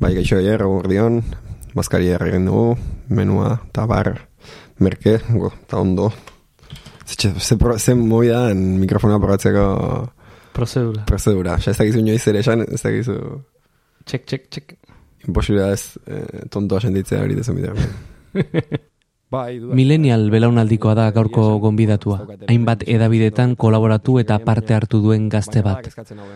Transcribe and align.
Bai, 0.00 0.14
gaixo 0.16 0.38
eger, 0.40 0.62
gordion, 0.64 1.20
maskari 1.76 2.08
egin 2.16 2.46
dugu, 2.48 2.76
menua, 3.12 3.58
tabar, 3.76 4.14
merke, 4.80 5.18
go, 5.34 5.50
eta 5.66 5.80
ondo. 5.80 6.08
Zetxe, 7.04 7.34
ze, 7.42 7.56
pro, 7.60 7.76
ze 7.78 7.94
moi 7.98 8.26
da 8.30 8.46
en 8.52 8.78
mikrofona 8.80 9.18
probatzeko 9.20 9.64
Prozedura. 10.54 11.04
prozedura. 11.06 11.54
Osa, 11.60 11.70
ez 11.74 11.78
dakizu 11.78 12.00
inoiz 12.00 12.22
ere 12.30 12.40
esan, 12.44 12.64
ez 12.66 12.80
dakizu 12.82 13.16
Txek, 14.08 14.24
txek, 14.26 14.46
txek. 14.50 14.72
imposibilidad 15.28 15.72
ez 15.76 15.98
eh, 16.08 16.46
tontoa 16.50 16.80
sentitzea 16.80 17.20
hori 17.22 17.36
dezu. 17.36 17.52
Bai, 17.54 17.68
duda. 17.68 18.80
Millennial 19.30 20.24
belaunaldikoa 20.30 20.96
da 20.98 21.04
gaurko 21.14 21.44
gonbidatua. 21.62 22.24
Hainbat 22.50 22.82
edabidetan 22.90 23.54
kolaboratu 23.54 24.18
eta 24.18 24.40
parte 24.42 24.74
hartu 24.74 24.98
duen 25.04 25.28
gazte 25.30 25.62
bat. 25.62 25.86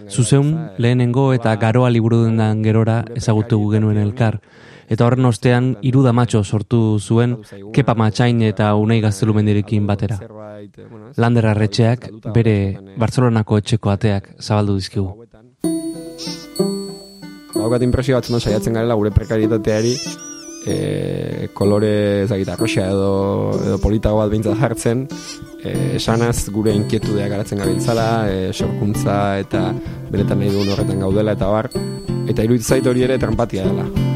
Zuzeun, 0.09 0.53
lehenengo 0.79 1.33
eta 1.35 1.57
garoa 1.59 1.91
liburu 1.91 2.23
dendan 2.25 2.63
gerora 2.63 3.03
ezagutu 3.17 3.59
genuen 3.73 3.99
elkar. 3.99 4.39
Eta 4.87 5.07
horren 5.07 5.27
ostean, 5.27 5.73
hiru 5.83 6.05
damatxo 6.05 6.45
sortu 6.45 7.01
zuen 7.01 7.39
Kepa 7.75 7.95
Matxain 7.99 8.43
eta 8.47 8.75
Unai 8.77 9.01
Gaztelumendirekin 9.01 9.87
batera. 9.89 10.21
Lander 11.17 11.49
Arretxeak 11.51 12.07
bere 12.35 12.57
Bartzelonako 13.01 13.59
etxeko 13.59 13.91
ateak 13.91 14.29
zabaldu 14.41 14.77
dizkigu. 14.79 15.09
Daukat 17.55 17.83
impresio 17.83 18.21
batzen 18.21 18.39
saiatzen 18.39 18.77
garela 18.77 18.95
gure 18.95 19.11
prekaritateari 19.11 19.97
e, 20.67 21.49
kolore 21.53 22.25
ezagit 22.25 22.49
arroxa 22.49 22.89
edo, 22.89 23.11
edo 23.61 23.79
politago 23.83 24.23
bat 24.23 24.33
behintzat 24.33 24.59
jartzen 24.61 25.05
e, 25.63 25.75
esanaz 26.01 26.49
gure 26.55 26.75
inkietudeak 26.77 27.31
garatzen 27.37 27.63
gabiltzala 27.63 28.09
e, 28.31 28.41
sorkuntza 28.53 29.39
eta 29.45 29.69
benetan 30.11 30.41
nahi 30.41 30.55
duen 30.55 30.75
horretan 30.75 31.05
gaudela 31.07 31.37
eta 31.39 31.53
bar 31.53 31.71
eta 31.75 32.43
iruditzen 32.43 32.77
zait 32.77 32.91
hori 32.91 33.07
ere 33.09 33.21
trampatia 33.21 33.69
dela 33.69 34.14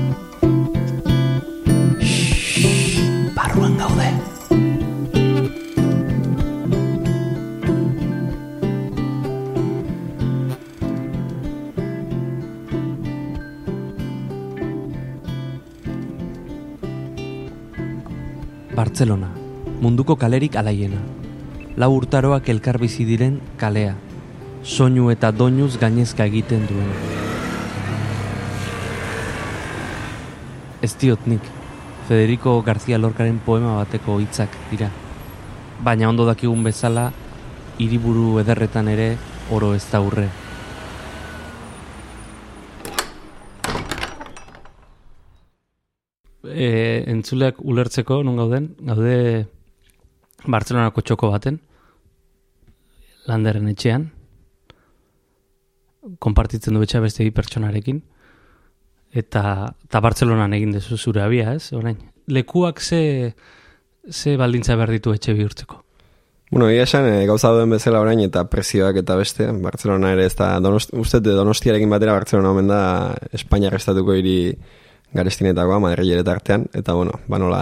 Bartzelona, 18.78 19.26
munduko 19.82 20.14
kalerik 20.14 20.54
alaiena. 20.54 21.00
Lau 21.82 21.88
urtaroak 21.96 22.46
elkar 22.52 22.76
bizi 22.78 23.02
diren 23.08 23.40
kalea. 23.58 23.96
Soinu 24.62 25.08
eta 25.10 25.32
doinuz 25.34 25.72
gainezka 25.82 26.28
egiten 26.30 26.62
duen. 26.70 26.92
Ez 30.78 30.92
diot 30.94 31.26
nik, 31.26 31.42
Federico 32.06 32.54
García 32.62 33.02
Lorcaren 33.02 33.42
poema 33.42 33.74
bateko 33.80 34.20
hitzak 34.22 34.54
dira. 34.70 34.92
Baina 35.82 36.12
ondo 36.14 36.28
dakigun 36.30 36.62
bezala, 36.62 37.10
hiriburu 37.82 38.38
ederretan 38.44 38.94
ere 38.94 39.16
oro 39.50 39.74
ez 39.74 39.88
da 39.90 39.98
urre. 39.98 40.28
E, 46.58 46.68
entzuleak 47.06 47.60
ulertzeko 47.62 48.22
non 48.26 48.38
gauden, 48.40 48.72
gaude 48.82 49.46
Bartzelonako 50.46 51.04
txoko 51.06 51.30
baten, 51.30 51.60
landeren 53.28 53.68
etxean, 53.70 54.08
konpartitzen 56.18 56.74
du 56.74 56.82
betxa 56.82 57.02
beste 57.04 57.26
pertsonarekin, 57.34 58.00
eta, 59.12 59.42
eta 59.86 60.02
Bartzelonan 60.02 60.56
egin 60.56 60.72
dezu 60.74 60.98
zure 60.98 61.22
abia, 61.22 61.52
ez, 61.54 61.70
orain. 61.76 61.98
Lekuak 62.28 62.80
ze, 62.82 63.34
ze 64.10 64.36
baldintza 64.40 64.76
behar 64.76 64.96
ditu 64.96 65.14
etxe 65.14 65.36
bihurtzeko. 65.36 65.84
Bueno, 66.50 66.70
egia 66.72 66.86
esan, 66.88 67.06
e, 67.10 67.26
gauza 67.28 67.50
duen 67.52 67.70
bezala 67.74 68.00
orain 68.00 68.22
eta 68.24 68.46
prezioak 68.48 68.96
eta 69.02 69.18
beste, 69.20 69.50
Barcelona 69.60 70.14
ere 70.14 70.24
ez 70.26 70.34
da, 70.36 70.54
donost, 70.64 70.94
uste 70.96 71.20
donostiarekin 71.20 71.90
batera 71.92 72.16
Barcelona 72.16 72.54
omen 72.54 72.70
da 72.72 72.82
Espainiar 73.36 73.76
estatuko 73.76 74.16
hiri 74.16 74.38
garestinetakoa, 75.14 75.78
Madrid 75.80 76.28
artean, 76.28 76.66
eta 76.76 76.92
bueno, 76.94 77.12
banola, 77.28 77.60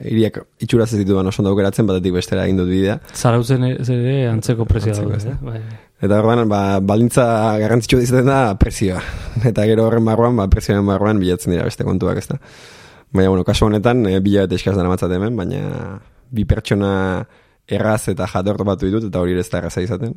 hiriak 0.00 0.40
itxuraz 0.64 0.88
ez 0.94 1.02
ditu 1.02 1.18
oso 1.18 1.42
ondo 1.42 1.50
aukeratzen, 1.50 1.86
batetik 1.86 2.14
bestera 2.14 2.46
egin 2.46 2.56
dut 2.56 2.68
bidea. 2.68 2.98
Zarautzen 3.14 3.64
ere 3.64 4.16
antzeko 4.30 4.64
prezioa 4.64 4.96
daude, 4.96 5.16
ez 5.16 5.24
da? 5.26 5.32
eh? 5.32 5.38
Bai, 5.42 5.60
bai. 5.60 5.78
Eta 6.06 6.20
orduan, 6.22 6.44
ba, 6.48 6.80
baldintza 6.80 7.26
garrantzitsu 7.60 8.00
izaten 8.00 8.30
da 8.30 8.54
prezioa. 8.58 9.02
Eta 9.50 9.66
gero 9.68 9.88
horren 9.88 10.04
barruan, 10.06 10.36
ba, 10.38 10.48
prezioen 10.48 10.86
barruan 10.86 11.20
bilatzen 11.20 11.52
dira 11.52 11.66
beste 11.68 11.84
kontuak, 11.84 12.22
ezta. 12.22 12.38
Baina, 13.12 13.28
bueno, 13.28 13.44
kasu 13.44 13.66
honetan, 13.66 14.04
e, 14.06 14.18
bila 14.20 14.44
eta 14.44 14.56
eskaz 14.56 14.76
dara 14.76 14.88
matzat 14.88 15.12
hemen, 15.16 15.36
baina 15.36 15.96
bi 16.30 16.44
pertsona 16.44 17.24
erraz 17.68 18.02
eta 18.12 18.26
jatortu 18.28 18.66
batu 18.68 18.88
ditut, 18.88 19.08
eta 19.08 19.20
hori 19.20 19.36
ez 19.38 19.48
da 19.48 19.62
erraza 19.62 19.84
izaten. 19.84 20.14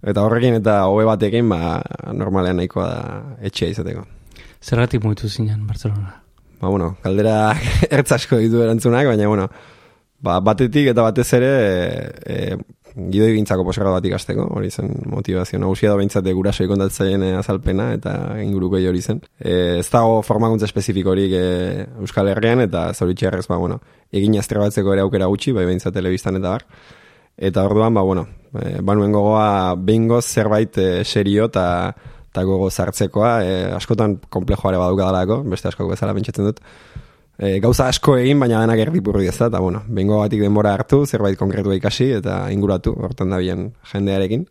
Eta 0.00 0.22
horrekin 0.24 0.56
eta 0.58 0.84
hobe 0.88 1.04
batekin, 1.08 1.50
ba, 1.50 1.82
normalean 2.16 2.62
nahikoa 2.62 2.86
da 2.86 3.02
etxea 3.50 3.74
izateko. 3.74 4.06
Zergatik 4.60 5.04
mugitu 5.04 5.28
zinen 5.28 5.66
Barcelona. 5.66 6.20
Ba, 6.60 6.68
bueno, 6.68 6.96
kaldera 7.02 7.54
ertz 7.90 8.12
asko 8.12 8.36
ditu 8.40 8.60
erantzunak, 8.62 9.06
baina, 9.08 9.28
bueno, 9.28 9.48
ba, 10.20 10.40
batetik 10.44 10.90
eta 10.92 11.06
batez 11.06 11.26
ere 11.38 11.50
e, 11.56 12.34
e, 12.34 12.58
gidoi 13.10 13.30
gintzako 13.36 13.64
posgrado 13.64 13.94
bat 13.94 14.04
ikasteko, 14.04 14.44
hori 14.56 14.70
zen 14.70 14.90
motivazio 15.08 15.60
nagusia 15.62 15.92
da 15.92 15.96
behintzate 15.96 16.34
gurasoi 16.36 16.66
kontatzaileen 16.68 17.38
azalpena 17.38 17.90
eta 17.96 18.14
inguruko 18.42 18.76
hori 18.76 19.00
zen. 19.00 19.22
E, 19.38 19.78
ez 19.80 19.88
dago 19.88 20.20
formakuntza 20.26 20.68
espezifikorik 20.68 21.32
e, 21.32 21.46
Euskal 22.02 22.28
Herrian 22.28 22.60
eta 22.66 22.90
zauritxerrez, 22.92 23.46
ba, 23.48 23.56
bueno, 23.56 23.80
egin 24.12 24.36
aztrebatzeko 24.38 24.92
ere 24.92 25.06
aukera 25.06 25.30
gutxi, 25.32 25.56
bai 25.56 25.64
behintzat 25.64 25.96
telebistan 25.96 26.36
eta 26.36 26.56
bar. 26.56 26.66
Eta 27.40 27.64
orduan, 27.64 27.94
ba, 27.96 28.04
bueno, 28.04 28.26
e, 28.52 28.80
banuen 28.84 29.16
gogoa 29.16 29.74
behingoz 29.76 30.26
zerbait 30.26 30.76
e, 30.76 31.04
serio 31.04 31.48
eta 31.48 31.94
eta 32.30 32.44
gogo 32.46 32.70
zartzekoa, 32.70 33.30
e, 33.42 33.54
askotan 33.74 34.18
komplejoare 34.30 34.78
baduka 34.78 35.08
dalako, 35.10 35.42
beste 35.50 35.70
askok 35.70 35.90
bezala 35.90 36.14
pentsatzen 36.14 36.46
dut. 36.46 36.60
E, 37.40 37.56
gauza 37.62 37.88
asko 37.90 38.14
egin, 38.20 38.38
baina 38.38 38.60
denak 38.62 38.82
erdipurri 38.86 39.26
ez 39.26 39.36
da, 39.38 39.48
eta 39.48 39.62
bueno, 39.64 39.82
bengo 39.88 40.20
batik 40.20 40.42
denbora 40.44 40.74
hartu, 40.76 41.02
zerbait 41.06 41.38
konkretua 41.40 41.74
ikasi, 41.78 42.10
eta 42.20 42.44
inguratu, 42.54 42.94
hortan 43.00 43.34
da 43.34 43.40
bien 43.42 43.72
jendearekin. 43.92 44.46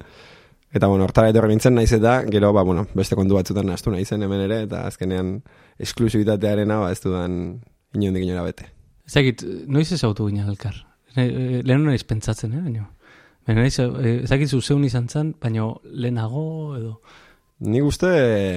Eta 0.76 0.90
bueno, 0.90 1.06
hortara 1.08 1.32
etorri 1.32 1.56
nintzen 1.56 1.74
naiz 1.78 1.92
eta, 1.96 2.20
gero, 2.30 2.52
ba, 2.54 2.66
bueno, 2.68 2.86
beste 2.98 3.18
kontu 3.18 3.40
batzutan 3.40 3.70
nastu 3.72 3.94
naizen 3.94 4.26
hemen 4.26 4.44
ere, 4.44 4.64
eta 4.68 4.84
azkenean 4.90 5.40
esklusibitatearena, 5.82 6.82
ba, 6.84 6.92
ez 6.92 7.00
dudan 7.06 7.40
inondik 7.96 8.28
inora 8.28 8.44
bete. 8.46 8.68
Ez 9.08 9.16
dakit, 9.16 9.46
noiz 9.72 9.88
ez 9.96 10.04
autu 10.06 10.28
ginen 10.28 10.52
elkar? 10.52 10.76
Ne- 11.16 11.64
Lehen 11.66 11.88
naiz 11.88 12.04
pentsatzen, 12.06 12.54
eh, 12.54 12.62
baina. 12.68 12.90
Baina 13.48 13.66
eh, 13.66 14.20
ez 14.20 14.30
dakit 14.30 14.52
zuzeun 14.52 14.84
izan 14.86 15.08
zen, 15.10 15.34
baina 15.42 15.72
lehenago 15.86 16.46
edo... 16.78 17.00
Nik 17.60 17.84
uste, 17.84 18.10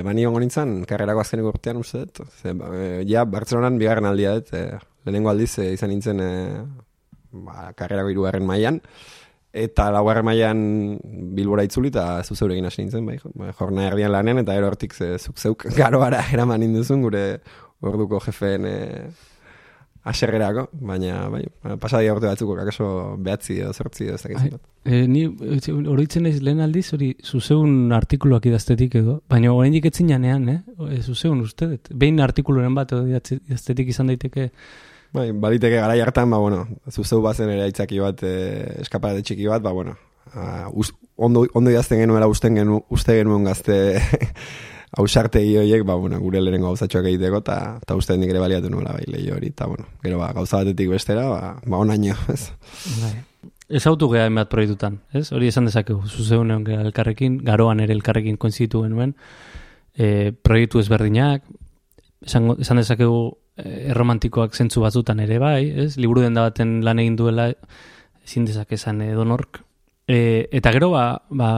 ba, 0.06 0.12
ni 0.14 0.22
nintzen, 0.24 0.84
karrerako 0.86 1.24
azkeneko 1.24 1.50
urtean 1.56 1.80
uste 1.80 2.04
dut. 2.04 2.20
Ze, 2.38 2.52
ba, 2.54 2.68
e, 2.76 3.02
ja, 3.08 3.24
Bartzelonan 3.26 3.78
bigarren 3.80 4.06
aldia 4.06 4.36
dut, 4.38 4.52
e, 4.54 4.78
lehenengo 5.04 5.32
aldiz 5.32 5.56
e, 5.58 5.72
izan 5.74 5.90
nintzen 5.90 6.22
e, 6.22 6.30
ba, 7.32 7.72
karrerako 7.74 8.12
irugarren 8.14 8.46
mailan 8.46 8.78
eta 9.52 9.90
laugarren 9.92 10.24
mailan 10.24 10.62
bilbora 11.36 11.64
itzuli 11.66 11.90
eta 11.92 12.22
zuzeurekin 12.24 12.64
hasi 12.70 12.84
nintzen, 12.84 13.04
bai, 13.04 13.18
bai, 13.34 13.50
jorna 13.58 13.88
erdian 13.90 14.14
lanen, 14.14 14.40
eta 14.40 14.54
ero 14.56 14.70
hortik 14.70 14.94
ze, 14.94 15.16
zuk 15.18 15.36
zeuk 15.38 15.66
garoara 15.80 16.22
eraman 16.32 16.62
induzun 16.64 17.02
gure 17.04 17.26
orduko 17.82 18.22
jefeen 18.22 18.70
e, 18.70 18.78
aserrerako, 20.04 20.66
baina 20.82 21.28
bai, 21.30 21.42
pasadia 21.80 22.14
urte 22.14 22.26
batzuko, 22.26 22.56
kakaso 22.58 22.86
behatzi 23.22 23.60
edo 23.62 23.72
zortzi 23.72 24.08
edo 24.08 24.16
ez 24.16 24.24
Ai, 24.26 24.32
dakitzen. 24.32 24.60
E, 24.84 25.02
ni 25.06 25.24
e, 25.28 25.74
oroitzen 25.94 26.26
naiz 26.26 26.40
lehen 26.42 26.62
aldiz 26.64 26.88
hori 26.96 27.12
zuzeun 27.22 27.92
artikuluak 27.94 28.46
idaztetik 28.50 28.96
edo, 28.98 29.20
baina 29.30 29.52
oraindik 29.54 29.86
etzin 29.92 30.10
janean, 30.10 30.48
eh? 30.50 30.60
E, 30.88 31.02
zuzeun 31.02 31.44
uste 31.46 31.70
dut. 31.74 31.92
Behin 31.94 32.18
artikuluren 32.24 32.74
bat 32.74 32.96
edo 32.96 33.06
idaztetik 33.06 33.94
izan 33.94 34.10
daiteke 34.10 34.50
Bai, 35.12 35.26
baliteke 35.36 35.76
garai 35.76 35.98
hartan, 36.00 36.30
ba, 36.32 36.38
bueno, 36.40 36.62
zuzeu 36.88 37.18
bazen 37.20 37.50
ere 37.52 37.66
aitzaki 37.66 37.98
bat, 38.00 38.22
e, 38.24 38.78
eskaparate 38.80 39.20
txiki 39.28 39.44
bat, 39.50 39.60
ba, 39.60 39.74
bueno, 39.76 39.92
a, 40.32 40.70
us, 40.72 40.94
ondo, 41.16 41.44
ondo 41.52 41.70
idazten 41.70 42.00
genuela 42.00 42.30
usten 42.32 42.56
genu, 42.56 42.80
uste 42.88 43.18
genuen 43.18 43.44
gazte 43.44 43.76
ausarte 44.98 45.40
horiek, 45.58 45.84
ba, 45.84 45.94
bueno, 45.94 46.18
gure 46.20 46.40
lehenengo 46.40 46.68
gauzatxoak 46.68 47.06
egiteko, 47.08 47.40
eta 47.40 47.58
ta 47.86 47.96
uste 47.96 48.16
nik 48.20 48.30
ere 48.30 48.42
baliatu 48.42 48.70
nuela 48.70 48.92
bai 48.92 49.06
lehi 49.08 49.30
hori, 49.32 49.52
eta, 49.54 49.66
bueno, 49.66 49.86
gero, 50.02 50.18
ba, 50.20 50.32
gauza 50.36 50.60
batetik 50.60 50.90
bestera, 50.92 51.26
ba, 51.30 51.54
ba 51.64 51.80
onaino, 51.80 52.16
ez? 52.34 52.50
Bai. 53.00 53.14
Ez 53.72 53.86
autu 53.88 54.10
geha 54.12 54.26
hainbat 54.28 54.50
proiektutan, 54.52 54.98
ez? 55.16 55.30
Hori 55.32 55.48
esan 55.48 55.64
dezakegu, 55.64 56.02
zuzeun 56.08 56.50
egon 56.52 56.84
elkarrekin, 56.88 57.38
garoan 57.46 57.80
ere 57.80 57.94
elkarrekin 57.96 58.36
koinzitu 58.36 58.82
genuen, 58.84 59.14
e, 59.96 60.32
proiektu 60.44 60.82
ezberdinak, 60.82 61.46
esan, 62.26 62.50
esan 62.60 62.82
dezakegu 62.82 63.22
e, 63.56 63.88
erromantikoak 63.94 64.52
zentzu 64.52 64.84
batzutan 64.84 65.24
ere 65.24 65.40
bai, 65.40 65.70
ez? 65.86 65.96
Liburu 65.96 66.26
denda 66.26 66.44
baten 66.50 66.82
lan 66.84 67.00
egin 67.00 67.16
duela 67.16 67.48
ezin 68.26 68.44
dezake 68.44 68.76
esan 68.76 69.00
edonork. 69.06 69.62
E, 70.04 70.48
eta 70.52 70.72
gero, 70.76 70.92
ba, 70.92 71.06
ba 71.30 71.50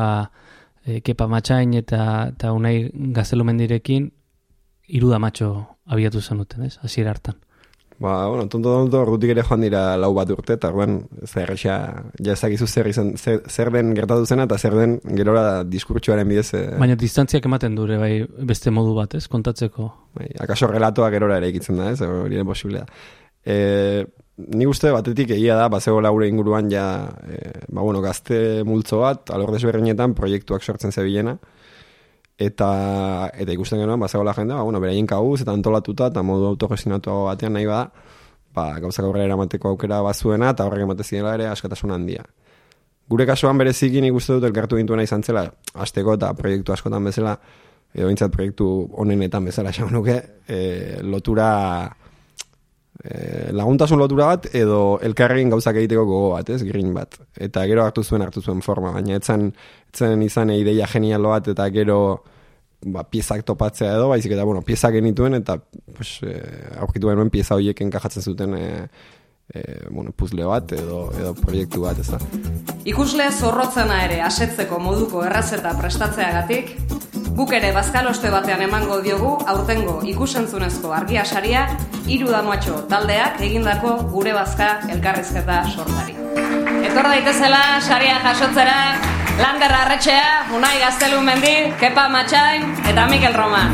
e, 0.85 1.01
Kepa 1.01 1.27
Matxain 1.29 1.75
eta, 1.75 2.31
eta 2.35 2.53
Unai 2.53 2.91
Gaztelumendirekin 2.93 4.11
hiru 4.89 5.11
damatxo 5.11 5.51
abiatu 5.89 6.21
zenuten, 6.21 6.65
ez? 6.69 6.79
Hasiera 6.83 7.11
hartan. 7.11 7.41
Ba, 7.99 8.27
bueno, 8.27 8.49
tonto 8.49 8.73
tonto 8.73 9.05
rutik 9.07 9.31
ere 9.31 9.45
joan 9.47 9.63
dira 9.63 9.97
lau 9.97 10.11
bat 10.17 10.31
urte, 10.35 10.57
eta 10.59 10.69
orduan, 10.73 11.05
zer 11.29 11.53
ja 11.61 11.77
ezakizu 12.19 12.67
zer, 12.67 12.89
izan, 12.91 13.13
zer, 13.17 13.43
zer 13.49 13.71
den 13.71 13.93
gertatu 13.95 14.27
zena, 14.27 14.49
eta 14.49 14.59
zer 14.59 14.75
den 14.75 14.97
gerora 15.15 15.63
diskurtsuaren 15.63 16.29
bidez. 16.29 16.49
E... 16.59 16.65
Baina 16.81 16.99
distantziak 16.99 17.47
ematen 17.47 17.79
dure, 17.79 17.99
bai, 18.03 18.13
beste 18.51 18.73
modu 18.75 18.97
bat, 18.99 19.15
ez, 19.15 19.29
kontatzeko. 19.31 19.93
Bai, 20.19 20.27
akaso 20.43 20.67
relatoa 20.73 21.13
gerora 21.15 21.39
ere 21.39 21.53
ikitzen 21.55 21.79
da, 21.79 21.93
ez, 21.95 22.01
hori 22.03 22.35
ere 22.35 22.47
posiblea. 22.49 22.85
E, 23.45 24.07
ni 24.37 24.67
uste 24.67 24.91
batetik 24.91 25.31
egia 25.37 25.57
da, 25.59 25.69
bazego 25.69 26.01
laure 26.03 26.29
inguruan 26.29 26.71
ja, 26.73 26.87
e, 27.29 27.53
ba, 27.69 27.83
bueno, 27.83 28.01
gazte 28.03 28.65
multzo 28.65 29.03
bat, 29.05 29.31
alor 29.31 29.53
desberdinetan 29.55 30.17
proiektuak 30.19 30.65
sortzen 30.65 30.93
zebilena, 30.93 31.37
eta 32.39 33.31
eta 33.31 33.55
ikusten 33.55 33.79
genuen 33.79 34.01
ba 34.01 34.09
zegoela 34.09 34.35
jendea, 34.35 34.57
ba 34.57 34.63
bueno, 34.67 34.81
beraien 34.81 35.07
kauz 35.07 35.41
eta 35.43 35.53
antolatuta 35.53 36.09
eta 36.11 36.23
modu 36.23 36.49
autogestionatu 36.51 37.25
batean 37.29 37.55
nahi 37.55 37.67
bada, 37.67 37.93
ba 38.55 38.79
gauzak 38.81 39.07
aurrera 39.07 39.29
eramateko 39.31 39.69
aukera 39.69 40.01
bazuena 40.03 40.51
eta 40.51 40.67
horrek 40.67 40.83
emate 40.83 41.05
ziela 41.05 41.35
ere 41.35 41.47
askatasun 41.47 41.95
handia. 41.95 42.25
Gure 43.09 43.27
kasuan 43.27 43.59
bereziki 43.59 44.01
nik 44.01 44.15
uste 44.17 44.33
dut 44.33 44.49
elkartu 44.49 44.79
gintuena 44.81 45.05
izan 45.05 45.23
zela, 45.23 45.45
asteko 45.75 46.15
eta 46.15 46.33
proiektu 46.35 46.73
askotan 46.73 47.05
bezala, 47.05 47.37
edo 47.95 48.09
bintzat 48.09 48.33
proiektu 48.33 48.69
honenetan 48.93 49.45
bezala 49.45 49.71
esan 49.71 49.93
nuke, 49.93 50.17
e, 50.49 51.03
lotura 51.03 51.51
e, 53.05 53.53
laguntasun 53.53 54.01
lotura 54.01 54.31
bat 54.33 54.49
edo 54.57 54.99
elkarregin 55.05 55.53
gauzak 55.53 55.79
egiteko 55.83 56.05
gogo 56.09 56.31
bat, 56.35 56.51
ez, 56.51 56.63
grin 56.67 56.93
bat. 56.97 57.19
Eta 57.37 57.67
gero 57.71 57.85
hartu 57.85 58.05
zuen 58.05 58.25
hartu 58.25 58.43
zuen 58.43 58.63
forma, 58.65 58.95
baina 58.97 59.19
etzan 59.21 59.51
zen 59.95 60.23
izan 60.25 60.55
ideia 60.57 60.89
genialo 60.91 61.35
bat 61.35 61.51
eta 61.53 61.69
gero 61.75 61.99
ba, 62.85 63.05
piezak 63.09 63.45
topatzea 63.49 63.95
edo, 63.99 64.09
baizik 64.13 64.35
eta 64.37 64.45
bueno, 64.45 64.63
piezak 64.63 64.97
genituen 64.99 65.39
eta 65.41 65.59
pues, 65.97 66.19
e, 66.25 66.35
aurkitu 66.81 67.13
genuen 67.13 67.33
pieza 67.33 67.59
horiek 67.59 67.85
enkajatzen 67.87 68.25
zuten 68.25 68.57
e, 68.59 68.65
e, 69.53 69.89
bueno, 69.91 70.13
puzle 70.17 70.45
bat 70.49 70.73
edo, 70.73 71.09
edo 71.19 71.35
proiektu 71.39 71.85
bat 71.85 71.99
ez 71.99 72.09
da. 72.13 72.21
Ikusle 72.85 73.31
zorrotzena 73.33 74.03
ere 74.05 74.21
asetzeko 74.25 74.79
moduko 74.83 75.25
errazeta 75.25 75.75
prestatzeagatik, 75.79 76.77
guk 77.35 77.53
ere 77.57 77.73
bazkaloste 77.75 78.31
batean 78.31 78.63
emango 78.69 79.01
diogu 79.03 79.33
aurtengo 79.51 79.99
ikusentzunezko 80.07 80.93
argia 80.95 81.25
saria 81.25 81.65
hiru 82.07 82.31
damoatxo 82.31 82.85
taldeak 82.91 83.41
egindako 83.43 83.97
gure 84.13 84.35
bazka 84.37 84.69
elkarrizketa 84.95 85.65
sortari. 85.75 86.15
Etor 86.85 87.11
daitezela 87.11 87.81
saria 87.81 88.21
jasotzera 88.23 88.79
Lander 89.35 89.73
Arretxea, 89.75 90.47
Unai 90.55 90.77
Gaztelu 90.79 91.19
Mendi, 91.27 91.55
Kepa 91.81 92.07
Matxain 92.09 92.69
eta 92.87 93.09
Mikel 93.11 93.35
Roma. 93.35 93.65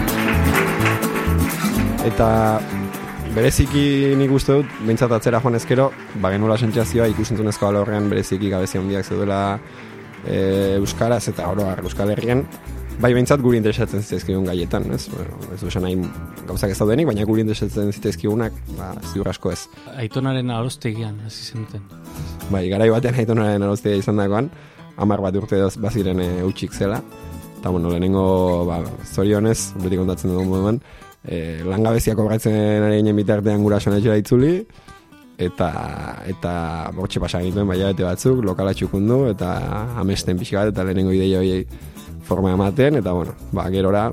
Eta 2.08 2.30
bereziki 3.34 4.14
nik 4.18 4.32
uste 4.34 4.58
dut, 4.58 4.74
bintzat 4.86 5.12
atzera 5.14 5.40
joan 5.42 5.56
ezkero, 5.58 5.90
ba 6.22 6.32
genula 6.34 6.56
sentzazioa 6.58 7.06
ikusentzunezko 7.12 7.68
alorrean 7.68 8.08
bereziki 8.10 8.50
gabezi 8.50 8.80
handiak 8.80 9.06
zeudela 9.06 9.40
e, 10.26 10.76
Euskaraz 10.78 11.22
eta 11.30 11.48
oro 11.52 11.68
Euskal 11.84 12.10
Herrian, 12.10 12.42
bai 13.00 13.12
bintzat 13.14 13.40
guri 13.44 13.60
interesatzen 13.60 14.02
zitezkigun 14.02 14.48
gaietan, 14.48 14.88
ez? 14.94 15.06
Bueno, 15.12 15.38
ez 15.54 15.60
duzen 15.62 15.86
nahi 15.86 15.96
gauzak 16.48 16.74
ez 16.74 16.78
daudenik, 16.80 17.08
baina 17.08 17.26
guri 17.28 17.44
interesatzen 17.46 17.92
zitezkigunak, 17.94 18.56
ba, 18.78 18.92
ziur 19.12 19.30
asko 19.30 19.54
ez. 19.54 19.62
Aitonaren 19.96 20.50
arostegian, 20.56 21.20
hasi 21.26 21.52
zenuten. 21.52 21.86
Bai, 22.50 22.66
garai 22.72 22.90
batean 22.90 23.20
aitonaren 23.22 23.62
arostegia 23.68 24.02
izan 24.02 24.18
dagoan, 24.20 24.50
amar 25.00 25.22
bat 25.22 25.38
urte 25.38 25.62
baziren 25.80 26.20
e, 26.20 26.32
utxik 26.48 26.74
zela. 26.74 26.98
Eta, 27.60 27.68
bueno, 27.68 27.92
lehenengo, 27.92 28.24
ba, 28.66 28.82
zorionez, 29.04 29.74
beti 29.84 30.00
kontatzen 30.00 30.32
dugu 30.32 30.48
moduan, 30.48 30.80
e, 31.24 31.60
langabeziak 31.66 32.18
obratzen 32.18 32.86
ari 32.86 33.00
ginen 33.00 33.18
bitartean 33.20 33.62
gura 33.62 33.80
sonetxera 33.80 34.18
itzuli, 34.20 34.54
eta, 35.40 35.70
eta 36.28 36.54
bortxe 36.96 37.22
pasa 37.22 37.40
egituen 37.40 37.68
baina 37.68 37.92
bete 37.92 38.04
batzuk, 38.04 38.42
lokala 38.44 38.74
txukundu, 38.76 39.22
eta 39.32 39.54
amesten 40.00 40.40
pixi 40.40 40.58
bat, 40.58 40.72
eta 40.72 40.84
lehenengo 40.84 41.14
ideia 41.16 41.40
hori 41.40 41.64
forma 42.28 42.52
ematen, 42.54 43.00
eta, 43.00 43.14
bueno, 43.16 43.34
ba, 43.56 43.66
gerora, 43.72 44.08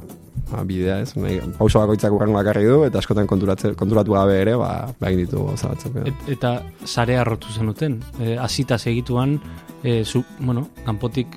ba, 0.51 0.63
bidea 0.67 1.01
ez, 1.03 1.11
nahi, 1.19 1.39
pauso 1.57 1.81
bakoitzak 1.83 2.15
urrango 2.15 2.39
bakarri 2.39 2.65
du, 2.67 2.79
eta 2.87 3.01
askotan 3.03 3.27
konturatu 3.27 4.15
gabe 4.15 4.39
ere, 4.41 4.55
ba, 4.59 4.71
egin 5.09 5.25
ditu 5.25 5.43
zabatzuk. 5.57 5.99
Et, 6.07 6.29
eta 6.37 6.57
sarea 6.85 7.25
rotu 7.27 7.51
zenuten, 7.53 7.99
e, 8.21 8.37
asita 8.41 8.79
segituan, 8.79 9.37
e, 9.83 10.03
zu, 10.05 10.23
bueno, 10.39 10.69
kanpotik, 10.87 11.35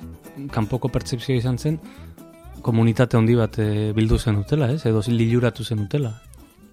kanpoko 0.51 0.89
pertsepzioa 0.89 1.37
izan 1.37 1.59
zen, 1.59 1.77
komunitate 2.61 3.17
handi 3.17 3.35
bat 3.35 3.57
e, 3.59 3.69
bildu 3.95 4.19
zen 4.19 4.41
utela, 4.43 4.71
ez? 4.71 4.85
Edo 4.85 5.01
liluratu 5.07 5.63
zen 5.63 5.85
utela. 5.85 6.11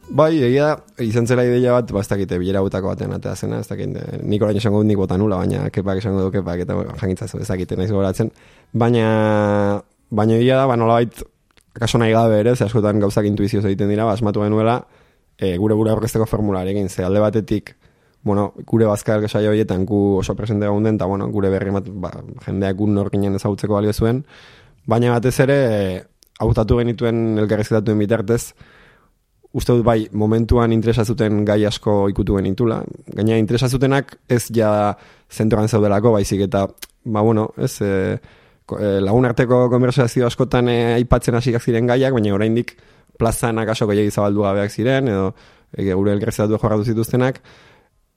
Bai, 0.09 0.39
egia, 0.41 0.71
izan 1.05 1.27
zela 1.29 1.45
ideia 1.45 1.75
bat, 1.77 1.91
ba, 1.93 2.01
ez 2.01 2.09
dakite, 2.09 2.39
bilera 2.41 2.63
butako 2.65 2.89
batean 2.95 3.13
atea 3.13 3.35
zena, 3.37 3.59
ez 3.61 3.69
dakite, 3.69 4.23
nik 4.25 4.43
orain 4.43 4.57
esango 4.57 4.81
dut 4.81 4.89
nik 4.89 4.97
bota 4.97 5.19
nula, 5.21 5.37
baina 5.43 5.67
kepak 5.73 6.01
esango 6.01 6.23
du 6.25 6.31
kepak, 6.33 6.63
eta 6.65 6.77
jangitza 7.03 7.29
ez 7.29 7.49
dakite, 7.49 7.77
nahiz 7.77 7.93
goratzen. 7.93 8.31
Baina, 8.73 9.83
baina 10.09 10.39
egia 10.41 10.63
da, 10.63 10.65
ba, 10.71 10.79
nola 10.81 10.97
bait, 11.03 11.21
kaso 11.77 12.01
nahi 12.01 12.15
gabe 12.17 12.41
ere, 12.41 12.57
ze 12.57 12.65
askotan 12.65 13.05
gauzak 13.05 13.29
intuizioz 13.29 13.67
egiten 13.69 13.93
dira, 13.93 14.07
ba, 14.09 14.17
asmatu 14.17 14.47
genuela, 14.47 14.79
e, 15.37 15.57
gure 15.61 15.77
gure 15.77 15.93
aurkezteko 15.93 16.25
formularekin, 16.27 16.89
ze 16.89 17.05
alde 17.05 17.21
batetik, 17.21 17.75
bueno, 18.25 18.55
gure 18.67 18.89
bazka 18.89 19.19
elgesai 19.19 19.47
horietan 19.47 19.85
gu 19.87 20.19
oso 20.23 20.35
presente 20.35 20.67
gaunden, 20.67 20.97
eta 20.97 21.07
bueno, 21.07 21.29
gure 21.29 21.53
berri 21.53 21.71
mat, 21.75 21.85
ba, 21.89 22.11
jendeak 22.47 22.81
gu 22.81 22.89
norkinen 22.97 23.37
ezagutzeko 23.37 23.77
balio 23.77 23.93
zuen, 23.93 24.25
baina 24.89 25.13
batez 25.17 25.37
ere, 25.45 25.61
hautatu 26.41 26.79
genituen 26.81 27.39
elkarrizketatuen 27.43 28.01
bitartez, 28.01 28.43
uste 29.59 29.75
dut 29.75 29.85
bai, 29.85 30.01
momentuan 30.13 30.73
interesazuten 30.77 31.43
gai 31.49 31.63
asko 31.69 32.01
ikutu 32.13 32.37
genitula, 32.39 32.83
gaina 33.17 33.39
interesazutenak 33.41 34.17
ez 34.29 34.47
ja 34.55 34.71
zentroan 35.33 35.69
zaudelako, 35.69 36.13
baizik 36.17 36.45
eta, 36.49 36.67
ba 37.05 37.25
bueno, 37.25 37.49
ez, 37.57 37.75
e, 37.83 38.19
lagun 39.01 39.29
arteko 39.29 39.67
konversazio 39.73 40.29
askotan 40.29 40.69
e, 40.69 40.79
aipatzen 40.99 41.39
hasi 41.39 41.55
ziren 41.59 41.89
gaiak, 41.89 42.13
baina 42.13 42.35
oraindik 42.35 42.77
plazan 43.19 43.59
akaso 43.59 43.89
gehiagiz 43.89 44.15
zabaldu 44.15 44.45
gabeak 44.45 44.71
ziren, 44.71 45.09
edo 45.09 45.33
e, 45.73 45.93
gure 45.93 46.13
elkarrizketatu 46.13 46.61
jorratu 46.61 46.85
zituztenak, 46.85 47.41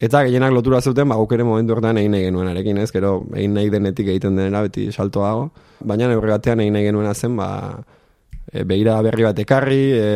Eta 0.01 0.23
gehienak 0.25 0.49
lotura 0.49 0.79
zuten, 0.81 1.11
ba, 1.11 1.15
ere 1.35 1.43
momentu 1.45 1.75
horretan 1.75 1.99
egin 2.01 2.15
nahi 2.15 2.23
genuen 2.25 2.47
arekin, 2.49 2.79
ez? 2.81 2.89
Gero, 2.89 3.19
egin 3.37 3.53
nahi 3.53 3.69
denetik 3.69 4.07
egiten 4.09 4.39
denera, 4.39 4.63
beti 4.65 4.87
salto 4.91 5.21
dago. 5.21 5.43
Baina, 5.85 6.07
neurri 6.09 6.31
batean 6.33 6.63
egin 6.63 6.73
nahi 6.73 6.87
genuen 6.87 7.13
zen, 7.13 7.35
ba, 7.37 7.49
e, 8.51 8.63
behira 8.65 8.95
berri 9.05 9.27
bat 9.27 9.41
ekarri, 9.43 9.83
e, 9.93 10.07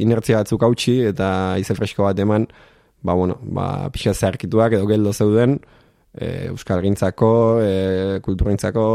inertzia 0.00 0.40
batzuk 0.40 0.64
hautsi, 0.64 0.96
eta 1.10 1.28
ize 1.60 1.76
fresko 1.76 2.06
bat 2.06 2.24
eman, 2.24 2.48
ba, 3.04 3.12
bueno, 3.12 3.36
ba, 3.58 3.66
pixa 3.92 4.14
zeharkituak 4.14 4.78
edo 4.78 4.88
geldo 4.88 5.12
zeuden, 5.12 5.58
e, 6.16 6.48
Euskal 6.48 6.80
Gintzako, 6.86 7.34
e, 7.60 7.76
Kulturgintzako, 8.24 8.86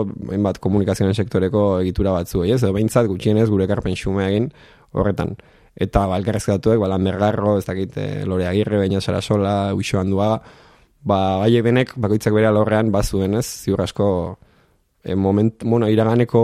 bat 0.50 0.57
komunikazioen 0.65 1.13
sektoreko 1.13 1.67
egitura 1.83 2.17
batzu, 2.17 2.41
ez? 2.47 2.63
Edo 2.63 2.74
behintzat, 2.74 3.05
gutxienez, 3.05 3.51
gure 3.53 3.69
karpen 3.69 3.93
xume 4.01 4.25
egin 4.31 4.50
horretan 4.97 5.38
eta 5.75 6.05
balkarrezkatuek, 6.07 6.79
balan 6.79 7.03
bergarro, 7.03 7.57
ez 7.57 7.65
dakit, 7.65 7.97
e, 7.97 8.25
lore 8.25 8.47
agirre, 8.47 8.77
baina 8.81 9.01
sara 9.01 9.21
sola, 9.21 9.73
uixo 9.75 9.99
handua, 9.99 10.41
ba, 11.01 11.19
bai 11.39 11.61
benek, 11.61 11.93
bakoitzak 11.95 12.33
bere 12.33 12.49
alorrean, 12.49 12.91
bazuen, 12.91 13.38
ez, 13.39 13.45
ziur 13.45 13.81
asko, 13.81 14.38
e, 15.03 15.15
moment, 15.15 15.63
bueno, 15.63 15.88
iraganeko, 15.88 16.41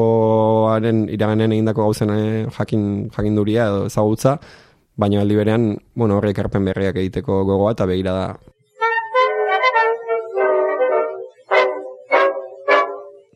iraganen 1.12 1.52
egindako 1.52 1.90
gauzen 1.90 2.14
e, 2.16 2.48
jakin, 2.58 3.10
jakin 3.12 3.36
duria, 3.36 3.68
edo 3.68 3.86
ezagutza, 3.92 4.40
baina 4.96 5.22
aldi 5.22 5.36
berean, 5.36 5.70
bueno, 5.94 6.18
horrek 6.18 6.40
erpen 6.46 6.66
berriak 6.72 6.96
egiteko 6.96 7.44
gogoa, 7.44 7.76
eta 7.76 7.86
begira 7.86 8.16
da. 8.16 8.28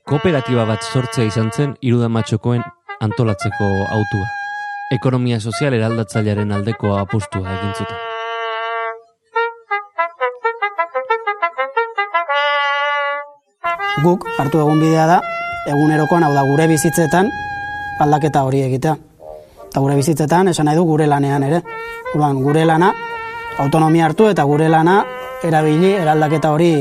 Kooperatiba 0.09 0.65
bat 0.65 0.81
sortzea 0.81 1.27
izan 1.27 1.51
zen, 1.53 1.77
irudamatxokoen 1.85 2.63
antolatzeko 3.05 3.69
autua 3.93 4.38
ekonomia 4.91 5.39
sozial 5.39 5.75
eraldatzailearen 5.77 6.51
aldeko 6.51 6.95
apustua 6.97 7.45
egin 7.55 7.73
zuten. 7.77 7.97
Guk 14.03 14.25
hartu 14.39 14.61
egun 14.63 14.79
bidea 14.81 15.05
da, 15.09 15.19
egunerokoan 15.69 16.25
hau 16.25 16.31
da 16.33 16.45
gure 16.47 16.67
bizitzetan 16.71 17.29
aldaketa 18.01 18.43
hori 18.47 18.63
egitea. 18.65 18.95
Eta 19.69 19.83
gure 19.83 19.99
bizitzetan 19.99 20.49
esan 20.49 20.69
nahi 20.69 20.79
du 20.79 20.87
gure 20.87 21.05
lanean 21.07 21.45
ere. 21.45 21.61
Uruan, 22.15 22.41
gure 22.41 22.65
lana 22.65 22.93
autonomia 23.59 24.07
hartu 24.07 24.29
eta 24.31 24.47
gure 24.49 24.69
lana 24.69 25.03
erabili 25.43 25.93
eraldaketa 25.99 26.55
hori 26.55 26.73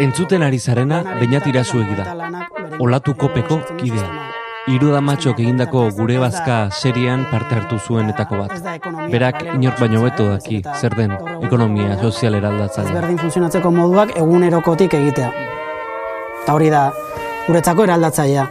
Entzuten 0.00 0.42
ari 0.42 0.58
zarena 0.58 1.02
bainatira 1.04 1.62
zuegida. 1.62 2.08
Olatu 2.80 3.14
kopeko 3.14 3.60
kidea. 3.78 4.33
Iru 4.64 4.94
matxok 4.96 5.40
egindako 5.42 5.90
gure 5.92 6.16
bazka 6.18 6.70
serian 6.72 7.26
parte 7.30 7.54
hartu 7.54 7.78
zuenetako 7.78 8.38
bat. 8.38 8.52
Berak 9.12 9.42
inor 9.54 9.74
baino 9.80 10.02
beto 10.02 10.28
daki, 10.30 10.62
zer 10.80 10.94
den, 10.96 11.12
ekonomia 11.44 11.98
sozial 12.00 12.38
eraldatzen. 12.38 12.88
Berdin 12.94 13.18
funtzionatzeko 13.18 13.70
moduak 13.70 14.14
egunerokotik 14.16 14.94
egitea. 15.00 15.32
Eta 16.44 16.54
hori 16.54 16.70
da, 16.72 16.86
guretzako 17.46 17.84
eraldatzailea. 17.84 18.46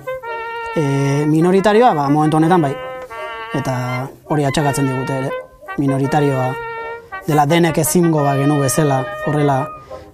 E, 0.76 0.84
minoritarioa, 1.30 1.94
ba, 1.98 2.10
momentu 2.10 2.38
honetan 2.38 2.62
bai. 2.62 2.76
Eta 3.58 3.74
hori 4.30 4.46
atxakatzen 4.46 4.90
digute 4.90 5.18
ere. 5.24 5.32
minoritarioa 5.78 6.54
dela 7.28 7.46
denek 7.46 7.78
ezingo 7.78 8.24
ba 8.24 8.36
genu 8.38 8.60
bezala 8.62 9.04
horrela 9.26 9.58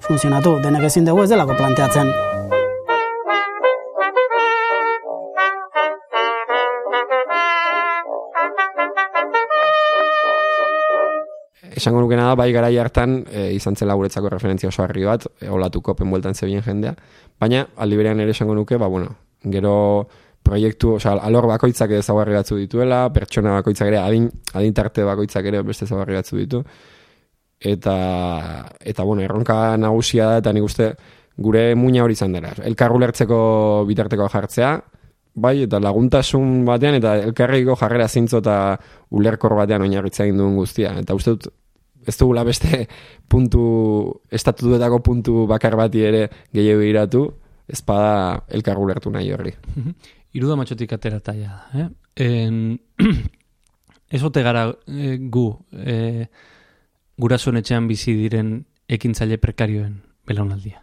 funtzionatu, 0.07 0.59
denek 0.63 0.83
ezin 0.87 1.05
dugu 1.05 1.23
ez 1.23 1.29
delako 1.29 1.57
planteatzen. 1.57 2.28
Esango 11.79 12.01
nukena 12.03 12.27
da, 12.27 12.35
bai 12.35 12.51
garai 12.51 12.75
hartan, 12.77 13.21
e, 13.31 13.49
izan 13.55 13.77
zela 13.79 13.95
guretzako 13.95 14.29
referentzia 14.35 14.69
oso 14.69 14.83
harri 14.83 15.05
bat, 15.07 15.25
e, 15.39 15.47
olatuko 15.49 15.95
penbueltan 15.95 16.35
zebien 16.35 16.63
jendea, 16.65 16.95
baina 17.39 17.65
aldi 17.77 17.99
berean 17.99 18.19
ere 18.19 18.35
esango 18.35 18.57
nuke, 18.57 18.77
ba, 18.77 18.89
bueno, 18.91 19.15
gero 19.55 19.73
proiektu, 20.43 20.95
oza, 20.97 21.15
alor 21.23 21.47
bakoitzak 21.47 21.91
ere 21.95 22.03
zaugarri 22.03 22.35
batzu 22.35 22.57
dituela, 22.59 23.05
pertsona 23.15 23.55
bakoitzak 23.59 23.91
ere, 23.91 23.99
adin, 24.01 24.29
adintarte 24.53 25.05
bakoitzak 25.07 25.47
ere 25.51 25.63
beste 25.67 25.87
zaugarri 25.87 26.19
batzu 26.19 26.39
ditu, 26.39 26.63
eta, 27.59 27.95
eta 28.79 29.03
bueno, 29.03 29.23
erronka 29.23 29.77
nagusia 29.77 30.33
da, 30.33 30.43
eta 30.43 30.53
nik 30.55 30.67
uste 30.67 30.93
gure 31.39 31.73
muina 31.75 32.03
hori 32.03 32.15
izan 32.17 32.35
dela. 32.35 32.51
Elkarru 32.67 32.99
lertzeko 32.99 33.39
bitarteko 33.87 34.27
jartzea, 34.31 34.73
bai, 35.39 35.55
eta 35.63 35.79
laguntasun 35.83 36.65
batean, 36.67 36.99
eta 36.99 37.15
elkarriko 37.29 37.75
jarrera 37.79 38.07
zintzo 38.07 38.41
eta 38.43 38.57
ulerkor 39.15 39.55
batean 39.59 39.85
oinarritzea 39.85 40.27
egin 40.27 40.41
duen 40.41 40.57
guztia. 40.59 40.93
Eta 40.99 41.15
uste 41.15 41.35
dut, 41.35 41.47
ez 42.07 42.15
dugula 42.17 42.43
beste 42.43 42.87
puntu, 43.27 44.21
estatutuetako 44.31 45.01
puntu 45.03 45.45
bakar 45.47 45.75
bati 45.79 46.03
ere 46.05 46.27
gehiago 46.53 46.85
iratu, 46.85 47.25
ez 47.67 47.81
bada 47.85 48.45
elkarru 48.49 48.87
lertu 48.87 49.11
nahi 49.13 49.31
horri. 49.33 49.53
Iruda 50.33 50.57
matxotik 50.59 50.93
atera 50.93 51.19
taia, 51.19 51.63
eh? 51.73 51.87
En, 52.25 52.79
ez 54.15 54.21
ote 54.23 54.43
gara 54.45 54.67
e, 54.87 55.15
gu 55.29 55.47
e, 55.73 56.27
gurasoen 57.19 57.61
etxean 57.61 57.87
bizi 57.89 58.15
diren 58.17 58.59
ekintzaile 58.89 59.37
prekarioen 59.41 59.99
belaunaldia. 60.27 60.81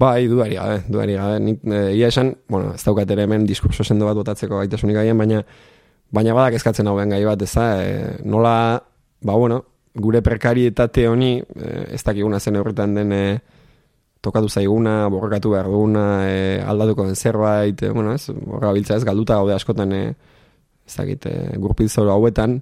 Bai, 0.00 0.24
duari 0.28 0.56
gabe, 0.56 0.78
duari 0.88 1.16
gabe. 1.18 1.40
Nik, 1.44 1.64
e, 1.68 1.80
ia 1.98 2.08
esan, 2.08 2.32
bueno, 2.48 2.72
ez 2.76 2.84
daukat 2.84 3.10
ere 3.12 3.26
hemen 3.28 3.44
diskurso 3.48 3.84
sendo 3.84 4.08
bat 4.08 4.16
botatzeko 4.16 4.62
gaitasunik 4.62 4.96
gaien, 4.96 5.18
baina 5.18 5.42
baina 6.10 6.34
badak 6.34 6.56
eskatzen 6.58 6.88
hau 6.88 6.96
gai 6.96 7.24
bat, 7.24 7.42
ez 7.42 7.52
da, 7.52 7.66
e, 7.84 8.16
nola, 8.24 8.54
ba, 9.20 9.34
bueno, 9.34 9.64
gure 9.94 10.22
prekarietate 10.22 11.08
honi, 11.08 11.38
e, 11.40 11.86
ez 11.94 12.02
dakiguna 12.04 12.40
zen 12.40 12.56
horretan 12.56 12.94
den, 12.94 13.12
e, 13.12 13.24
tokatu 14.20 14.48
zaiguna, 14.48 15.08
borrekatu 15.08 15.54
behar 15.54 15.70
duguna, 15.72 16.06
e, 16.28 16.60
aldatuko 16.60 17.06
den 17.08 17.16
zerbait, 17.16 17.82
e, 17.82 17.90
bueno, 17.90 18.14
ez, 18.14 18.28
horra 18.28 18.72
biltza 18.76 18.96
ez, 18.96 19.04
galduta 19.04 19.38
gaude 19.40 19.54
askotan, 19.54 19.92
e, 19.92 20.14
ez 20.86 20.96
dakit, 20.96 21.26
e, 21.26 21.56
hauetan, 22.10 22.60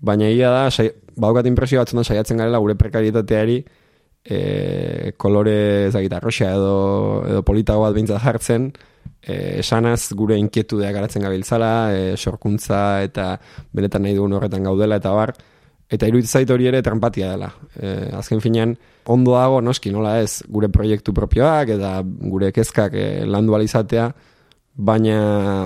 baina 0.00 0.28
ia 0.28 0.50
da, 0.50 0.70
sai, 0.70 0.90
badukat 1.16 1.46
impresio 1.46 1.80
batzutan 1.80 2.04
saiatzen 2.04 2.36
garela 2.36 2.58
gure 2.58 2.74
prekarietateari, 2.74 3.62
e, 4.24 5.12
kolore 5.16 5.86
ez 5.88 5.94
dakit, 5.94 6.12
arroxa 6.12 6.52
edo, 6.52 7.24
edo 7.28 7.42
politago 7.42 7.82
bat 7.86 7.94
bintzat 7.94 8.22
jartzen, 8.22 8.72
e, 9.22 9.60
esanaz 9.62 10.12
gure 10.18 10.36
inkietu 10.38 10.78
garatzen 10.82 11.22
gabiltzala, 11.22 11.72
e, 11.94 12.16
sorkuntza 12.16 13.02
eta 13.02 13.38
benetan 13.72 14.04
nahi 14.04 14.14
dugun 14.18 14.36
horretan 14.38 14.68
gaudela 14.68 15.00
eta 15.00 15.14
bar, 15.16 15.34
Eta 15.92 16.08
iruditzen 16.08 16.40
zait 16.40 16.50
hori 16.50 16.68
ere 16.70 16.80
trampatia 16.84 17.32
dela. 17.34 17.50
E, 17.76 17.92
azken 18.16 18.40
finean, 18.40 18.74
ondo 19.12 19.34
dago, 19.36 19.60
noski, 19.60 19.92
nola 19.92 20.16
ez, 20.22 20.40
gure 20.48 20.70
proiektu 20.72 21.12
propioak 21.12 21.74
eta 21.76 21.98
gure 22.04 22.52
kezkak 22.54 22.96
e, 22.96 23.06
landu 23.28 23.56
alizatea, 23.58 24.06
baina 24.72 25.16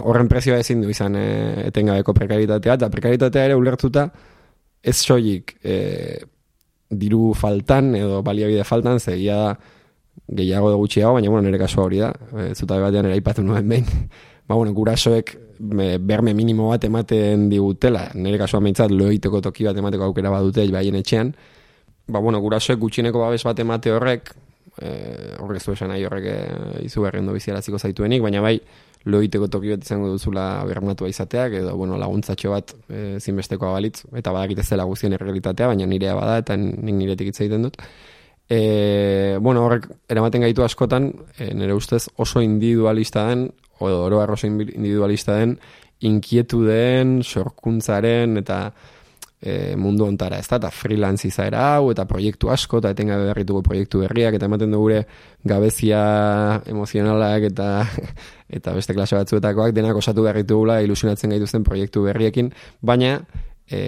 horren 0.02 0.28
prezioa 0.28 0.58
ezin 0.58 0.82
du 0.82 0.90
izan 0.90 1.14
e, 1.18 1.26
etengabeko 1.68 2.14
prekaritatea, 2.16 2.74
eta 2.80 2.90
prekaritatea 2.90 3.44
ere 3.50 3.58
ulertuta 3.58 4.08
ez 4.82 4.96
soilik 4.96 5.54
e, 5.62 5.76
diru 6.90 7.32
faltan 7.34 7.94
edo 7.98 8.22
baliabide 8.26 8.66
faltan, 8.66 8.98
zegia 8.98 9.36
da 9.36 9.56
gehiago 10.26 10.70
da 10.72 10.78
gutxiago, 10.80 11.14
baina 11.14 11.30
bueno, 11.30 11.46
nire 11.46 11.60
kasua 11.60 11.84
hori 11.86 12.02
da, 12.02 12.10
e, 12.34 12.52
zuta 12.54 12.80
batean 12.82 13.06
ere 13.06 13.18
aipatu 13.18 13.44
nuen 13.46 13.68
behin, 13.68 13.86
ba, 14.46 14.54
bueno, 14.54 14.72
gurasoek 14.72 15.36
me, 15.60 15.98
berme 15.98 16.34
minimo 16.34 16.70
bat 16.70 16.84
ematen 16.84 17.48
digutela, 17.50 18.08
nire 18.14 18.38
kasuan 18.38 18.66
behintzat 18.66 18.94
loiteko 18.94 19.42
toki 19.42 19.66
bat 19.66 19.76
emateko 19.76 20.10
aukera 20.10 20.30
badute 20.30 20.66
baien 20.72 20.96
etxean, 20.98 21.34
ba, 22.06 22.20
bueno, 22.20 22.40
gurasoek 22.40 22.78
gutxineko 22.80 23.24
babes 23.24 23.42
bat 23.44 23.60
emate 23.60 23.92
horrek, 23.92 24.32
e, 24.80 24.90
horrek 25.42 25.62
zu 25.62 25.74
esan 25.74 25.90
nahi 25.92 26.04
horrek 26.06 26.28
e, 26.30 26.38
izu 26.86 27.02
berrendo 27.06 27.34
biziaraziko 27.34 27.78
zaituenik, 27.78 28.22
baina 28.22 28.42
bai, 28.44 28.58
loiteko 29.06 29.48
toki 29.50 29.74
bat 29.74 29.84
izango 29.86 30.10
duzula 30.10 30.64
bermatua 30.66 31.08
izateak, 31.10 31.60
edo, 31.62 31.76
bueno, 31.78 31.98
laguntzatxo 31.98 32.52
bat 32.54 32.74
e, 32.90 33.18
zinbesteko 33.20 33.70
abalitz, 33.70 34.04
eta 34.14 34.34
badakit 34.34 34.62
ez 34.62 34.68
dela 34.70 34.86
guztien 34.86 35.14
errealitatea, 35.14 35.70
baina 35.72 35.86
nirea 35.86 36.14
bada, 36.18 36.40
eta 36.42 36.58
nik 36.58 36.94
niretik 36.94 37.30
hitz 37.30 37.40
egiten 37.44 37.68
dut. 37.68 37.78
E, 38.50 39.38
bueno, 39.42 39.64
horrek 39.66 39.88
eramaten 40.10 40.42
gaitu 40.46 40.62
askotan, 40.66 41.12
e, 41.38 41.52
nire 41.54 41.74
ustez 41.74 42.04
oso 42.22 42.42
individualista 42.42 43.26
den, 43.30 43.48
o 43.78 43.90
oro 43.90 44.20
arroso 44.20 44.46
individualista 44.46 45.36
den, 45.40 45.58
inkietu 46.00 46.62
den, 46.64 47.22
sorkuntzaren, 47.24 48.36
eta 48.42 48.60
e, 49.40 49.76
mundu 49.76 50.06
ontara, 50.06 50.38
ez 50.40 50.48
da, 50.48 50.58
eta 50.60 50.70
freelance 50.74 51.28
izaera 51.28 51.62
hau, 51.76 51.90
eta 51.92 52.06
proiektu 52.08 52.50
asko, 52.52 52.80
eta 52.82 52.92
etengabe 52.94 53.28
berrituko 53.30 53.62
proiektu 53.66 54.02
berriak, 54.04 54.36
eta 54.38 54.48
ematen 54.48 54.72
dugu 54.72 54.88
gure 54.88 55.02
gabezia 55.44 56.00
emozionalak, 56.68 57.50
eta 57.52 57.68
eta 58.58 58.74
beste 58.76 58.96
klase 58.96 59.18
batzuetakoak, 59.18 59.74
denak 59.76 59.98
osatu 60.00 60.24
berritugula, 60.26 60.80
ilusionatzen 60.84 61.32
gaituzten 61.34 61.66
proiektu 61.66 62.06
berriekin, 62.08 62.52
baina, 62.80 63.20
e, 63.70 63.80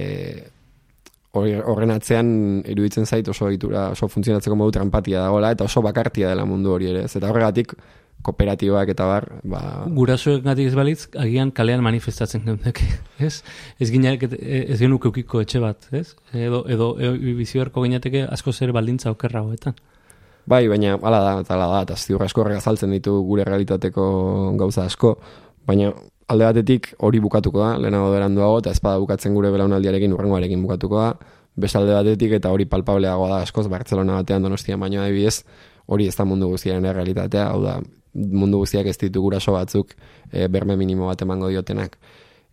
horren 1.39 1.93
atzean 1.95 2.29
iruditzen 2.67 3.07
zait 3.07 3.29
oso 3.31 3.47
egitura, 3.51 3.91
oso 3.93 4.09
funtzionatzeko 4.11 4.57
modu 4.59 4.75
trampatia 4.79 5.23
dagoela, 5.27 5.53
eta 5.55 5.69
oso 5.69 5.83
bakartia 5.85 6.33
dela 6.33 6.47
mundu 6.49 6.73
hori 6.75 6.91
ere, 6.91 7.05
eta 7.07 7.31
horregatik, 7.31 7.75
kooperatibak 8.23 8.91
eta 8.93 9.07
bar, 9.07 9.27
ba... 9.47 9.61
Gurasoek 9.95 10.43
gatik 10.45 10.69
ez 10.71 10.75
balitz, 10.77 10.99
agian 11.17 11.53
kalean 11.55 11.83
manifestatzen 11.85 12.43
geundek, 12.45 12.83
ez? 13.29 13.43
Ez 13.79 13.91
gineak, 13.95 14.27
ez 14.39 14.79
genuk 14.81 15.07
eukiko 15.11 15.43
etxe 15.45 15.63
bat, 15.63 15.89
ez? 15.95 16.11
Edo, 16.35 16.65
edo, 16.69 16.91
edo 16.99 17.15
bizioerko 17.39 17.85
gineateke 17.87 18.27
asko 18.27 18.53
zer 18.53 18.75
baldintza 18.77 19.13
okerra 19.15 19.45
hoetan. 19.47 19.79
Bai, 20.49 20.65
baina, 20.69 20.97
ala 21.05 21.19
da, 21.21 21.33
eta 21.45 21.55
ala 21.59 21.67
da, 21.75 21.81
eta 21.85 21.97
ziur 21.97 22.23
asko 22.25 22.47
azaltzen 22.57 22.95
ditu 22.97 23.19
gure 23.27 23.45
realitateko 23.45 24.05
gauza 24.57 24.87
asko, 24.89 25.19
baina 25.69 25.93
alde 26.29 26.45
batetik 26.45 26.93
hori 27.05 27.21
bukatuko 27.21 27.61
da, 27.61 27.75
lehenago 27.81 28.11
beranduago, 28.13 28.63
eta 28.63 28.73
ezpada 28.77 29.01
bukatzen 29.03 29.37
gure 29.37 29.51
belaunaldiarekin, 29.53 30.15
urrengoarekin 30.17 30.63
bukatuko 30.65 31.03
da, 31.03 31.11
beste 31.57 31.81
alde 31.81 31.95
batetik, 31.97 32.39
eta 32.41 32.53
hori 32.55 32.65
palpableagoa 32.71 33.29
da 33.35 33.43
askoz, 33.45 33.67
Barcelona 33.69 34.23
batean 34.23 34.45
donostia 34.45 34.77
baino 34.81 35.03
adibidez, 35.05 35.43
hori 35.87 36.09
ez 36.09 36.17
da 36.17 36.25
mundu 36.29 36.49
guztiaren 36.53 36.85
realitatea, 36.85 37.49
hau 37.53 37.63
da, 37.65 37.79
mundu 38.15 38.63
guztiak 38.63 38.87
ez 38.87 38.97
ditu 38.99 39.23
guraso 39.23 39.53
batzuk 39.53 39.95
e, 40.33 40.47
berme 40.49 40.77
minimo 40.77 41.07
bat 41.07 41.23
emango 41.23 41.49
diotenak. 41.49 41.99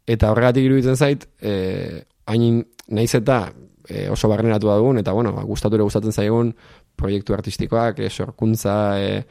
Eta 0.06 0.32
horregatik 0.32 0.68
iruditzen 0.68 0.96
zait, 0.96 1.26
e, 1.42 2.04
hain 2.26 2.64
naiz 2.90 3.14
eta 3.18 3.48
e, 3.88 4.10
oso 4.10 4.30
barneratu 4.30 4.70
dugun, 4.70 5.00
eta 5.00 5.14
bueno, 5.14 5.34
ba, 5.34 5.44
gustatu 5.44 5.78
ere 5.78 5.86
gustatzen 5.86 6.14
zaigun 6.14 6.54
proiektu 6.96 7.34
artistikoak, 7.34 8.00
e, 8.00 8.10
sorkuntza, 8.10 8.76
e, 9.02 9.24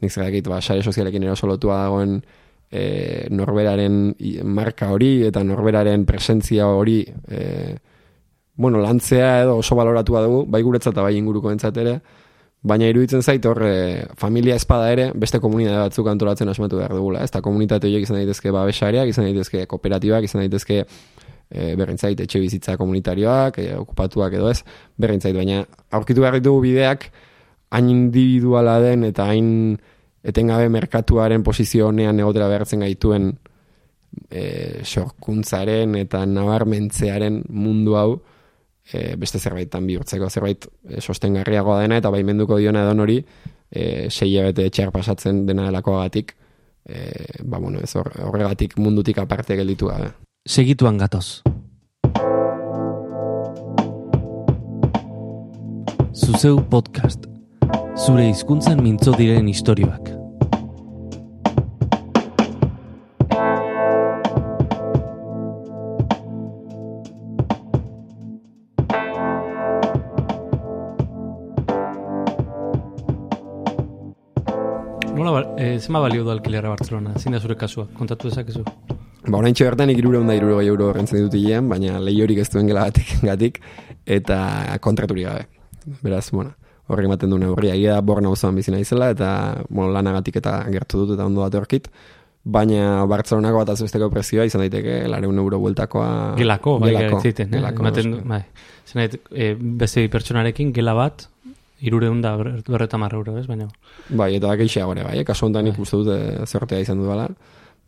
nik 0.00 0.12
zergakit, 0.12 0.48
ba, 0.48 0.60
sare 0.60 0.82
sozialekin 0.82 1.24
eroso 1.24 1.46
lotua 1.46 1.82
dagoen 1.84 2.18
e, 2.70 3.26
norberaren 3.30 4.14
marka 4.44 4.90
hori, 4.94 5.24
eta 5.28 5.42
norberaren 5.44 6.04
presentzia 6.06 6.68
hori, 6.68 7.00
e, 7.28 7.76
bueno, 8.58 8.80
lantzea 8.82 9.42
edo 9.44 9.58
oso 9.62 9.76
baloratua 9.78 10.24
dugu, 10.26 10.44
bai 10.50 10.62
guretzat 10.66 10.92
eta 10.92 11.04
bai 11.06 11.16
inguruko 11.16 11.52
entzat 11.54 11.76
ere, 11.78 11.98
Baina 12.62 12.88
iruditzen 12.90 13.22
zait 13.22 13.44
hor 13.46 13.60
e, 13.62 14.06
familia 14.18 14.56
espada 14.58 14.90
ere 14.90 15.10
beste 15.14 15.38
komunitate 15.38 15.78
batzuk 15.78 16.08
antolatzen 16.10 16.48
asmatu 16.50 16.80
behar 16.80 16.94
dugula. 16.96 17.22
Ez 17.22 17.30
da 17.30 17.42
komunitate 17.44 17.86
horiek 17.86 18.02
izan 18.02 18.18
daitezke 18.18 18.50
babesariak, 18.54 19.08
izan 19.12 19.28
daitezke 19.28 19.64
kooperatibak, 19.70 20.26
izan 20.26 20.42
daitezke 20.42 20.80
e, 20.82 21.74
berrintzait 21.78 22.18
etxe 22.24 22.40
bizitza 22.42 22.76
komunitarioak, 22.80 23.60
e, 23.62 23.76
okupatuak 23.78 24.34
edo 24.40 24.50
ez, 24.50 24.64
berrintzait. 24.98 25.36
Baina 25.38 25.62
aurkitu 25.94 26.24
behar 26.24 26.40
ditugu 26.40 26.64
bideak 26.66 27.10
hain 27.70 27.92
individuala 27.92 28.78
den 28.82 29.06
eta 29.08 29.28
hain 29.30 29.50
etengabe 30.26 30.68
merkatuaren 30.72 31.44
posizio 31.46 31.88
honean 31.92 32.18
egotera 32.20 32.48
behartzen 32.50 32.82
gaituen 32.82 33.30
e, 34.30 34.82
sorkuntzaren 34.84 35.94
eta 36.00 36.24
nabarmentzearen 36.26 37.42
mundu 37.48 37.96
hau, 38.00 38.10
e, 38.92 39.16
beste 39.16 39.38
zerbaitan 39.38 39.86
bihurtzeko 39.86 40.30
zerbait 40.30 40.66
e, 40.88 41.00
sostengarriagoa 41.00 41.82
dena 41.82 41.98
eta 42.00 42.10
baimenduko 42.10 42.58
diona 42.58 42.84
edo 42.86 43.02
hori 43.02 43.18
e, 43.70 44.08
sei 44.10 44.36
ebete 44.36 44.66
etxeak 44.66 44.92
pasatzen 44.92 45.44
dena 45.46 45.68
delakoagatik 45.68 46.34
e, 46.88 47.42
ba 47.44 47.58
bueno, 47.58 47.80
ez 47.80 47.94
horregatik 47.96 48.78
mundutik 48.78 49.18
aparte 49.18 49.56
gelditu 49.56 49.88
gabe. 49.92 50.12
Segituan 50.48 50.98
gatoz. 50.98 51.42
Zuzeu 56.14 56.58
podcast. 56.70 57.26
Zure 57.98 58.28
hizkuntzan 58.30 58.82
mintzo 58.82 59.12
diren 59.18 59.48
istorioak. 59.48 60.17
Zema 75.88 76.00
balio 76.04 76.24
du 76.24 76.30
alkilerra 76.30 76.68
Barcelona? 76.68 77.14
Zin 77.16 77.32
da 77.32 77.38
zure 77.40 77.54
kasua, 77.56 77.86
kontatu 77.96 78.28
dezakezu? 78.28 78.60
Ba, 79.24 79.38
orain 79.38 79.54
bertan 79.56 79.88
ikirure 79.88 80.18
hunda 80.20 80.34
irure 80.36 80.60
euro 80.66 80.90
rentzen 80.92 81.22
dut 81.24 81.36
hilean, 81.38 81.68
baina 81.70 81.96
lehiorik 82.04 82.42
ez 82.42 82.48
duen 82.52 82.68
gela 82.68 82.84
gatik, 82.90 83.14
gatik 83.30 83.60
eta 84.18 84.36
kontraturi 84.84 85.24
gabe. 85.24 85.46
Beraz, 86.04 86.26
bueno, 86.30 86.52
horri 86.92 87.08
ematen 87.08 87.32
duen 87.32 87.46
horri, 87.48 87.70
agia 87.72 87.96
borna 88.04 88.28
osoan 88.28 88.60
bizina 88.60 88.80
izela, 88.82 89.08
eta 89.16 89.30
bueno, 89.70 89.88
lanagatik 89.96 90.36
eta 90.42 90.58
gertu 90.68 91.06
dut 91.06 91.16
eta 91.16 91.24
ondo 91.24 91.40
bat 91.46 91.56
horkit. 91.56 91.88
Baina 92.44 93.06
Bartzelonako 93.08 93.62
bat 93.62 93.72
azbesteko 93.72 94.10
prezioa 94.12 94.44
izan 94.48 94.62
daiteke 94.66 95.00
lareun 95.08 95.40
euro 95.40 95.58
bueltakoa... 95.64 96.10
Gelako, 96.36 96.78
bai, 96.84 96.92
gelako, 96.92 97.22
gelako, 97.24 97.50
gelako, 97.56 97.84
ematen, 97.86 98.14
bai. 98.28 98.42
Zenait, 98.88 99.16
e, 99.32 99.54
beste 99.56 100.04
pertsonarekin, 100.12 100.70
gela 100.76 100.94
bat, 100.96 101.26
irure 101.80 102.08
hunda 102.08 102.36
berreta 102.36 102.98
euro, 103.12 103.38
ez, 103.38 103.46
baina... 103.46 103.68
Bai, 104.08 104.34
eta 104.36 104.48
bakeixea 104.48 104.84
gore, 104.86 105.04
bai, 105.04 105.24
kaso 105.24 105.46
honetan 105.46 105.64
bai. 105.64 105.72
ikustu 105.72 106.02
dut 106.02 106.14
e, 106.14 106.46
zertea 106.46 106.80
izan 106.80 106.98
dudala. 106.98 107.28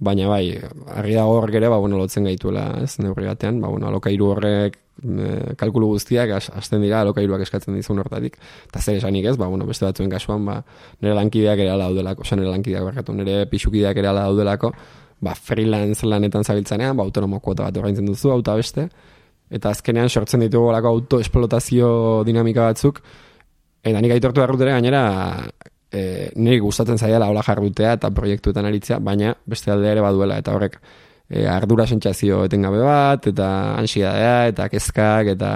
Baina 0.00 0.28
bai, 0.28 0.56
argi 0.96 1.14
dago 1.14 1.34
horrek 1.40 1.58
ere, 1.60 1.68
ba, 1.68 1.76
bueno, 1.78 1.98
lotzen 1.98 2.24
gaituela, 2.24 2.70
ez, 2.82 2.94
neurri 3.02 3.26
batean, 3.28 3.60
ba, 3.60 3.68
bueno, 3.68 3.88
alokairu 3.90 4.30
horrek 4.32 4.78
e, 5.02 5.54
kalkulu 5.60 5.90
guztiak 5.92 6.32
hasten 6.38 6.80
dira 6.86 7.02
alokairuak 7.02 7.42
eskatzen 7.44 7.76
dizun 7.76 8.00
hortatik. 8.00 8.38
Eta 8.70 8.80
zer 8.80 9.00
esanik 9.00 9.28
ez, 9.32 9.36
ba, 9.36 9.50
bueno, 9.50 9.66
beste 9.68 9.84
batzuen 9.84 10.10
kasuan, 10.12 10.46
ba, 10.46 10.60
nire 11.02 11.14
lankideak 11.18 11.60
ere 11.66 11.74
ala 11.74 11.90
daudelako, 11.90 12.24
oza, 12.24 12.38
nire 12.38 12.50
lankideak 12.54 12.86
berkatu, 12.92 13.16
nire 13.18 13.44
pixukideak 13.50 14.00
ere 14.00 14.12
ala 14.12 14.24
daudelako, 14.30 14.72
ba, 15.20 15.34
freelance 15.34 16.06
lanetan 16.06 16.46
zabiltzanean, 16.46 16.96
ba, 16.96 17.04
autonomo 17.04 17.40
kuota 17.44 17.66
bat 17.66 17.82
orgaintzen 17.82 18.08
duzu, 18.08 18.30
auta 18.32 18.54
beste, 18.56 18.88
eta 19.50 19.74
azkenean 19.74 20.08
sortzen 20.08 20.46
ditugu 20.46 20.70
auto 20.70 20.94
autoesplotazio 20.94 22.22
dinamika 22.24 22.70
batzuk, 22.70 23.02
eta 23.84 24.00
nik 24.00 24.12
aitortu 24.16 24.42
errutere 24.44 24.74
gainera, 24.76 25.02
e, 25.92 26.30
niri 26.36 26.58
gustatzen 26.62 26.98
zaiala 26.98 27.28
hola 27.30 27.42
jarrutea 27.46 27.94
eta 27.98 28.10
proiektuetan 28.14 28.68
aritzea, 28.68 28.98
baina 29.04 29.34
beste 29.46 29.72
alde 29.72 29.90
ere 29.90 30.04
baduela 30.04 30.38
eta 30.40 30.54
horrek 30.54 30.78
e, 31.28 31.46
ardura 31.48 31.86
sentsazio 31.86 32.44
etengabe 32.46 32.82
bat 32.84 33.26
eta 33.30 33.50
ansiedadea 33.80 34.48
eta 34.52 34.68
kezkak 34.72 35.34
eta 35.36 35.52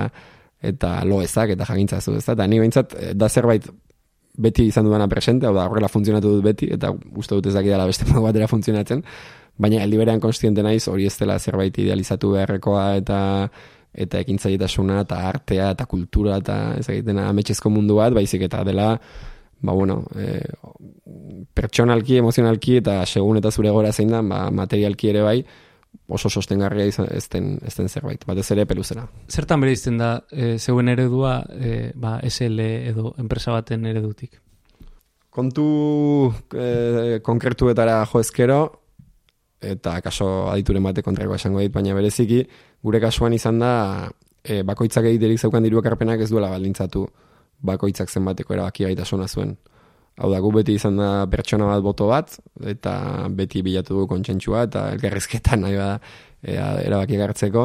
eta 0.65 0.97
loezak 1.05 1.53
eta 1.53 1.67
jakintzazu, 1.69 2.17
ez 2.17 2.25
da? 2.25 2.33
Eta 2.39 2.47
ni 2.49 2.59
behintzat, 2.63 2.95
e, 2.97 3.15
da 3.15 3.29
zerbait 3.29 3.67
beti 4.35 4.67
izan 4.71 4.89
dudana 4.89 5.07
presente, 5.09 5.47
hau 5.47 5.55
da, 5.55 5.69
horrela 5.71 5.91
funtzionatu 5.93 6.37
dut 6.37 6.45
beti, 6.47 6.71
eta 6.75 6.91
uste 7.15 7.37
dut 7.37 7.51
ez 7.51 7.55
dakidala 7.55 7.87
beste 7.87 8.07
modu 8.09 8.25
batera 8.25 8.49
funtzionatzen, 8.51 9.05
baina 9.61 9.83
eldiberean 9.85 10.23
konstiente 10.23 10.65
naiz, 10.67 10.87
hori 10.89 11.07
ez 11.07 11.15
dela 11.21 11.39
zerbait 11.39 11.77
idealizatu 11.79 12.33
beharrekoa 12.35 12.87
eta 13.03 13.19
eta 13.95 14.21
ekintzailetasuna 14.25 15.01
eta 15.05 15.21
artea 15.29 15.71
eta 15.75 15.87
kultura 15.87 16.39
eta 16.43 16.59
ez 16.79 16.89
egitena 16.89 17.29
ametxezko 17.31 17.71
mundu 17.71 18.01
bat, 18.01 18.15
baizik 18.17 18.43
eta 18.49 18.65
dela 18.67 18.93
ba, 19.65 19.73
bueno, 19.73 20.05
e, 20.15 20.41
pertsonalki, 21.55 22.19
emozionalki 22.21 22.79
eta 22.83 22.99
segun 23.07 23.41
eta 23.41 23.51
zure 23.51 23.71
gora 23.73 23.93
zein 23.93 24.13
da, 24.13 24.21
ba, 24.23 24.49
materialki 24.53 25.09
ere 25.11 25.23
bai, 25.25 25.39
oso 26.09 26.29
sostengarria 26.29 26.87
izan 26.91 27.09
ezten, 27.15 27.55
ezten 27.65 27.89
zerbait, 27.89 28.25
batez 28.29 28.51
ere 28.53 28.67
peluzera. 28.69 29.07
Zertan 29.31 29.63
bere 29.65 29.73
izten 29.73 29.99
da, 29.99 30.19
e, 30.31 30.57
zeuen 30.59 30.91
eredua, 30.93 31.39
e, 31.55 31.93
ba, 31.95 32.19
SL 32.29 32.69
edo 32.93 33.15
enpresa 33.23 33.55
baten 33.57 33.87
eredutik? 33.89 34.41
Kontu 35.35 35.67
e, 36.55 37.21
konkretuetara 37.25 38.03
jo 38.11 38.21
ezkero, 38.23 38.61
eta 39.65 39.97
kaso 40.05 40.51
adituren 40.53 40.85
bate 40.85 41.03
kontrakoa 41.03 41.41
esango 41.41 41.63
dit, 41.63 41.73
baina 41.73 41.97
bereziki, 41.97 42.43
gure 42.85 43.01
kasuan 43.01 43.33
izan 43.33 43.59
da, 43.63 43.75
e, 44.45 44.63
bakoitzak 44.67 45.07
egiterik 45.09 45.41
zeukan 45.41 45.65
diru 45.65 45.81
ekarpenak 45.81 46.21
ez 46.21 46.29
duela 46.31 46.51
baldintzatu 46.53 47.07
bakoitzak 47.65 48.11
zenbateko 48.13 48.55
erabaki 48.57 48.85
gaitasuna 48.85 49.29
zuen. 49.29 49.55
Hau 50.21 50.29
da, 50.31 50.39
gu 50.45 50.51
beti 50.55 50.77
izan 50.79 50.99
da 51.01 51.09
pertsona 51.31 51.67
bat 51.73 51.83
boto 51.83 52.07
bat, 52.11 52.37
eta 52.71 52.93
beti 53.35 53.65
bilatu 53.67 53.97
du 53.99 54.05
kontsentsua, 54.11 54.67
eta 54.69 54.85
elgarrizketan 54.95 55.65
nahi 55.65 55.79
bada 55.81 55.97
e, 56.43 56.59
erabaki 56.59 57.19
gartzeko, 57.19 57.65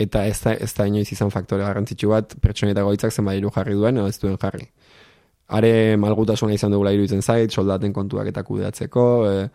eta 0.00 0.24
ez 0.26 0.40
da, 0.40 0.56
ez 0.66 0.72
da 0.74 0.88
inoiz 0.90 1.06
izan 1.14 1.30
faktore 1.30 1.62
garrantzitsu 1.62 2.10
bat, 2.10 2.34
pertsona 2.42 2.74
eta 2.74 2.86
goitzak 2.88 3.14
zenbat 3.14 3.38
iru 3.38 3.52
jarri 3.54 3.76
duen, 3.78 4.00
edo 4.00 4.08
ez 4.10 4.18
duen 4.22 4.40
jarri. 4.42 4.66
Are 5.54 5.70
malgutasuna 6.00 6.56
izan 6.56 6.72
dugula 6.72 6.94
iruditzen 6.96 7.22
zait, 7.22 7.52
soldaten 7.52 7.92
kontuak 7.92 8.32
eta 8.32 8.42
kudeatzeko, 8.48 9.06
e, 9.28 9.46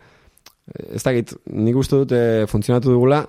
ez 0.94 1.02
da 1.02 1.12
nik 1.12 1.76
uste 1.76 1.98
dut 2.04 2.14
funtzionatu 2.48 2.94
dugula, 2.94 3.24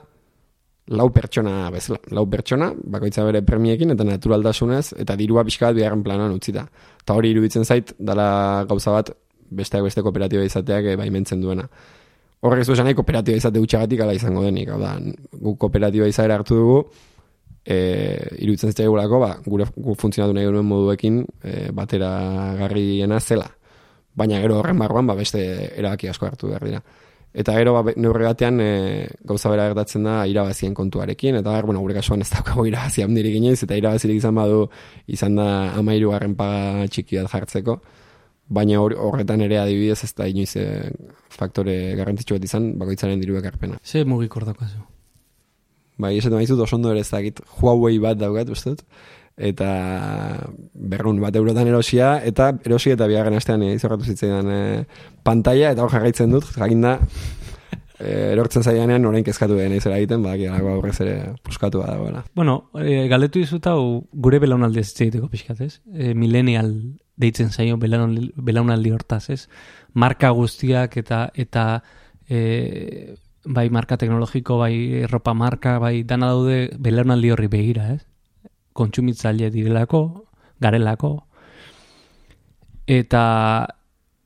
lau 0.92 1.08
pertsona 1.14 1.70
bezala, 1.72 2.00
lau 2.12 2.26
pertsona, 2.30 2.72
bakoitza 2.76 3.24
bere 3.28 3.42
premiekin 3.48 3.96
eta 3.96 4.06
naturaltasunez, 4.08 4.94
eta 5.00 5.16
dirua 5.20 5.46
pixka 5.48 5.70
bat 5.70 5.78
biharren 5.78 6.04
planan 6.04 6.36
utzita. 6.36 6.66
Eta 7.02 7.16
hori 7.18 7.32
iruditzen 7.32 7.66
zait, 7.66 7.94
dala 8.00 8.66
gauza 8.70 8.94
bat, 8.98 9.14
besteak 9.52 9.86
beste 9.88 10.04
kooperatiba 10.04 10.44
izateak 10.48 10.92
e, 10.92 10.98
baimentzen 11.00 11.42
duena. 11.44 11.68
Horrek 12.42 12.64
ez 12.64 12.68
du 12.68 12.74
esan 12.74 12.90
kooperatiba 12.98 13.38
izate 13.38 13.62
utxagatik 13.62 14.02
ala 14.02 14.16
izango 14.18 14.44
denik. 14.44 14.72
Hau 14.74 14.80
da, 14.82 14.96
gu 15.32 15.56
kooperatiba 15.62 16.10
izaera 16.10 16.40
hartu 16.40 16.58
dugu, 16.58 16.78
e, 17.66 17.78
iruditzen 18.42 18.74
zitzai 18.74 18.88
ba, 18.90 19.36
gure 19.46 19.68
gu 19.76 19.96
funtzionatu 19.96 20.34
nahi 20.34 20.46
duen 20.50 20.66
moduekin 20.66 21.26
e, 21.44 21.72
batera 21.72 22.56
garriena 22.60 23.20
zela. 23.20 23.48
Baina 24.16 24.42
gero 24.42 24.60
horren 24.60 24.80
barruan, 24.80 25.08
ba, 25.08 25.16
beste 25.16 25.72
erabaki 25.78 26.10
asko 26.10 26.26
hartu 26.26 26.48
behar 26.52 26.66
dira. 26.66 26.82
Eta 27.32 27.54
gero 27.56 27.78
ba, 27.78 27.94
neurri 27.96 28.26
batean 28.28 28.60
e, 28.60 28.72
gauza 29.24 29.50
bera 29.54 29.70
gertatzen 29.70 30.04
da 30.04 30.18
irabazien 30.28 30.74
kontuarekin, 30.76 31.38
eta 31.40 31.54
ber, 31.56 31.70
bueno, 31.70 31.80
gure 31.80 31.96
kasuan 31.96 32.26
ez 32.26 32.30
daukago 32.34 32.66
irabazia 32.70 33.08
handirik 33.08 33.38
inoiz, 33.40 33.62
eta 33.64 33.78
irabazirik 33.80 34.20
izan 34.20 34.36
badu 34.36 34.66
izan 35.08 35.40
da 35.40 35.48
amairu 35.80 36.12
garren 36.12 36.36
paga 36.36 36.90
txiki 36.92 37.22
bat 37.22 37.32
jartzeko, 37.32 37.78
baina 38.52 38.82
horretan 38.84 39.46
ere 39.48 39.62
adibidez 39.62 40.02
ez 40.04 40.12
da 40.18 40.28
inoiz 40.28 40.52
e, 40.60 40.66
faktore 41.32 41.78
garrantzitsu 42.00 42.36
bat 42.36 42.50
izan, 42.50 42.74
bakoitzaren 42.82 43.24
diru 43.24 43.40
ekarpena. 43.40 43.80
Ze 43.84 44.04
mugik 44.04 44.36
ordako 44.36 44.68
zu? 44.68 44.84
Bai, 46.02 46.18
esaten 46.18 46.36
maizut 46.36 46.60
oso 46.60 46.76
ondo 46.76 46.92
ere 46.92 47.00
ez 47.06 47.10
dakit, 47.12 47.40
Huawei 47.60 47.98
bat 48.02 48.20
daukat, 48.20 48.52
ustut, 48.52 48.84
eta 49.42 49.72
berrun 50.74 51.20
bat 51.22 51.36
eurotan 51.36 51.68
erosia, 51.68 52.16
eta 52.28 52.52
erosi 52.66 52.94
eta 52.94 53.08
bigarren 53.10 53.38
astean 53.38 53.64
izorratu 53.66 54.06
zitzaidan 54.06 54.50
e, 54.54 54.64
pantalla, 55.26 55.72
eta 55.74 55.84
hor 55.84 55.94
jarraitzen 55.94 56.34
dut, 56.34 56.46
jakinda, 56.56 56.98
e, 58.02 58.34
erortzen 58.34 58.66
zaianean 58.66 59.06
orain 59.10 59.26
kezkatu 59.26 59.58
egin 59.60 59.78
izera 59.78 59.98
egiten, 60.00 60.24
baki 60.26 60.48
alago 60.50 60.76
aurrez 60.76 60.98
ere 61.04 61.16
puskatu 61.46 61.82
bada. 61.82 62.24
Bueno, 62.36 62.58
e, 62.78 63.08
galdetu 63.12 63.42
izut 63.42 63.68
hau 63.70 64.04
gure 64.12 64.42
belaunaldi 64.44 64.82
ez 64.82 64.92
egiteko 64.92 65.30
pixkat, 65.32 65.62
ez? 65.66 65.74
E, 65.94 66.14
millennial 66.14 66.74
deitzen 67.22 67.52
zaio 67.52 67.78
belaunaldi 67.78 68.94
hortaz, 68.94 69.28
ez? 69.34 69.42
Marka 69.94 70.32
guztiak 70.38 70.98
eta 70.98 71.28
eta 71.36 71.66
e, 72.30 73.16
bai 73.46 73.70
marka 73.74 73.98
teknologiko, 73.98 74.58
bai 74.62 75.06
ropa 75.10 75.34
marka, 75.34 75.78
bai 75.82 76.02
dana 76.08 76.32
daude 76.34 76.70
belaunaldi 76.78 77.34
horri 77.34 77.50
begira, 77.52 77.90
ez? 77.96 78.06
Kontsumitzaile 78.74 79.50
direlako, 79.54 80.02
garelako, 80.62 81.12
eta 82.88 83.24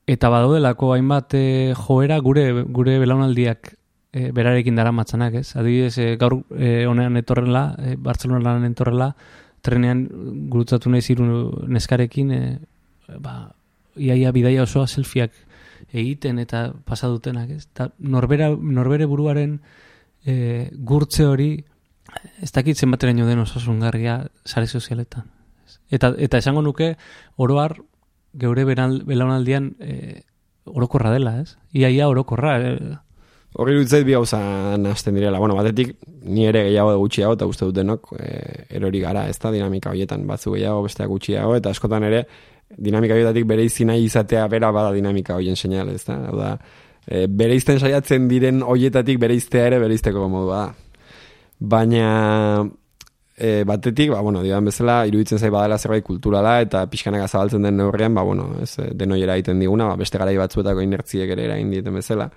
eta 0.05 0.29
badaudelako 0.29 0.91
hainbat 0.93 1.33
e, 1.33 1.73
joera 1.73 2.19
gure 2.21 2.45
gure 2.69 2.99
belaunaldiak 3.01 3.71
e, 4.13 4.29
berarekin 4.31 4.77
dara 4.77 4.91
matzanak, 4.93 5.39
ez? 5.41 5.55
Adibidez, 5.57 5.97
e, 5.97 6.15
gaur 6.21 6.39
e, 6.53 6.85
honean 6.85 7.17
etorrela, 7.17 7.65
e, 7.79 7.95
Bartzelonan 7.97 8.67
etorrela, 8.69 9.09
trenean 9.65 10.05
gurutzatu 10.51 10.91
nahi 10.93 11.01
ziru 11.01 11.25
neskarekin, 11.67 12.31
e, 12.31 13.17
ba, 13.19 13.35
iaia 13.97 14.31
bidaia 14.35 14.63
osoa 14.63 14.85
selfieak 14.87 15.33
egiten 15.93 16.39
eta 16.39 16.67
pasadutenak, 16.85 17.51
ez? 17.57 17.65
Ta 17.73 17.89
norbera, 17.99 18.51
norbere 18.53 19.07
buruaren 19.09 19.59
e, 20.25 20.69
gurtze 20.85 21.25
hori 21.25 21.49
ez 22.41 22.51
dakit 22.51 22.77
zenbateraino 22.77 23.27
den 23.27 23.39
osasungarria 23.39 24.25
sare 24.45 24.67
sozialetan. 24.67 25.29
Eta, 25.89 26.13
eta 26.17 26.39
esango 26.41 26.61
nuke, 26.65 26.95
oroar, 27.37 27.77
geure 28.35 28.65
belaunaldian 28.65 29.73
e, 29.79 30.21
orokorra 30.65 31.11
dela, 31.13 31.39
ez? 31.41 31.55
Ia, 31.73 31.89
ia 31.89 32.07
orokorra. 32.09 32.57
E, 32.59 32.95
Horri 33.55 33.77
dutzait 33.79 34.03
bi 34.03 34.15
hauza 34.17 34.39
nazten 34.81 35.15
direla. 35.15 35.39
Bueno, 35.39 35.55
batetik, 35.55 35.93
ni 36.27 36.43
ere 36.49 36.65
gehiago 36.67 36.97
gutxiago, 36.99 37.37
eta 37.37 37.47
uste 37.47 37.69
dutenok, 37.69 38.11
e, 38.19 38.65
erori 38.75 38.99
gara, 38.99 39.29
ez 39.31 39.37
da 39.39 39.53
dinamika 39.53 39.93
horietan, 39.93 40.25
batzu 40.27 40.57
gehiago, 40.57 40.83
besteak 40.89 41.11
gutxiago, 41.11 41.55
eta 41.55 41.71
askotan 41.71 42.03
ere, 42.09 42.25
dinamika 42.75 43.15
horietatik 43.15 43.45
bere 43.47 43.63
izina 43.63 43.95
izatea 43.95 44.47
bera 44.51 44.73
bada 44.75 44.91
dinamika 44.91 45.37
horien 45.37 45.55
seinale, 45.55 45.95
ez 45.95 46.03
da? 46.03 46.17
Hau 46.27 46.35
da, 46.39 46.55
e, 47.07 47.27
bere 47.31 47.55
izten 47.55 47.79
saiatzen 47.79 48.27
diren 48.27 48.63
horietatik 48.65 49.21
bere 49.21 49.37
iztea 49.37 49.69
ere 49.69 49.79
bere 49.79 49.95
izteko 49.95 50.27
modua 50.27 50.65
da 50.65 50.84
baina 51.59 52.65
e, 53.37 53.63
batetik, 53.63 54.11
ba, 54.11 54.21
bueno, 54.21 54.41
digan 54.43 54.65
bezala, 54.65 55.05
iruditzen 55.07 55.39
zai 55.39 55.49
badala 55.49 55.77
zerbait 55.77 56.03
kulturala 56.03 56.59
eta 56.63 56.85
pixkanak 56.91 57.25
azabaltzen 57.25 57.63
den 57.63 57.77
neurrian, 57.77 58.15
ba, 58.15 58.23
bueno, 58.23 58.49
ez, 58.61 58.77
denoiera 58.93 59.35
egiten 59.35 59.59
diguna, 59.59 59.89
ba, 59.91 59.95
beste 59.99 60.19
garai 60.21 60.37
batzuetako 60.39 60.83
inertziek 60.85 61.31
ere 61.35 61.45
erain 61.49 61.71
dieten 61.71 61.95
bezala. 61.95 62.29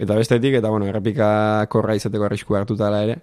Eta 0.00 0.16
bestetik, 0.16 0.56
eta 0.60 0.70
bueno, 0.70 0.86
errepika 0.88 1.66
korra 1.68 1.96
izateko 1.98 2.24
arrisku 2.24 2.56
hartuta 2.56 2.88
ere, 3.02 3.18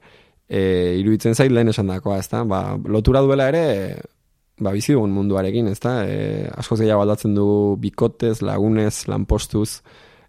e, 0.48 0.98
iruditzen 1.00 1.36
zait 1.36 1.52
lehen 1.52 1.72
esan 1.72 1.88
dakoa, 1.88 2.20
ez 2.20 2.30
da? 2.30 2.44
Ba, 2.44 2.62
lotura 2.86 3.24
duela 3.26 3.48
ere, 3.50 3.64
ba, 4.60 4.74
bizi 4.76 4.94
dugun 4.94 5.16
munduarekin, 5.16 5.72
ez 5.72 5.80
da? 5.80 6.02
E, 6.06 6.50
asko 6.60 6.78
gehiago 6.78 7.06
aldatzen 7.06 7.34
du 7.36 7.48
bikotez, 7.82 8.42
lagunez, 8.46 9.08
lanpostuz, 9.08 9.82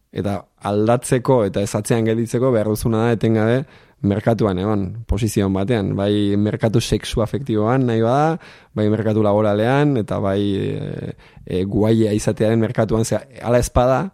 eta 0.09 0.39
aldatzeko 0.65 1.43
eta 1.45 1.61
ezatzean 1.61 2.07
gelditzeko 2.09 2.51
behar 2.55 2.71
duzuna 2.73 3.05
da 3.05 3.17
etengabe 3.19 3.59
merkatuan 4.03 4.59
egon, 4.63 4.85
posizioan 5.11 5.53
batean, 5.53 5.95
bai 5.99 6.37
merkatu 6.39 6.81
sexu 6.81 7.23
afektiboan 7.23 7.89
nahi 7.89 8.03
bada, 8.03 8.39
bai 8.75 8.87
merkatu 8.93 9.25
laboralean, 9.27 9.97
eta 9.99 10.21
bai 10.23 10.41
e, 10.55 11.15
e, 11.45 11.65
guaia 11.65 12.13
izatearen 12.15 12.61
merkatuan, 12.63 13.05
zera, 13.05 13.25
ala 13.43 13.59
espada, 13.59 14.05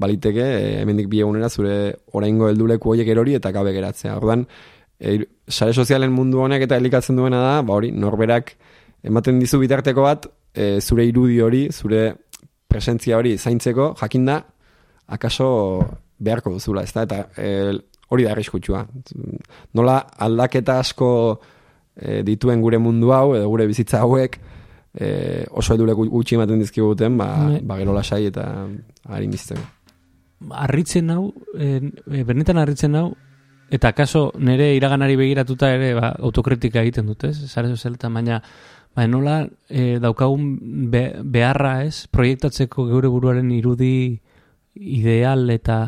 baliteke, 0.00 0.42
e, 0.42 0.74
hemendik 0.80 1.08
bi 1.12 1.22
egunera 1.22 1.48
zure 1.48 1.76
oraingo 2.18 2.48
helduleku 2.50 2.94
horiek 2.94 3.12
erori 3.14 3.36
eta 3.38 3.52
gabe 3.54 3.72
geratzea. 3.76 4.16
Ordan 4.18 4.46
e, 4.98 5.20
sare 5.46 5.72
sozialen 5.72 6.12
mundu 6.12 6.42
honek 6.42 6.66
eta 6.66 6.80
elikatzen 6.80 7.20
duena 7.20 7.42
da, 7.44 7.54
ba 7.62 7.78
hori, 7.78 7.92
norberak 7.92 8.56
ematen 9.06 9.38
dizu 9.38 9.60
bitarteko 9.62 10.08
bat, 10.08 10.26
e, 10.54 10.80
zure 10.80 11.06
irudi 11.06 11.38
hori, 11.40 11.68
zure 11.70 12.14
presentzia 12.70 13.18
hori 13.18 13.36
zaintzeko, 13.38 13.94
jakinda, 14.00 14.42
akaso 15.10 15.50
beharko 16.20 16.52
duzula, 16.58 16.84
ez 16.84 16.92
da? 16.94 17.06
Eta 17.06 17.22
e, 17.36 17.78
hori 18.10 18.26
da 18.26 18.34
arriskutsua. 18.34 18.84
Nola 19.78 19.96
aldaketa 20.26 20.78
asko 20.82 21.10
e, 21.94 22.22
dituen 22.26 22.62
gure 22.62 22.78
mundu 22.82 23.12
hau, 23.14 23.34
edo 23.38 23.48
gure 23.50 23.66
bizitza 23.70 24.02
hauek, 24.04 24.38
e, 24.94 25.10
oso 25.50 25.76
edule 25.76 25.94
gutxi 25.94 26.38
ematen 26.38 26.62
dizkiguten, 26.62 27.18
ba, 27.18 27.28
bai. 27.46 27.60
ba 27.62 27.78
gero 27.82 27.94
lasai 27.94 28.24
eta 28.30 28.46
harin 29.08 29.36
bizitzeko. 29.36 29.66
Arritzen 30.64 31.12
hau, 31.14 31.30
e, 31.54 32.24
benetan 32.26 32.58
arritzen 32.58 32.96
hau, 32.98 33.10
eta 33.70 33.92
kaso 33.94 34.30
nire 34.38 34.72
iraganari 34.74 35.16
begiratuta 35.20 35.70
ere 35.76 35.94
ba, 35.94 36.14
autokritika 36.18 36.82
egiten 36.82 37.06
dut, 37.12 37.28
ez? 37.30 37.36
Zare 37.46 37.70
zozelta, 37.70 38.10
baina 38.10 38.40
ba, 38.96 39.06
nola 39.06 39.44
e, 39.68 39.98
daukagun 40.02 40.90
beharra, 40.90 41.84
ez? 41.86 42.08
Proiektatzeko 42.10 42.88
geure 42.90 43.12
buruaren 43.12 43.52
irudi 43.54 44.18
ideal 44.74 45.48
eta 45.54 45.84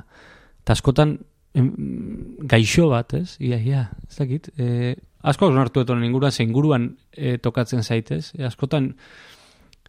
askotan 0.72 1.18
gaixo 1.54 2.88
bat, 2.88 3.12
ez? 3.14 3.36
Ia, 3.40 3.58
ia, 3.60 3.82
ez 4.08 4.16
dakit. 4.16 4.48
E, 4.56 4.94
asko 5.22 5.50
onartu 5.52 5.82
eto 5.84 5.96
ingurua, 5.96 6.30
zein 6.30 6.52
guruan 6.52 6.96
e, 7.12 7.36
tokatzen 7.38 7.82
zaitez. 7.82 8.32
E, 8.38 8.44
askotan, 8.44 8.94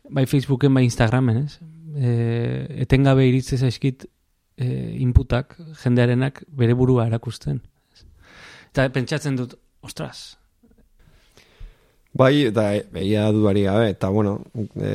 bai 0.09 0.25
Facebooken, 0.25 0.73
bai 0.73 0.83
Instagramen, 0.83 1.45
ez? 1.45 1.59
E, 1.95 2.11
etengabe 2.83 3.27
iritzez 3.27 3.61
zaizkit 3.61 4.07
e, 4.57 4.67
inputak, 4.99 5.57
jendearenak 5.83 6.43
bere 6.47 6.73
burua 6.73 7.07
erakusten. 7.07 7.61
Eta 8.71 8.89
pentsatzen 8.89 9.37
dut, 9.37 9.55
ostras. 9.81 10.35
Bai, 12.13 12.49
eta 12.49 12.67
behia 12.93 13.31
duari 13.33 13.63
gabe, 13.65 13.89
eta 13.95 14.09
bueno... 14.13 14.39
E... 14.77 14.91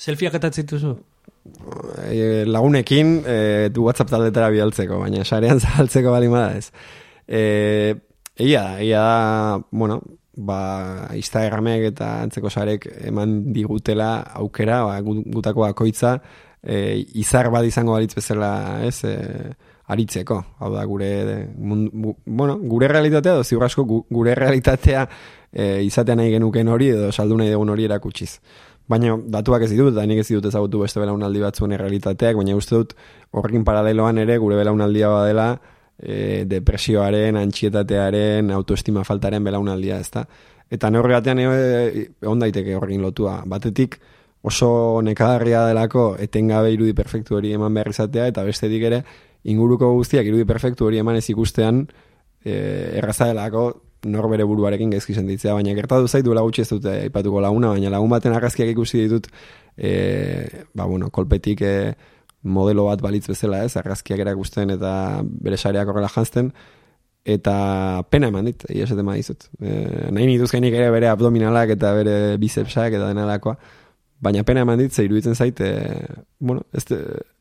Selfieak 0.00 0.38
etatzituzu? 0.38 0.94
E, 2.08 2.44
lagunekin 2.46 3.14
e, 3.26 3.38
du 3.72 3.86
WhatsApp 3.86 4.10
taldetara 4.10 4.50
bidaltzeko, 4.54 4.98
baina 5.02 5.24
sarean 5.24 5.60
zahaltzeko 5.64 6.12
bali 6.14 6.28
bada 6.32 6.58
ez. 6.58 6.70
E, 7.26 7.94
ia, 8.38 8.64
ia 8.84 9.00
da, 9.00 9.60
bueno, 9.70 10.00
ba, 10.36 11.08
Instagramek 11.14 11.90
eta 11.92 12.14
antzeko 12.24 12.50
sarek 12.50 12.88
eman 13.10 13.52
digutela 13.54 14.16
aukera, 14.40 14.82
ba, 14.88 14.98
gutako 15.04 15.68
akoitza, 15.68 16.18
e, 16.62 17.04
izar 17.20 17.50
bat 17.54 17.66
izango 17.68 17.94
balitz 17.94 18.14
bezala, 18.16 18.50
ez, 18.86 18.98
e, 19.04 19.52
aritzeko. 19.86 20.38
Hau 20.58 20.72
da, 20.72 20.84
gure, 20.88 21.08
mundu, 21.56 22.14
bueno, 22.24 22.56
gure 22.58 22.88
realitatea, 22.88 23.34
dozi 23.34 23.56
gure 23.56 24.34
realitatea 24.34 25.08
e, 25.52 25.82
izatean 25.84 26.18
nahi 26.18 26.32
genuken 26.34 26.68
hori, 26.68 26.88
edo 26.96 27.12
saldu 27.12 27.36
nahi 27.38 27.52
dugun 27.52 27.70
hori 27.70 27.84
erakutsiz. 27.84 28.40
Baina 28.88 29.14
datuak 29.16 29.62
ez 29.64 29.70
ditut, 29.72 29.94
eta 29.94 30.04
nik 30.06 30.20
ez 30.20 30.26
ditut 30.28 30.50
ezagutu 30.50 30.82
beste 30.82 31.00
belaunaldi 31.00 31.40
batzuen 31.40 31.72
errealitateak, 31.72 32.36
baina 32.36 32.56
uste 32.56 32.76
dut 32.76 32.92
horrekin 33.32 33.64
paraleloan 33.64 34.20
ere 34.20 34.36
gure 34.42 34.58
belaunaldia 34.60 35.08
badela 35.08 35.46
e, 35.98 36.44
depresioaren, 36.48 37.38
antxietatearen, 37.40 38.50
autoestima 38.52 39.04
faltaren 39.08 39.44
belaunaldia, 39.44 40.00
ezta? 40.04 40.26
Eta 40.70 40.90
neurri 40.92 41.16
batean 41.16 41.40
e, 41.40 41.46
egon 42.20 42.44
daiteke 42.44 42.76
horrekin 42.76 43.00
lotua. 43.04 43.38
Batetik 43.48 43.96
oso 44.44 45.00
nekadarria 45.00 45.64
delako 45.70 46.10
etengabe 46.20 46.74
irudi 46.74 46.92
perfektu 46.92 47.38
hori 47.38 47.54
eman 47.56 47.72
behar 47.72 47.88
izatea, 47.94 48.28
eta 48.28 48.44
bestetik 48.44 48.84
ere 48.90 49.00
inguruko 49.48 49.94
guztiak 49.96 50.28
irudi 50.28 50.44
perfektu 50.48 50.90
hori 50.90 51.00
eman 51.00 51.16
ez 51.16 51.24
ikustean 51.32 51.86
e, 52.44 52.52
erraza 53.00 53.30
delako 53.32 53.64
norbere 54.04 54.44
buruarekin 54.48 54.90
gaizki 54.94 55.14
sentitzea, 55.14 55.54
baina 55.54 55.74
gertatu 55.76 56.08
zait 56.08 56.24
duela 56.24 56.42
gutxi 56.44 56.62
ez 56.62 56.70
dute 56.70 56.94
aipatuko 57.06 57.40
laguna, 57.40 57.72
baina 57.74 57.92
lagun 57.92 58.12
baten 58.12 58.34
argazkiak 58.36 58.70
ikusi 58.74 59.04
ditut 59.04 59.28
e, 59.76 60.64
ba, 60.74 60.86
bueno, 60.86 61.10
kolpetik 61.10 61.62
e, 61.62 61.74
modelo 62.44 62.86
bat 62.90 63.02
balitz 63.02 63.26
bezala 63.28 63.62
ez, 63.64 63.74
argazkiak 63.80 64.20
erakusten 64.20 64.74
eta 64.76 64.94
bere 65.24 65.56
sareak 65.56 65.88
horrela 65.88 66.10
jantzten, 66.12 66.52
eta 67.24 67.54
pena 68.12 68.28
eman 68.28 68.50
dit, 68.50 68.66
esaten 68.68 69.08
dizut. 69.14 69.48
E, 69.60 70.10
nahi 70.12 70.28
nituzkainik 70.28 70.76
ere 70.76 70.90
bere 70.92 71.08
abdominalak 71.08 71.72
eta 71.78 71.94
bere 71.96 72.16
bicepsak 72.40 72.98
eta 72.98 73.08
denalakoa, 73.08 73.56
baina 74.24 74.44
pena 74.44 74.64
eman 74.64 74.84
dit, 74.84 74.92
zeiru 74.92 75.16
ditzen 75.16 75.34
zait, 75.34 75.60
e, 75.60 76.04
bueno, 76.38 76.66
ez, 76.72 76.84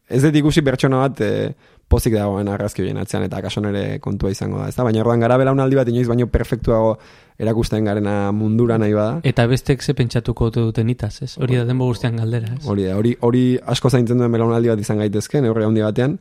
ez 0.08 0.24
dut 0.24 0.40
ikusi 0.40 0.64
bertsona 0.64 1.04
bat, 1.04 1.22
e, 1.22 1.73
pozik 1.88 2.16
dagoen 2.16 2.48
argazki 2.50 2.84
horien 2.84 2.98
atzean 2.98 3.26
eta 3.28 3.42
kaso 3.42 3.62
nere 3.62 4.00
kontua 4.04 4.32
izango 4.34 4.60
da. 4.62 4.68
Ezta? 4.72 4.86
Baina 4.86 5.04
ordan 5.04 5.26
gara 5.26 5.38
belaunaldi 5.38 5.78
bat 5.78 5.90
inoiz 5.92 6.08
baino 6.10 6.28
perfektuago 6.32 6.96
erakusten 7.40 7.86
garena 7.86 8.32
mundura 8.36 8.78
nahi 8.82 8.94
bada. 8.98 9.20
Eta 9.24 9.46
bestek 9.48 9.84
ze 9.84 9.94
pentsatuko 9.98 10.50
duten 10.54 10.90
itaz, 10.90 11.16
ez? 11.22 11.34
Hori 11.38 11.60
da 11.60 11.66
denbo 11.70 11.90
guztian 11.90 12.18
galdera, 12.18 12.56
ez? 12.58 12.64
Hori 12.66 12.88
da, 12.90 12.96
hori, 12.98 13.18
hori 13.22 13.44
asko 13.76 13.90
zaintzen 13.90 14.22
duen 14.22 14.32
belaunaldi 14.34 14.74
bat 14.74 14.82
izan 14.82 15.04
gaitezke, 15.04 15.42
neurri 15.42 15.68
handi 15.68 15.86
batean. 15.86 16.18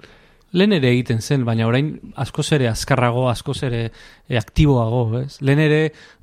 Lehen 0.53 0.75
ere 0.77 0.91
egiten 0.93 1.23
zen, 1.25 1.47
baina 1.49 1.65
orain 1.65 1.95
askoz 2.21 2.51
ere 2.53 2.67
azkarrago, 2.69 3.25
askoz 3.31 3.63
ere 3.65 3.87
e, 3.87 4.37
aktiboago, 4.37 5.23
ez? 5.23 5.39
Lehen 5.41 5.63
ere, 5.65 5.79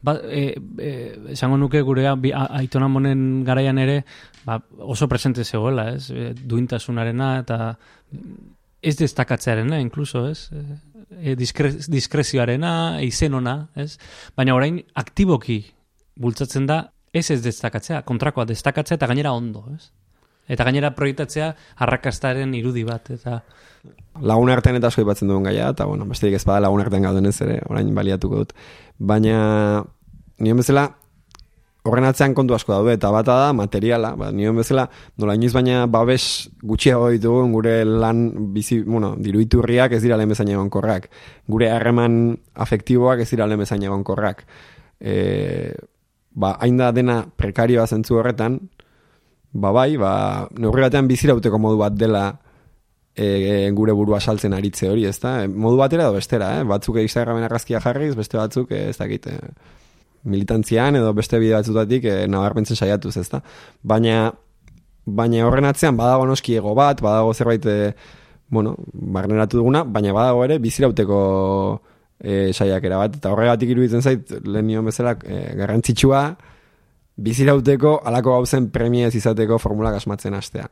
ba, 0.05 0.19
e, 0.21 0.51
e, 0.77 0.91
esango 1.33 1.57
nuke 1.57 1.81
gure 1.87 2.05
aitona 2.05 2.91
monen 2.93 3.23
garaian 3.47 3.81
ere, 3.81 4.03
ba, 4.45 4.59
oso 4.85 5.09
presente 5.09 5.43
zegoela, 5.43 5.87
ez? 5.95 6.11
E, 6.13 6.29
duintasunarena 6.37 7.31
eta 7.41 7.59
ez 8.81 8.95
destakatzearena, 8.99 9.79
inkluso, 9.83 10.25
ez? 10.29 10.49
E, 11.19 11.35
diskre, 11.35 11.71
diskrezioarena, 11.91 13.01
izenona, 13.03 13.55
ez? 13.75 13.97
Baina 14.37 14.55
orain 14.55 14.79
aktiboki 14.99 15.61
bultzatzen 16.19 16.67
da, 16.69 16.81
ez 17.13 17.29
ez 17.31 17.41
destakatzea, 17.43 18.03
kontrakoa 18.07 18.45
destakatzea 18.49 18.99
eta 18.99 19.09
gainera 19.09 19.33
ondo, 19.35 19.65
ez? 19.75 19.89
Eta 20.49 20.65
gainera 20.65 20.91
proiektatzea 20.97 21.51
arrakastaren 21.85 22.53
irudi 22.57 22.83
bat, 22.87 23.11
eta... 23.13 23.41
Lagun 24.25 24.49
artean 24.51 24.79
eta 24.79 24.89
asko 24.89 25.03
ipatzen 25.05 25.29
duen 25.29 25.45
gaia, 25.45 25.69
eta 25.75 25.85
bueno, 25.87 26.07
besterik 26.09 26.39
ez 26.39 26.45
bada 26.47 26.65
lagun 26.65 26.81
artean 26.83 27.05
gauden 27.05 27.29
ez 27.29 27.37
ere, 27.45 27.59
orain 27.69 27.91
baliatuko 27.95 28.41
dut. 28.41 28.55
Baina, 28.97 29.83
nion 30.41 30.59
bezala, 30.59 30.87
horren 31.89 32.07
atzean 32.07 32.35
kontu 32.37 32.55
asko 32.55 32.73
daude, 32.75 32.95
eta 32.97 33.11
bata 33.13 33.35
da 33.41 33.53
materiala, 33.57 34.13
ba, 34.19 34.29
nion 34.35 34.57
bezala, 34.61 34.85
nola 35.19 35.35
inoiz 35.37 35.51
baina 35.55 35.83
babes 35.91 36.49
gutxiago 36.61 37.09
ditugu 37.13 37.47
gure 37.53 37.75
lan 37.85 38.51
bizi, 38.55 38.81
bueno, 38.85 39.15
diruiturriak 39.17 39.97
ez 39.97 40.01
dira 40.05 40.17
lehen 40.17 40.31
bezain 40.33 40.51
egon 40.53 40.69
korrak. 40.73 41.09
Gure 41.49 41.71
harreman 41.73 42.37
afektiboak 42.55 43.23
ez 43.25 43.29
dira 43.31 43.47
lehen 43.49 43.63
bezain 43.65 43.83
egon 43.83 44.05
korrak. 44.07 44.45
E, 44.99 45.73
ba, 46.31 46.55
hain 46.61 46.77
da 46.77 46.91
dena 46.95 47.23
prekarioa 47.37 47.87
zentzu 47.87 48.19
horretan, 48.21 48.59
ba 49.53 49.73
bai, 49.73 49.95
ba, 49.97 50.13
neurri 50.57 50.85
batean 50.85 51.09
bizirauteko 51.09 51.57
modu 51.57 51.81
bat 51.81 51.97
dela 51.97 52.27
e, 53.15 53.69
gure 53.75 53.95
burua 53.97 54.21
saltzen 54.21 54.53
aritze 54.53 54.87
hori, 54.89 55.07
ez 55.09 55.17
da? 55.19 55.41
modu 55.49 55.81
batera 55.81 56.05
edo 56.07 56.15
bestera, 56.15 56.53
eh? 56.59 56.63
batzuk 56.69 57.01
Instagramen 57.01 57.47
argazkia 57.49 57.81
jarriz, 57.83 58.13
beste 58.15 58.37
batzuk 58.37 58.71
ez 58.77 58.95
dakite 58.97 59.39
militantzian 60.23 60.95
edo 60.99 61.13
beste 61.13 61.39
bide 61.39 61.55
batzutatik 61.57 62.05
e, 62.05 62.15
nabarmentzen 62.27 62.77
saiatuz, 62.79 63.15
ezta? 63.17 63.41
Baina 63.83 64.29
baina 65.09 65.45
horren 65.47 65.65
atzean 65.65 65.97
badago 65.97 66.25
noski 66.29 66.55
ego 66.59 66.75
bat, 66.77 67.01
badago 67.01 67.33
zerbait 67.33 67.65
e, 67.65 67.77
bueno, 68.49 68.75
barneratu 68.93 69.57
duguna, 69.61 69.83
baina 69.83 70.13
badago 70.13 70.43
ere 70.45 70.59
bizirauteko 70.59 71.19
e, 72.19 72.51
saiakera 72.53 72.99
bat 73.01 73.17
eta 73.19 73.31
horregatik 73.33 73.73
iruditzen 73.73 74.03
zait 74.03 74.31
lehen 74.45 74.67
nion 74.67 74.85
bezala 74.85 75.15
e, 75.23 75.41
garrantzitsua 75.59 76.23
bizirauteko 77.19 77.99
alako 78.07 78.37
gauzen 78.39 78.69
premiez 78.71 79.13
izateko 79.15 79.59
formulak 79.59 79.99
asmatzen 79.99 80.37
hastea. 80.37 80.67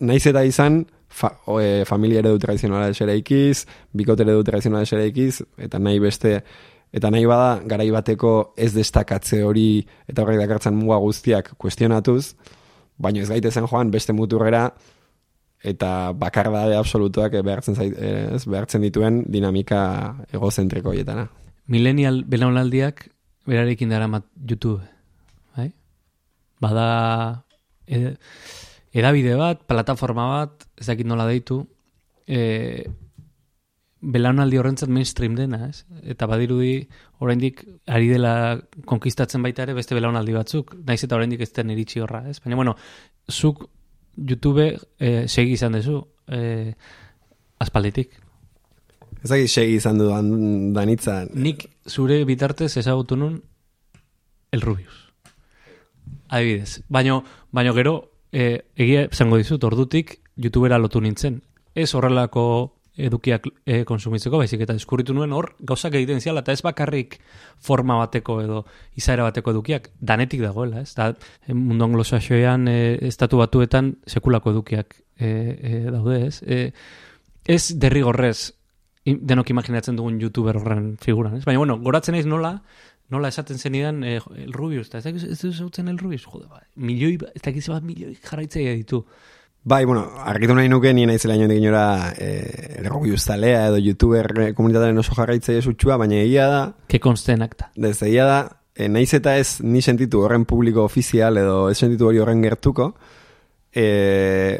Naiz 0.00 0.24
eta 0.26 0.42
izan 0.42 0.80
fa, 1.08 1.30
o, 1.46 1.60
e, 1.60 1.84
familia 1.86 2.22
eredu 2.22 2.40
tradizionala 2.42 2.88
esera 2.90 3.14
ikiz, 3.14 3.66
bikote 3.94 4.24
eredu 4.26 4.42
tradizionala 4.46 4.86
esera 4.88 5.04
ikiz, 5.06 5.44
eta 5.62 5.78
nahi 5.78 6.00
beste 6.02 6.40
Eta 6.94 7.10
nahi 7.10 7.26
bada, 7.28 7.60
garai 7.66 7.88
bateko 7.90 8.54
ez 8.56 8.72
destakatze 8.74 9.42
hori 9.44 9.86
eta 10.08 10.22
horrek 10.22 10.38
dakartzen 10.40 10.76
muga 10.76 10.98
guztiak 11.02 11.52
kuestionatuz, 11.60 12.36
baina 12.96 13.20
ez 13.20 13.30
gaitezen 13.30 13.66
joan 13.68 13.90
beste 13.90 14.14
muturrera 14.16 14.70
eta 15.66 16.12
bakardade 16.16 16.76
absolutuak 16.76 17.34
behartzen, 17.42 17.74
zait, 17.74 17.96
ez, 17.96 18.44
behartzen 18.46 18.84
dituen 18.84 19.24
dinamika 19.32 19.80
egozentriko 20.32 20.94
hietana. 20.94 21.26
Millennial 21.66 22.22
belaunaldiak 22.28 23.08
berarekin 23.46 23.90
dara 23.90 24.06
mat 24.10 24.26
YouTube, 24.38 24.84
bai? 25.56 25.70
Bada 26.62 26.86
edabide 28.96 29.34
bat, 29.38 29.64
plataforma 29.66 30.28
bat, 30.32 30.68
ez 30.78 30.86
dakit 30.88 31.08
nola 31.08 31.26
deitu, 31.28 31.64
e, 32.26 32.86
belaunaldi 34.00 34.58
horrentzat 34.60 34.90
mainstream 34.92 35.36
dena, 35.36 35.70
ez? 35.70 35.84
Eta 36.04 36.28
badirudi 36.28 36.86
oraindik 37.24 37.62
ari 37.86 38.10
dela 38.12 38.58
konkistatzen 38.84 39.42
baita 39.42 39.64
ere 39.64 39.74
beste 39.76 39.96
belaunaldi 39.96 40.36
batzuk, 40.36 40.74
naiz 40.86 41.02
eta 41.04 41.16
oraindik 41.16 41.40
ez 41.40 41.52
den 41.56 41.72
iritsi 41.72 42.02
horra, 42.04 42.24
ez? 42.28 42.38
Baina 42.44 42.56
bueno, 42.56 42.76
zuk 43.30 43.66
YouTube 44.16 44.68
e, 44.98 45.28
segi 45.28 45.56
izan 45.56 45.76
dezu, 45.76 46.02
e, 46.28 46.74
aspalditik. 47.58 48.20
Ezagik 49.24 49.50
segi 49.50 49.80
izan 49.80 49.98
dudan 49.98 50.72
danitza. 50.76 51.24
Nik 51.32 51.66
zure 51.88 52.22
bitartez 52.28 52.76
ezagutu 52.76 53.16
nun 53.16 53.40
El 54.52 54.62
Rubius. 54.62 55.06
Adibidez. 56.28 56.82
Baino, 56.88 57.22
baino 57.50 57.74
gero, 57.74 57.96
e, 58.32 58.66
egia 58.76 59.08
zango 59.12 59.40
dizut, 59.40 59.64
ordutik 59.64 60.20
youtubera 60.36 60.78
lotu 60.78 61.00
nintzen. 61.00 61.40
Ez 61.74 61.92
horrelako 61.94 62.75
edukiak 62.96 63.46
e, 63.64 63.82
konsumitzeko, 63.88 64.40
baizik 64.40 64.62
eta 64.64 64.74
eskurritu 64.78 65.14
nuen 65.14 65.32
hor, 65.36 65.52
gauzak 65.60 65.94
egiten 65.98 66.20
ziala, 66.20 66.42
eta 66.44 66.54
ez 66.56 66.62
bakarrik 66.64 67.18
forma 67.62 67.98
bateko 68.00 68.40
edo 68.42 68.64
izaera 68.96 69.28
bateko 69.28 69.52
edukiak, 69.52 69.90
danetik 70.00 70.42
dagoela, 70.44 70.80
ez? 70.80 70.94
Da, 70.96 71.12
mundu 71.52 71.88
anglosaxoean, 71.88 72.68
e, 72.72 72.78
estatu 73.08 73.42
batuetan, 73.42 73.94
sekulako 74.06 74.56
edukiak 74.56 74.96
e, 75.18 75.28
e, 75.28 75.80
daude, 75.90 76.20
ez? 76.28 76.40
E, 76.42 76.72
ez 77.46 77.62
derrigorrez, 77.78 78.52
denok 79.06 79.52
imaginatzen 79.52 79.96
dugun 79.96 80.18
youtuber 80.20 80.58
horren 80.58 80.96
figuran, 81.02 81.38
ez? 81.38 81.44
Baina, 81.46 81.62
bueno, 81.62 81.78
goratzen 81.82 82.16
naiz 82.16 82.26
nola, 82.26 82.56
nola 83.08 83.28
esaten 83.28 83.58
zenidan 83.58 84.02
eh, 84.04 84.20
el 84.36 84.52
Rubius, 84.52 84.88
eta 84.88 84.98
ez 84.98 85.22
ez 85.24 85.54
zautzen 85.54 85.88
el 85.88 85.98
Rubius, 85.98 86.26
jode, 86.26 86.48
bai, 86.50 86.64
milioi, 86.74 87.18
ez 87.34 87.42
dakiz 87.42 87.68
bat 87.70 87.84
milioi 87.86 88.16
jarraitzea 88.22 88.74
ditu. 88.74 89.04
Bai, 89.66 89.84
bueno, 89.84 90.12
argitu 90.22 90.54
nahi 90.54 90.68
nuke 90.70 90.92
nien 90.94 91.10
aizela 91.10 91.34
inoen 91.34 91.50
inora 91.56 92.12
eh, 92.22 92.76
el 92.78 92.84
Rubius 92.86 93.24
talea 93.26 93.64
edo 93.66 93.80
youtuber 93.82 94.28
eh, 94.38 94.52
komunitatearen 94.54 95.02
oso 95.02 95.16
jarraitzea 95.16 95.58
esutxua, 95.58 95.96
baina 95.98 96.20
egia 96.20 96.44
da... 96.46 96.60
Ke 96.86 97.00
konsten 97.02 97.42
akta. 97.42 97.72
Dez, 97.74 97.96
egia 98.06 98.28
da, 98.30 98.36
eh, 98.76 98.86
naiz 98.86 99.08
eta 99.18 99.34
ez 99.40 99.64
ni 99.66 99.82
sentitu 99.82 100.22
horren 100.22 100.44
publiko 100.46 100.84
ofizial 100.86 101.42
edo 101.42 101.64
ez 101.72 101.74
sentitu 101.80 102.06
hori 102.06 102.22
horren 102.22 102.46
gertuko, 102.46 102.92
eh, 103.74 104.54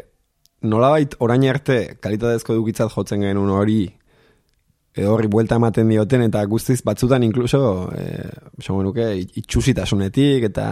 nolabait 0.67 1.15
orain 1.23 1.47
arte 1.55 1.79
kalitatezko 2.03 2.59
dukitzat 2.59 2.91
jotzen 2.91 3.23
genuen 3.23 3.55
hori 3.55 3.81
edo 4.97 5.13
horri 5.13 5.31
buelta 5.31 5.55
ematen 5.55 5.87
dioten 5.87 6.27
eta 6.27 6.43
guztiz 6.51 6.81
batzutan 6.83 7.23
inkluso 7.23 7.91
eh 7.95 8.29
nuke 8.67 9.13
itxusitasunetik 9.39 10.51
eta 10.51 10.67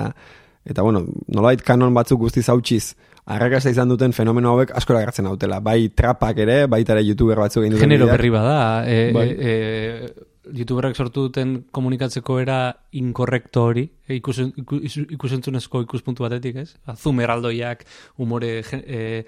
eta 0.65 0.81
bueno, 0.81 1.05
nolait 1.27 1.61
kanon 1.61 1.93
batzuk 1.93 2.25
guztiz 2.25 2.47
hautsiz 2.49 2.95
arrakasta 3.25 3.71
izan 3.73 3.89
duten 3.89 4.13
fenomeno 4.13 4.53
hauek 4.53 4.71
askora 4.77 5.01
gertzen 5.01 5.25
dautela. 5.29 5.59
Bai 5.63 5.89
trapak 5.97 6.39
ere, 6.45 6.65
baita 6.69 6.93
ere 6.93 7.03
youtuber 7.05 7.41
batzuk 7.41 7.63
egin 7.63 7.75
duten. 7.75 7.87
Genero 7.87 8.09
berri 8.11 8.31
bada, 8.33 8.57
e, 8.87 9.11
bai. 9.13 9.27
e, 9.31 9.51
e, 9.51 10.25
youtuberrak 10.53 10.97
sortu 10.97 11.27
duten 11.27 11.55
komunikatzeko 11.73 12.39
era 12.41 12.59
inkorrekto 13.01 13.63
hori, 13.71 13.87
e, 14.07 14.19
ikusentzunezko 14.19 15.81
ikuspuntu 15.87 16.25
batetik, 16.27 16.61
ez? 16.61 16.75
Azum 16.93 17.21
eraldoiak, 17.25 17.85
humore 18.21 18.59
e, 18.61 19.23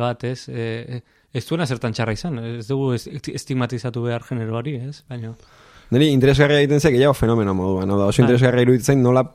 bat, 0.00 0.24
ez? 0.24 0.46
E, 0.48 1.02
ez 1.32 1.44
duena 1.48 1.66
zertan 1.68 1.92
txarra 1.96 2.16
izan, 2.16 2.40
ez 2.60 2.66
dugu 2.68 2.94
estigmatizatu 2.96 4.04
behar 4.08 4.24
generoari, 4.28 4.78
ez? 4.88 5.02
Baina... 5.08 5.34
Neri 5.92 6.08
interesgarria 6.08 6.62
egiten 6.62 6.80
zek, 6.80 6.94
gehiago 6.96 7.12
fenomeno 7.12 7.52
moduan, 7.52 7.84
no? 7.88 7.98
da, 8.00 8.08
oso 8.08 8.22
interesgarria 8.24 8.64
iruditzen 8.64 9.02
nola 9.04 9.26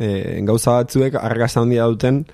e, 0.00 0.40
gauza 0.48 0.80
batzuek 0.80 1.18
argazta 1.20 1.60
handia 1.60 1.86
duten... 1.90 2.24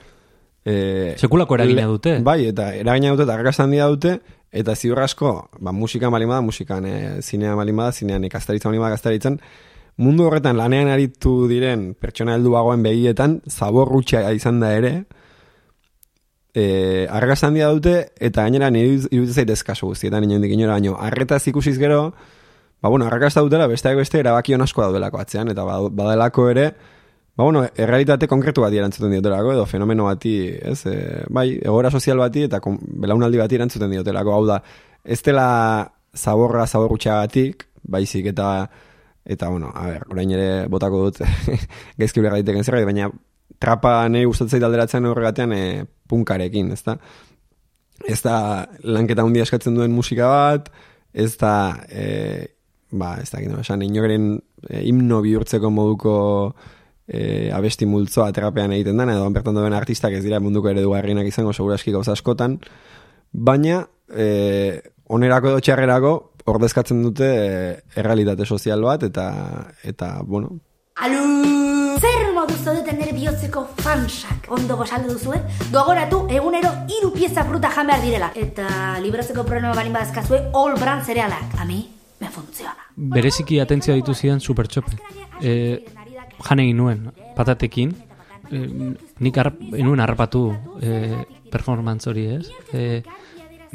E, 0.66 1.14
Sekulako 1.18 1.58
eragina 1.58 1.86
dute. 1.90 2.16
Bai, 2.26 2.40
eta 2.52 2.72
eragina 2.74 3.12
dute 3.14 3.26
eta 3.26 3.34
argazta 3.34 3.66
handia 3.66 3.90
dute, 3.90 4.16
eta 4.50 4.74
ziur 4.78 5.02
asko, 5.02 5.34
ba, 5.58 5.74
musika 5.74 6.10
malimada, 6.10 6.40
musikan, 6.46 6.86
e, 6.86 6.96
zinea 7.22 7.56
malimada, 7.58 7.92
zinean 7.92 8.24
ikastaritza 8.26 8.70
malimada 8.70 8.94
gaztaritzen, 8.94 9.40
mundu 9.98 10.26
horretan 10.30 10.58
lanean 10.58 10.90
aritu 10.92 11.44
diren 11.50 11.90
pertsona 11.98 12.38
helduagoen 12.38 12.82
begietan, 12.86 13.40
zaborrutxa 13.50 14.24
izan 14.36 14.62
da 14.62 14.72
ere, 14.78 14.94
eh 16.56 17.06
argazan 17.12 17.52
dia 17.52 17.68
dute 17.68 18.12
eta 18.16 18.46
gainera 18.46 18.70
ni 18.72 18.80
iruditzen 18.80 19.34
zait 19.42 19.50
eskaso 19.52 19.90
guztietan 19.90 20.24
inondik 20.24 20.54
inora 20.54 20.78
baino 20.78 20.94
arretaz 20.96 21.42
ikusiz 21.50 21.76
gero 21.78 22.14
ba 22.80 22.88
bueno 22.88 23.04
arrakasta 23.06 23.42
dutela 23.44 23.66
besteak 23.68 23.96
beste 24.00 24.22
erabakion 24.22 24.62
asko 24.64 24.80
daudelako 24.86 25.20
atzean 25.20 25.52
eta 25.52 25.64
ba, 25.68 25.76
badelako 25.90 26.48
ere 26.48 26.64
ba 27.36 27.44
bueno 27.44 27.66
errealitate 27.74 28.28
konkretu 28.28 28.64
bat 28.64 28.72
erantzuten 28.72 29.12
diotelako 29.12 29.52
edo 29.52 29.66
fenomeno 29.66 30.08
bati 30.08 30.34
ez 30.56 30.80
e, 30.86 30.96
bai 31.28 31.58
egora 31.58 31.90
sozial 31.90 32.18
bati 32.18 32.46
eta 32.48 32.60
kon, 32.60 32.78
belaunaldi 32.80 33.38
bati 33.38 33.60
erantzuten 33.60 33.90
diotelako 33.90 34.34
hau 34.34 34.46
da 34.46 34.62
ez 35.04 35.20
dela 35.22 35.46
zaborra 36.16 36.66
zaborrutxagatik 36.66 37.68
baizik 37.82 38.32
eta 38.32 38.68
eta 39.24 39.48
bueno 39.48 39.70
a 39.74 39.86
ber 39.86 40.04
orain 40.10 40.30
ere 40.30 40.50
botako 40.68 41.06
dut 41.06 41.22
gaizki 41.98 42.20
ulerga 42.20 42.40
daiteken 42.40 42.64
zerbait 42.64 42.86
baina 42.86 43.10
trapa 43.58 44.08
nahi 44.08 44.26
gustatzen 44.28 44.64
alderatzen 44.64 45.06
horregatean 45.08 45.52
e, 45.52 45.62
punkarekin, 46.08 46.72
ezta? 46.76 46.96
Ez 48.06 48.20
da 48.24 48.66
lanketa 48.84 49.24
handia 49.24 49.46
eskatzen 49.46 49.76
duen 49.76 49.94
musika 49.94 50.28
bat, 50.28 50.68
ez 51.16 51.32
da, 51.40 51.54
e, 51.88 52.46
ba, 52.92 53.16
ez 53.22 53.30
da, 53.32 53.40
esan, 53.62 53.84
inogeren 53.86 54.34
e, 54.68 54.82
himno 54.84 55.22
bihurtzeko 55.24 55.72
moduko 55.72 56.16
e, 57.08 57.50
abesti 57.54 57.86
multzoa 57.86 58.30
terapean 58.32 58.74
egiten 58.76 58.98
den, 58.98 59.14
edo 59.14 59.26
bertan 59.34 59.56
duen 59.56 59.74
artistak 59.76 60.16
ez 60.18 60.22
dira 60.24 60.40
munduko 60.40 60.70
eredu 60.70 60.92
garrinak 60.94 61.26
izango, 61.26 61.52
seguraski 61.52 61.94
gauza 61.94 62.12
askotan, 62.16 62.58
baina, 63.32 63.84
e, 64.10 64.80
onerako 65.08 65.54
edo 65.54 65.60
txarrerako, 65.60 66.14
ordezkatzen 66.46 67.02
dute 67.02 67.26
e, 67.26 67.50
errealitate 67.96 68.46
sozial 68.46 68.82
bat, 68.86 69.06
eta, 69.06 69.26
eta 69.84 70.16
bueno, 70.26 70.58
Alu! 70.96 71.24
Zer 72.00 72.30
modu 72.32 72.54
zodeten 72.56 72.96
nire 73.00 73.12
bihotzeko 73.12 73.62
fansak 73.82 74.46
ondo 74.52 74.76
gozaldu 74.80 75.12
duzu, 75.12 75.34
eh? 75.36 75.40
Gogoratu, 75.72 76.22
egunero 76.32 76.70
iru 76.92 77.10
pieza 77.12 77.44
fruta 77.44 77.68
jan 77.72 77.88
behar 77.90 78.04
direla. 78.04 78.30
Eta 78.36 78.96
libratzeko 79.04 79.44
problema 79.44 79.74
balin 79.76 79.92
badazkazue, 79.96 80.40
all 80.56 80.76
brand 80.80 81.04
zerealak. 81.04 81.56
A 81.60 81.68
mi, 81.68 81.82
me 82.20 82.30
funtziona. 82.32 82.88
Bereziki 82.96 83.60
atentzia 83.60 83.96
ditu 83.96 84.14
zidan 84.16 84.40
supertxope. 84.40 84.96
E, 85.40 85.52
jan 86.44 86.62
egin 86.64 86.76
nuen, 86.82 87.06
patatekin. 87.36 87.94
E, 88.50 88.64
nik 89.24 89.38
arp, 89.42 89.58
enuen 89.74 90.02
harrapatu 90.02 90.48
e, 90.80 91.14
performance 91.50 92.10
hori, 92.10 92.28
ez? 92.36 92.50
E, 92.72 93.02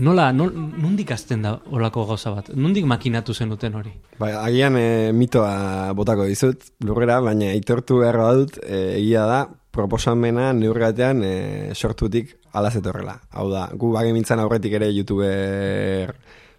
Nola, 0.01 0.31
nol, 0.33 0.53
nundik 0.55 1.11
azten 1.13 1.43
da 1.43 1.51
olako 1.69 2.05
gauza 2.09 2.31
bat? 2.33 2.47
Nundik 2.57 2.87
makinatu 2.89 3.35
zen 3.35 3.51
duten 3.51 3.75
hori? 3.77 3.91
Ba, 4.17 4.31
agian 4.47 4.77
e, 4.79 5.11
mitoa 5.13 5.91
botako 5.97 6.25
dizut, 6.29 6.63
lurrera, 6.87 7.19
baina 7.21 7.51
itortu 7.53 7.99
behar 8.01 8.17
badut, 8.17 8.57
e, 8.63 8.79
egia 8.95 9.27
da, 9.29 9.41
proposamena 9.71 10.51
neurgatean 10.57 11.21
e, 11.23 11.33
sortutik 11.75 12.33
alazetorrela. 12.57 13.19
Hau 13.37 13.49
da, 13.51 13.67
gu 13.77 13.91
bage 13.93 14.15
mintzan 14.15 14.41
aurretik 14.43 14.73
ere 14.79 14.89
youtuber 14.95 16.15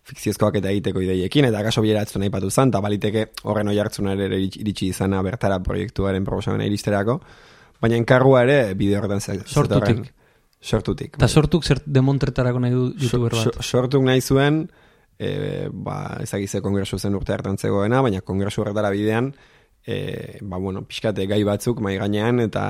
fikziozkoak 0.09 0.57
eta 0.59 0.71
egiteko 0.71 1.03
ideiekin, 1.05 1.47
eta 1.47 1.63
kaso 1.63 1.83
bieratzen 1.85 2.21
nahi 2.23 2.31
patu 2.31 2.51
zan, 2.51 2.73
eta 2.73 2.81
baliteke 2.83 3.29
horren 3.45 3.69
oi 3.69 3.79
ere 3.79 4.41
iritsi 4.41 4.89
izana 4.89 5.23
bertara 5.23 5.61
proiektuaren 5.63 6.25
proposamena 6.25 6.67
iristerako, 6.67 7.21
baina 7.81 7.97
enkarrua 7.97 8.43
ere 8.43 8.75
bideo 8.75 8.99
horretan 8.99 9.21
Sortutik 9.47 10.13
sortutik. 10.63 11.19
Eta 11.19 11.29
sortuk 11.29 11.67
zer 11.67 11.83
demontretarako 11.85 12.63
nahi 12.63 12.73
du 12.73 12.85
youtuber 12.95 13.35
bat? 13.35 13.59
sortuk 13.67 14.05
nahi 14.07 14.23
zuen, 14.23 14.63
e, 15.19 15.69
ba, 15.73 16.19
ezagize 16.23 16.63
kongresu 16.63 16.99
zen 16.99 17.19
urte 17.19 17.35
hartan 17.35 17.59
zegoena, 17.59 18.01
baina 18.03 18.23
kongresu 18.23 18.63
horretara 18.63 18.93
bidean, 18.95 19.33
e, 19.85 20.39
ba, 20.41 20.59
bueno, 20.63 20.85
pixkate 20.87 21.27
gai 21.27 21.43
batzuk 21.45 21.83
mai 21.83 21.97
gainean 21.99 22.41
eta 22.47 22.65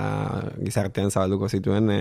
gizartean 0.63 1.13
zabalduko 1.13 1.49
zituen 1.53 1.93
e, 1.93 2.01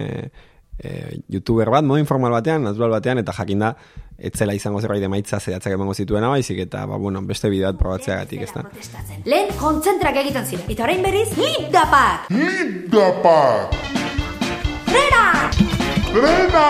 e, 0.82 1.22
youtuber 1.30 1.70
bat, 1.70 1.86
modu 1.86 2.02
informal 2.02 2.34
batean, 2.34 2.65
natural 2.65 2.96
batean, 2.98 3.22
eta 3.22 3.36
jakinda, 3.38 3.76
etzela 4.22 4.54
izango 4.58 4.82
zerbait 4.82 5.04
emaitza 5.06 5.39
zehatzak 5.39 5.74
emango 5.78 5.94
zituena 5.94 6.30
baizik 6.30 6.60
eta 6.65 6.86
ba, 6.89 6.98
bueno, 7.02 7.22
beste 7.26 7.50
bidea 7.50 7.72
bat 7.72 7.80
probatzeagatik, 7.82 8.46
ez 8.46 8.52
da. 8.54 8.65
Lehen 9.26 9.54
kontzentrak 9.62 10.22
egiten 10.24 10.46
ziren, 10.46 10.67
eta 10.70 10.86
orain 10.88 11.02
berriz, 11.06 11.30
lindapak! 11.38 12.30
Lindapak! 12.34 13.78
Frena! 14.91 15.26
Frena! 16.12 16.67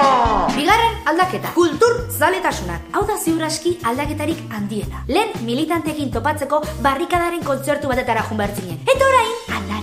Bigarren 0.54 1.00
aldaketa. 1.10 1.54
Kultur 1.58 2.04
zaletasunak. 2.14 2.92
Hau 2.94 3.04
da 3.10 3.18
ziuraski 3.18 3.78
aldaketarik 3.90 4.46
handiena. 4.54 5.04
Lehen 5.10 5.34
militantekin 5.48 6.14
topatzeko 6.14 6.62
barrikadaren 6.86 7.44
kontzertu 7.48 7.90
batetara 7.90 8.28
junbertzinen. 8.30 8.84
Eta 8.86 9.08
orain, 9.10 9.38
gara. 9.50 9.81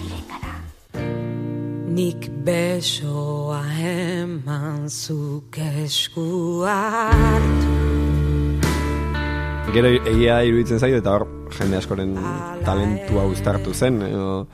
Nik 1.99 2.29
besoa 2.47 3.59
eman 3.83 4.85
zuk 4.87 5.57
esku 5.83 6.63
hartu. 6.63 7.73
Gero 9.75 9.91
egia 9.97 10.37
iruditzen 10.47 10.79
zaitu 10.79 11.01
eta 11.01 11.17
hor 11.17 11.25
jende 11.57 11.81
askoren 11.81 12.15
talentua 12.63 13.25
uztartu 13.33 13.75
zen. 13.75 13.99
Edo, 14.13 14.47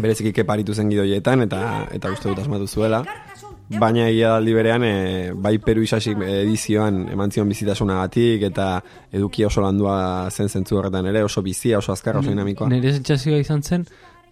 berezik 0.00 0.32
ikeparitu 0.32 0.74
zen 0.74 0.90
gidoietan 0.90 1.46
eta 1.46 1.60
eta 1.94 2.10
uste 2.10 2.32
dut 2.32 2.42
asmatu 2.42 2.66
zuela 2.66 3.04
baina 3.78 4.08
egia 4.10 4.34
daldi 4.34 4.54
berean 4.56 4.82
e, 4.88 4.94
bai 5.30 5.56
Peru 5.62 5.86
isasik 5.86 6.18
edizioan 6.26 7.04
eman 7.14 7.30
zion 7.30 7.54
bizitasunagatik 7.54 8.42
eta 8.50 8.72
eduki 9.12 9.46
oso 9.46 9.62
landua 9.62 10.26
zen 10.34 10.50
zentzu 10.50 10.82
horretan 10.82 11.06
ere, 11.12 11.22
oso 11.22 11.46
bizia, 11.46 11.78
oso 11.78 11.94
azkar, 11.94 12.18
oso 12.18 12.34
dinamikoa. 12.34 12.72
Nire 12.74 12.96
zentzazioa 12.98 13.38
izan 13.38 13.62
zen, 13.62 13.86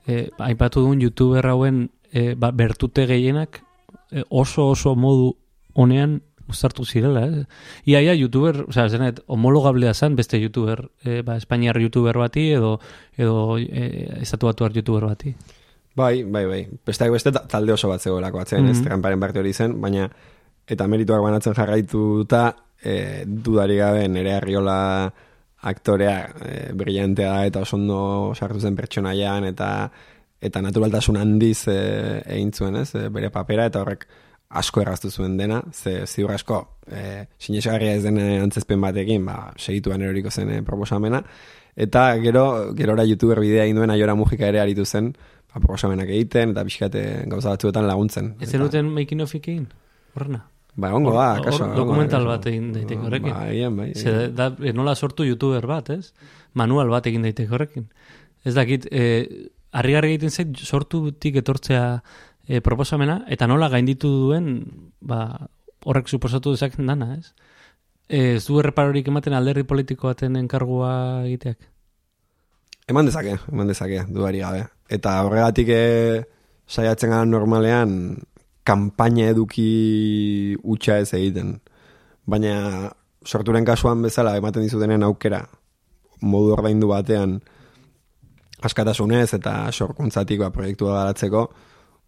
e, 0.08 0.24
aipatu 0.48 0.82
duen 0.82 1.04
youtuber 1.04 1.46
hauen 1.46 1.84
e, 2.12 2.34
ba, 2.34 2.50
bertute 2.50 3.06
gehienak 3.06 3.62
e, 4.10 4.24
oso 4.28 4.68
oso 4.70 4.94
modu 4.96 5.36
honean 5.74 6.22
uzartu 6.48 6.84
zirela, 6.84 7.26
eh? 7.26 7.44
Ia, 7.84 8.00
ia, 8.00 8.14
youtuber, 8.16 8.64
o 8.68 8.72
sea, 8.72 8.88
zenet, 8.88 9.20
homologablea 9.26 9.92
zen 9.94 10.16
beste 10.16 10.40
youtuber, 10.40 10.88
e, 11.04 11.20
ba, 11.22 11.36
espainiar 11.36 11.76
youtuber 11.78 12.16
bati 12.16 12.48
edo, 12.56 12.78
edo 13.16 13.58
e, 13.58 14.08
estatuatuar 14.22 14.72
youtuber 14.72 15.04
bati. 15.10 15.34
Bai, 15.98 16.22
bai, 16.24 16.46
bai. 16.46 16.62
Besteak 16.86 17.12
beste 17.12 17.32
talde 17.32 17.74
oso 17.74 17.90
bat 17.90 18.00
zegoelako 18.00 18.40
atzen, 18.40 18.62
mm 18.62 18.68
-hmm. 18.68 18.80
ez 18.80 18.84
tramparen 18.84 19.20
parte 19.20 19.38
hori 19.38 19.52
zen, 19.52 19.80
baina 19.80 20.08
eta 20.68 20.86
merituak 20.86 21.22
banatzen 21.22 21.54
jarraituta 21.54 22.42
e, 22.82 23.24
dudari 23.26 23.76
gabe 23.76 24.08
nere 24.08 24.34
arriola 24.36 25.12
aktorea 25.68 26.18
e, 26.44 26.72
brillantea 26.72 27.46
eta 27.48 27.64
oso 27.64 27.76
ondo 27.76 28.34
sartu 28.34 28.60
zen 28.60 28.76
pertsonaian 28.76 29.44
eta 29.48 29.90
eta 30.40 30.62
naturaltasun 30.62 31.18
handiz 31.18 31.66
e, 31.68 31.78
egin 32.26 32.52
zuen, 32.52 32.76
ez, 32.82 32.92
e, 32.94 33.08
bere 33.14 33.30
papera 33.34 33.66
eta 33.68 33.82
horrek 33.82 34.06
asko 34.48 34.80
erraztu 34.80 35.10
zuen 35.10 35.36
dena, 35.36 35.60
ze 35.72 36.06
ziur 36.06 36.32
asko 36.32 36.60
e, 36.86 37.26
sinesagarria 37.38 37.96
ez 37.98 38.02
den 38.04 38.18
antzezpen 38.18 38.80
batekin, 38.80 39.24
ba, 39.26 39.52
segituan 39.58 40.02
eroriko 40.02 40.30
zen 40.30 40.52
e, 40.54 40.60
proposamena, 40.64 41.22
eta 41.76 42.10
gero, 42.22 42.74
gerora 42.78 43.04
youtuber 43.04 43.40
bidea 43.44 43.66
egin 43.66 43.82
duen 43.82 43.92
aiora 43.92 44.14
mugika 44.16 44.48
ere 44.48 44.62
aritu 44.62 44.86
zen, 44.86 45.12
ba, 45.52 45.58
proposamenak 45.60 46.08
egiten, 46.14 46.54
eta 46.56 46.64
pixkate 46.64 47.04
gauza 47.26 47.52
batzuetan 47.56 47.88
laguntzen. 47.90 48.36
Ez 48.40 48.50
zenuten 48.54 48.88
making 48.94 49.26
of 49.26 49.34
egin? 49.36 49.66
Horrena? 50.14 50.46
Ba, 50.78 50.92
ongo 50.94 51.10
da, 51.10 51.40
kaso. 51.42 51.66
Dokumental 51.74 52.24
bat 52.28 52.44
egin 52.46 52.70
daiteke 52.70 53.02
horrekin. 53.02 53.32
Ba, 53.34 53.48
egin, 53.50 53.76
bai. 53.76 53.90
Ze, 53.98 54.28
da, 54.30 54.52
nola 54.76 54.94
sortu 54.94 55.26
youtuber 55.26 55.66
bat, 55.66 55.90
ez? 55.90 56.12
Manual 56.54 56.92
bat 56.92 57.08
egin 57.10 57.26
daiteke 57.26 57.50
horrekin. 57.50 57.88
Ez 58.46 58.54
dakit, 58.54 58.86
e, 58.94 59.50
harri 59.72 59.94
egiten 59.98 60.30
zait, 60.30 60.56
sortu 60.56 61.02
butik 61.08 61.36
etortzea 61.42 62.00
e, 62.46 62.60
proposamena, 62.64 63.22
eta 63.28 63.46
nola 63.46 63.68
gainditu 63.68 64.08
duen, 64.08 64.50
ba, 65.00 65.48
horrek 65.84 66.08
suposatu 66.08 66.54
dezak 66.54 66.78
dana, 66.78 67.14
ez? 67.18 67.32
E, 68.08 68.36
ez 68.36 68.44
du 68.46 68.58
erreparorik 68.60 69.08
ematen 69.08 69.36
alderri 69.36 69.66
politiko 69.68 70.08
baten 70.08 70.36
enkargua 70.40 71.24
egiteak? 71.26 71.58
Eman 72.88 73.08
dezake, 73.10 73.36
eman 73.52 73.68
dezake, 73.68 74.06
duari 74.08 74.40
gabe. 74.40 74.64
Eta 74.88 75.18
horregatik 75.26 75.68
e, 75.68 75.82
saiatzen 76.68 77.12
gara 77.12 77.28
normalean, 77.28 78.16
kanpaina 78.68 79.28
eduki 79.32 80.56
utxa 80.64 80.98
ez 81.02 81.12
egiten. 81.16 81.58
Baina 82.28 82.88
sorturen 83.24 83.64
kasuan 83.68 84.00
bezala, 84.04 84.36
ematen 84.40 84.64
dizutenen 84.64 85.04
aukera, 85.04 85.42
modu 86.20 86.54
ordaindu 86.56 86.88
batean, 86.88 87.38
askatasunez 88.64 89.32
eta 89.38 89.70
sorkuntzatik 89.72 90.40
ba, 90.42 90.50
proiektua 90.54 90.96
garatzeko, 91.00 91.48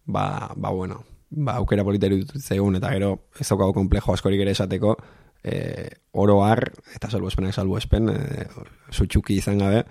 ba, 0.05 0.51
ba 0.55 0.69
bueno, 0.69 1.03
ba, 1.29 1.57
aukera 1.61 1.85
politeru 1.87 2.21
zaigun, 2.37 2.75
eta 2.79 2.91
gero 2.93 3.13
ez 3.39 3.47
daukago 3.47 3.73
komplejo 3.73 4.13
askorik 4.13 4.43
ere 4.43 4.55
esateko, 4.55 4.95
e, 5.43 5.89
oro 6.11 6.41
har, 6.43 6.65
eta 6.95 7.09
salbu 7.09 7.31
espenak 7.31 7.55
salbu 7.55 7.77
espen, 7.79 8.09
e, 8.09 8.47
zutxuki 8.91 9.39
izan 9.39 9.63
gabe, 9.63 9.85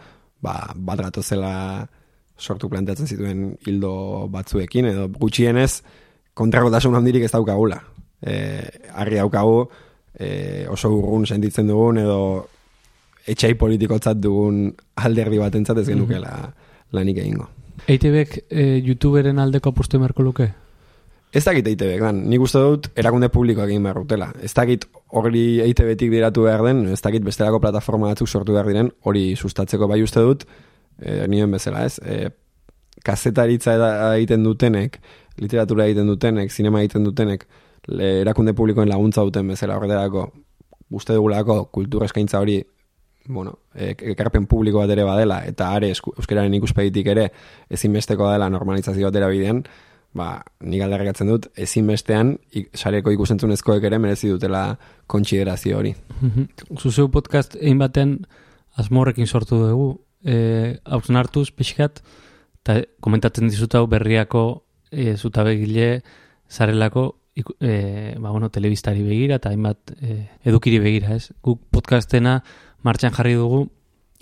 ba, 0.45 0.57
bat 0.77 1.03
gatozela 1.09 1.53
sortu 2.41 2.71
planteatzen 2.73 3.09
zituen 3.09 3.51
hildo 3.67 4.29
batzuekin, 4.33 4.89
edo 4.93 5.09
gutxienez, 5.21 5.83
kontrakotasun 6.35 6.97
handirik 6.97 7.27
ez 7.27 7.33
daukagula. 7.35 7.81
E, 8.21 8.35
argi 8.97 9.21
daukagu, 9.21 9.65
e, 10.15 10.67
oso 10.73 10.93
urrun 10.97 11.27
sentitzen 11.27 11.69
dugun, 11.69 12.01
edo 12.01 12.21
etxai 13.27 13.55
politikotzat 13.61 14.21
dugun 14.21 14.71
alderdi 14.97 15.39
bat 15.39 15.55
entzat 15.55 15.79
ez 15.79 15.89
genukela 15.89 16.31
mm 16.31 16.45
-hmm. 16.45 16.97
lanik 16.97 17.19
egingo. 17.19 17.49
EITBek 17.87 18.45
e, 18.51 18.83
youtuberen 18.85 19.39
aldeko 19.39 19.71
apustu 19.71 19.97
emarko 19.97 20.23
luke? 20.23 20.53
Ez 21.33 21.45
dakit 21.45 21.67
EITBek, 21.67 22.01
man. 22.01 22.25
Nik 22.29 22.41
uste 22.41 22.59
dut 22.59 22.89
erakunde 22.99 23.29
publikoak 23.29 23.69
egin 23.69 23.83
behar 23.83 24.01
dutela. 24.03 24.33
Ez 24.43 24.53
dakit 24.55 24.87
hori 25.07 25.61
EITBetik 25.61 26.11
diratu 26.11 26.43
behar 26.43 26.65
den, 26.67 26.89
ez 26.89 27.01
dakit 27.01 27.23
bestelako 27.23 27.61
plataforma 27.61 28.11
batzuk 28.11 28.29
sortu 28.29 28.53
behar 28.53 28.67
diren, 28.67 28.91
hori 29.03 29.37
sustatzeko 29.37 29.89
bai 29.89 30.03
uste 30.03 30.21
dut, 30.21 30.45
e, 30.99 31.27
nioen 31.29 31.51
bezala, 31.51 31.85
ez? 31.85 32.01
E, 32.03 32.31
kazetaritza 33.07 33.77
egiten 34.17 34.43
dutenek, 34.45 35.01
literatura 35.39 35.87
egiten 35.87 36.07
dutenek, 36.07 36.51
sinema 36.53 36.83
egiten 36.83 37.05
dutenek, 37.05 37.47
erakunde 37.89 38.53
publikoen 38.53 38.89
laguntza 38.89 39.23
duten 39.23 39.49
bezala 39.49 39.79
horretarako, 39.79 40.27
uste 40.91 41.15
dugulako 41.15 41.65
kultura 41.73 42.11
eskaintza 42.11 42.41
hori 42.43 42.59
bueno, 43.27 43.59
e, 43.75 43.95
ekarpen 44.13 44.47
publiko 44.47 44.81
bat 44.83 44.91
ere 44.91 45.05
badela, 45.05 45.43
eta 45.47 45.71
are 45.77 45.91
euskararen 45.93 46.55
ikuspegitik 46.59 47.11
ere 47.13 47.29
ezinbesteko 47.71 48.31
dela 48.33 48.51
normalizazio 48.51 49.11
batera 49.11 49.29
bidean, 49.31 49.63
ba, 50.17 50.41
nik 50.67 50.83
aldarrikatzen 50.83 51.31
dut, 51.31 51.51
ezinbestean 51.61 52.35
sareko 52.75 53.13
ikusentzunezkoek 53.15 53.85
ere 53.87 54.01
merezi 54.03 54.33
dutela 54.33 54.65
kontsiderazio 55.07 55.79
hori. 55.79 55.95
Zuzeu 56.79 57.09
podcast 57.15 57.55
egin 57.61 57.79
baten 57.79 58.17
asmorrekin 58.81 59.27
sortu 59.27 59.61
dugu, 59.63 59.93
e, 60.25 60.79
hartuz 60.85 61.51
pixkat, 61.55 62.03
eta 62.61 62.81
komentatzen 63.01 63.49
dizut 63.49 63.75
hau 63.75 63.87
berriako 63.87 64.65
e, 64.91 65.15
zutabegile 65.17 66.03
zarelako 66.51 67.20
e, 67.61 68.15
ba, 68.19 68.31
bueno, 68.31 68.51
telebistari 68.51 69.03
begira 69.03 69.41
eta 69.41 69.51
hainbat 69.51 69.95
e, 70.01 70.29
edukiri 70.45 70.79
begira, 70.83 71.15
ez? 71.17 71.33
Guk 71.43 71.63
podcastena 71.71 72.41
martxan 72.83 73.15
jarri 73.17 73.35
dugu, 73.39 73.67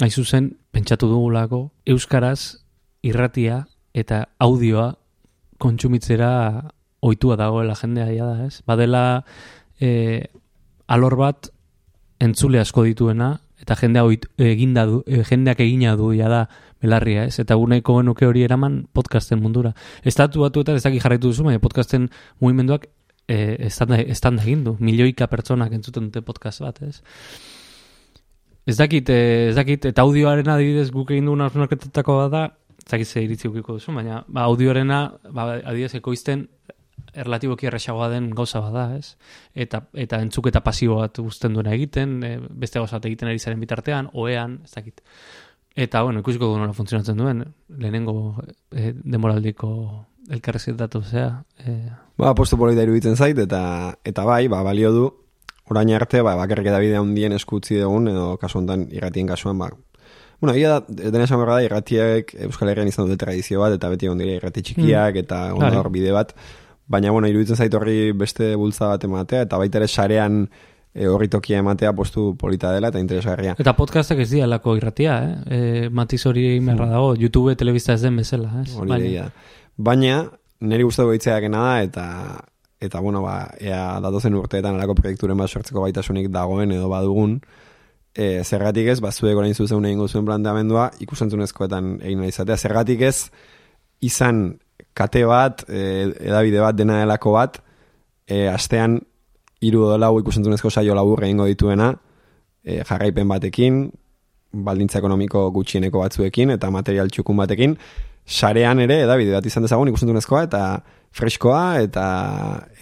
haizu 0.00 0.24
zen, 0.24 0.52
pentsatu 0.70 1.08
dugulako, 1.10 1.68
euskaraz, 1.86 2.64
irratia 3.02 3.66
eta 3.94 4.28
audioa 4.38 4.92
kontsumitzera 5.58 6.30
ohitua 7.00 7.36
dagoela 7.38 7.74
jendea 7.78 8.10
ja 8.14 8.26
da, 8.26 8.46
ez? 8.46 8.62
Badela 8.66 9.24
e, 9.80 10.28
alor 10.86 11.16
bat 11.18 11.50
entzule 12.22 12.60
asko 12.60 12.84
dituena 12.86 13.36
eta 13.62 13.76
jendea 13.78 14.04
eginda 14.38 14.86
du, 14.86 15.02
e, 15.06 15.22
jendeak 15.26 15.60
egina 15.60 15.96
du 15.98 16.12
ja 16.16 16.28
da 16.30 16.46
belarria, 16.82 17.24
ez? 17.26 17.38
Eta 17.42 17.56
uneko 17.58 17.98
genuke 18.00 18.26
hori 18.26 18.44
eraman 18.46 18.84
podcasten 18.94 19.42
mundura. 19.42 19.74
Estatu 20.06 20.44
batu 20.44 20.62
eta 20.62 20.76
ez 20.78 20.84
daki 20.84 21.02
jarraitu 21.02 21.32
duzu, 21.32 21.46
baina 21.46 21.62
podcasten 21.62 22.08
mugimenduak 22.40 22.86
e, 23.28 23.56
estanda, 23.68 24.00
egin 24.42 24.64
du. 24.64 24.76
Milioika 24.80 25.28
pertsonak 25.30 25.72
entzuten 25.76 26.08
dute 26.08 26.24
podcast 26.26 26.64
bat, 26.64 26.80
ez? 26.82 27.02
Ez 28.68 28.76
dakit, 28.76 29.08
eh, 29.08 29.48
ez 29.50 29.56
dakit, 29.56 29.84
eta 29.88 30.02
audioaren 30.02 30.48
adibidez 30.52 30.90
guk 30.92 31.12
egin 31.14 31.28
duen 31.30 31.44
arzunaketetako 31.44 32.18
bat 32.24 32.32
da, 32.32 32.44
ez 32.78 32.90
dakit 32.90 33.08
ze 33.08 33.22
iritzi 33.24 33.48
ukiko 33.48 33.78
duzu, 33.78 33.94
baina 33.96 34.24
ba, 34.28 34.42
audioarena 34.44 35.00
ba, 35.32 35.54
adibidez 35.62 35.94
ekoizten 36.00 36.48
erlatiboki 37.14 37.66
erresagoa 37.66 38.08
den 38.12 38.30
gauza 38.36 38.60
bada, 38.60 38.90
ez? 38.96 39.16
Eta, 39.54 39.86
eta 39.94 40.20
entzuk 40.24 40.50
eta 40.50 40.60
pasibo 40.64 40.98
bat 41.00 41.16
guzten 41.18 41.56
duena 41.56 41.72
egiten, 41.72 42.18
e, 42.24 42.36
beste 42.50 42.78
gauzat 42.78 43.06
egiten 43.08 43.28
ari 43.28 43.38
zaren 43.38 43.60
bitartean, 43.60 44.10
oean, 44.12 44.60
ez 44.64 44.74
dakit. 44.74 45.00
Eta, 45.78 46.02
bueno, 46.02 46.20
ikusiko 46.20 46.50
du 46.50 46.58
nola 46.58 46.74
funtzionatzen 46.74 47.16
duen, 47.16 47.44
lehenengo 47.68 48.14
e, 48.72 48.92
demoraldiko 48.92 49.70
elkarrezetatu, 50.30 51.02
zea. 51.02 51.42
E... 51.64 51.78
Ba, 52.18 52.34
postu 52.34 52.58
polita 52.60 52.84
iruditzen 52.84 53.16
zait, 53.16 53.38
eta, 53.38 53.94
eta 54.04 54.24
bai, 54.28 54.46
ba, 54.48 54.62
balio 54.66 54.92
du, 54.92 55.08
orain 55.70 55.90
arte, 55.94 56.22
ba, 56.22 56.36
bakarrik 56.38 56.70
eta 56.70 56.80
bidea 56.82 57.02
hundien 57.04 57.34
eskutzi 57.36 57.80
dugun, 57.80 58.08
edo 58.12 58.30
kasu 58.40 58.60
honetan 58.60 58.88
irratien 58.92 59.28
kasuan, 59.28 59.58
ba, 59.58 59.70
Bueno, 60.40 60.54
ia 60.54 60.68
da, 60.70 60.84
dena 60.86 61.24
esan 61.26 61.40
da, 61.42 61.58
irratiak 61.66 62.30
Euskal 62.46 62.70
Herrian 62.70 62.86
izan 62.86 63.08
dute 63.08 63.18
tradizio 63.18 63.58
bat, 63.58 63.74
eta 63.74 63.88
beti 63.90 64.06
egon 64.06 64.20
dira 64.22 64.36
irrati 64.36 64.62
txikiak, 64.62 65.16
mm. 65.16 65.22
eta 65.24 65.38
onda 65.54 65.72
hor 65.80 65.90
bide 65.90 66.12
bat. 66.14 66.30
Baina, 66.88 67.10
bueno, 67.10 67.26
iruditzen 67.28 67.58
zaitu 67.58 67.80
horri 67.80 68.12
beste 68.16 68.54
bultza 68.56 68.92
bat 68.92 69.02
ematea, 69.04 69.42
eta 69.48 69.58
baita 69.58 69.80
ere 69.80 69.88
sarean 69.88 70.44
e, 70.94 71.08
horri 71.10 71.28
tokia 71.32 71.58
ematea 71.64 71.90
postu 71.92 72.30
polita 72.38 72.70
dela, 72.72 72.92
eta 72.92 73.02
interesgarria. 73.02 73.56
Eta 73.58 73.74
podcastak 73.76 74.22
ez 74.22 74.30
dialako 74.30 74.76
irratia, 74.78 75.18
eh? 75.26 75.58
E, 75.58 75.90
matiz 75.90 76.22
hori 76.30 76.46
merra 76.60 76.86
mm. 76.86 76.94
dago, 76.94 77.12
YouTube, 77.18 77.56
telebista 77.58 77.98
ez 77.98 78.02
den 78.06 78.22
bezala, 78.22 78.62
eh? 78.62 78.66
Baina, 78.78 79.28
baina 79.78 80.26
niri 80.60 80.84
guztatu 80.84 81.12
goitzeak 81.12 81.48
da, 81.52 81.64
eta 81.82 82.06
eta 82.80 83.00
bueno, 83.00 83.22
ba, 83.22 83.48
ea 83.58 83.98
datozen 84.02 84.36
urteetan 84.38 84.76
alako 84.76 84.94
proiekturen 85.00 85.38
bat 85.38 85.50
sortzeko 85.50 85.82
baitasunik 85.82 86.28
dagoen 86.30 86.70
edo 86.74 86.88
badugun, 86.90 87.40
e, 88.14 88.44
zergatik 88.44 88.86
ez, 88.92 89.00
ba, 89.02 89.10
zuek 89.10 89.36
orain 89.36 89.54
zuzen 89.54 89.84
egin 89.84 90.06
zuen 90.06 90.26
planteamendua, 90.26 90.90
ikusentzunezkoetan 91.02 91.96
egin 92.02 92.22
nahi 92.22 92.30
izatea, 92.34 92.56
zergatik 92.56 93.02
ez, 93.08 93.30
izan 94.00 94.58
kate 94.94 95.24
bat, 95.26 95.64
e, 95.66 96.06
edabide 96.30 96.62
bat, 96.62 96.78
dena 96.78 97.00
delako 97.02 97.34
bat, 97.34 97.58
e, 98.26 98.46
astean, 98.50 99.00
iru 99.60 99.88
dolau 99.90 100.12
ikusentzunezko 100.20 100.70
saio 100.70 100.94
labur 100.94 101.24
egingo 101.26 101.48
dituena, 101.50 101.92
e, 102.62 102.84
jarraipen 102.86 103.26
batekin, 103.30 103.88
baldintza 104.52 105.02
ekonomiko 105.02 105.48
gutxieneko 105.54 106.04
batzuekin, 106.04 106.54
eta 106.54 106.70
material 106.70 107.10
txukun 107.10 107.42
batekin, 107.42 107.74
sarean 108.28 108.82
ere, 108.84 109.00
edabide 109.06 109.32
bat 109.32 109.46
izan 109.48 109.64
dezagun 109.64 109.88
ikusentzunezkoa, 109.88 110.44
eta 110.50 110.62
freskoa 111.16 111.80
eta 111.80 112.06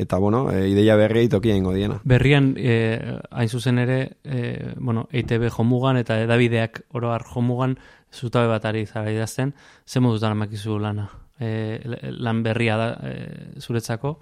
eta 0.02 0.18
bueno, 0.18 0.46
e, 0.50 0.66
ideia 0.72 0.96
berri 0.98 1.28
tokia 1.30 1.54
ingo 1.54 1.72
diena. 1.72 2.00
Berrian 2.04 2.54
e, 2.58 2.98
hain 3.30 3.48
zuzen 3.48 3.78
ere, 3.78 4.00
e, 4.24 4.72
bueno, 4.76 5.06
EITB 5.12 5.46
jomugan 5.54 6.00
eta 6.00 6.18
edabideak 6.24 6.82
oroar 6.98 7.22
jomugan 7.30 7.76
zutabe 8.12 8.50
bat 8.50 8.64
ari 8.66 8.84
zara 8.86 9.12
idazten, 9.14 9.54
ze 9.86 10.00
modutan 10.00 10.34
amakizu 10.34 10.80
lana? 10.82 11.06
E, 11.38 11.78
lan 12.10 12.42
berria 12.42 12.76
da 12.80 12.88
e, 13.06 13.14
zuretzako? 13.60 14.16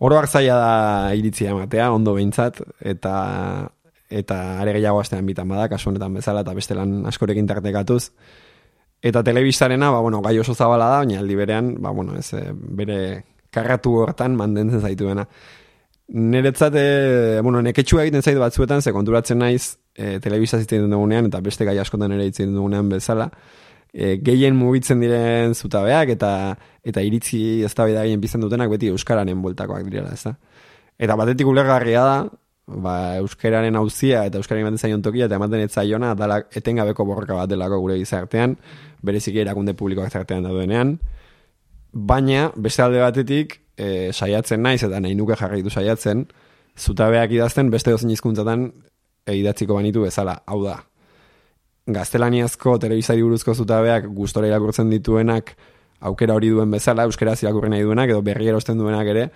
Oroar 0.00 0.28
zaila 0.28 0.56
da 0.56 1.14
iritzia 1.18 1.50
ematea, 1.50 1.90
ondo 1.92 2.14
behintzat, 2.14 2.62
eta 2.80 3.14
eta 4.10 4.36
are 4.62 4.72
gehiago 4.74 5.00
astean 5.00 5.26
bitan 5.26 5.48
bada, 5.48 5.68
kasu 5.70 5.90
honetan 5.90 6.14
bezala, 6.14 6.42
eta 6.46 6.54
beste 6.54 6.74
lan 6.78 7.04
askorekin 7.10 7.46
tartekatuz. 7.50 8.10
Eta 9.02 9.22
telebistarena, 9.24 9.90
ba, 9.90 10.00
bueno, 10.00 10.20
gai 10.20 10.38
oso 10.38 10.54
zabala 10.54 10.88
da, 10.90 10.98
baina 11.04 11.20
aldi 11.20 11.36
berean, 11.38 11.74
ba, 11.80 11.90
bueno, 11.90 12.16
ez, 12.18 12.34
eh, 12.34 12.50
bere 12.52 13.24
karratu 13.50 13.94
hortan 14.02 14.36
mandentzen 14.36 14.80
zaituena. 14.80 15.26
Neretzat, 16.10 16.74
e, 16.74 17.40
bueno, 17.42 17.62
neketxua 17.62 18.04
egiten 18.04 18.22
zaitu 18.22 18.42
batzuetan, 18.42 18.82
ze 18.82 18.92
konturatzen 18.92 19.38
naiz, 19.38 19.78
e, 19.94 20.18
telebista 20.20 20.58
zitzen 20.58 20.90
dugunean, 20.90 21.30
eta 21.30 21.40
beste 21.40 21.64
gai 21.64 21.78
askotan 21.78 22.12
ere 22.12 22.26
itzen 22.26 22.52
dugunean 22.54 22.88
bezala, 22.90 23.30
e, 23.92 24.16
gehien 24.26 24.56
mugitzen 24.58 25.00
diren 25.00 25.54
zutabeak, 25.54 26.10
eta 26.16 26.32
eta 26.84 27.02
iritzi 27.04 27.62
ez 27.64 27.72
da 27.74 27.86
gehien 27.86 28.20
bizan 28.20 28.42
dutenak, 28.42 28.70
beti 28.70 28.90
Euskararen 28.90 29.42
bueltakoak 29.42 29.84
direla, 29.86 30.12
ez 30.12 30.24
da? 30.24 30.34
Eta 30.98 31.16
batetik 31.16 31.46
ulergarria 31.46 32.02
da, 32.04 32.16
ba, 32.70 33.16
euskararen 33.20 33.76
hauzia 33.76 34.24
eta 34.28 34.38
euskararen 34.38 34.66
ematen 34.66 34.78
zaion 34.78 35.02
tokia 35.02 35.26
eta 35.26 35.38
ematen 35.40 35.64
ez 35.64 35.72
zaiona 35.72 36.14
dala 36.14 36.40
etengabeko 36.56 37.04
borroka 37.04 37.34
bat 37.34 37.50
delako 37.50 37.80
gure 37.82 37.96
gizartean, 37.98 38.56
bereziki 39.02 39.40
erakunde 39.42 39.74
publikoak 39.74 40.12
zartean 40.12 40.46
daudenean, 40.46 40.98
baina 41.92 42.50
beste 42.56 42.82
alde 42.82 43.00
batetik 43.02 43.58
e, 43.76 44.12
saiatzen 44.12 44.62
naiz 44.62 44.82
eta 44.86 45.00
nahi 45.00 45.16
nuke 45.18 45.36
jarraitu 45.40 45.70
saiatzen, 45.70 46.26
zutabeak 46.78 47.32
idazten 47.34 47.70
beste 47.70 47.90
dozen 47.90 48.10
hizkuntzatan 48.10 48.70
e, 49.26 49.34
idatziko 49.40 49.74
banitu 49.74 50.06
bezala, 50.06 50.40
hau 50.46 50.62
da. 50.64 50.78
Gaztelaniazko 51.90 52.76
telebizari 52.78 53.22
buruzko 53.24 53.54
zutabeak 53.54 54.06
gustora 54.14 54.46
irakurtzen 54.46 54.90
dituenak 54.92 55.56
aukera 56.00 56.34
hori 56.34 56.48
duen 56.48 56.70
bezala, 56.72 57.04
euskaraz 57.08 57.38
irakurri 57.42 57.70
nahi 57.72 57.84
duenak, 57.84 58.10
edo 58.12 58.22
berri 58.24 58.48
erosten 58.48 58.78
duenak 58.80 59.08
ere, 59.12 59.26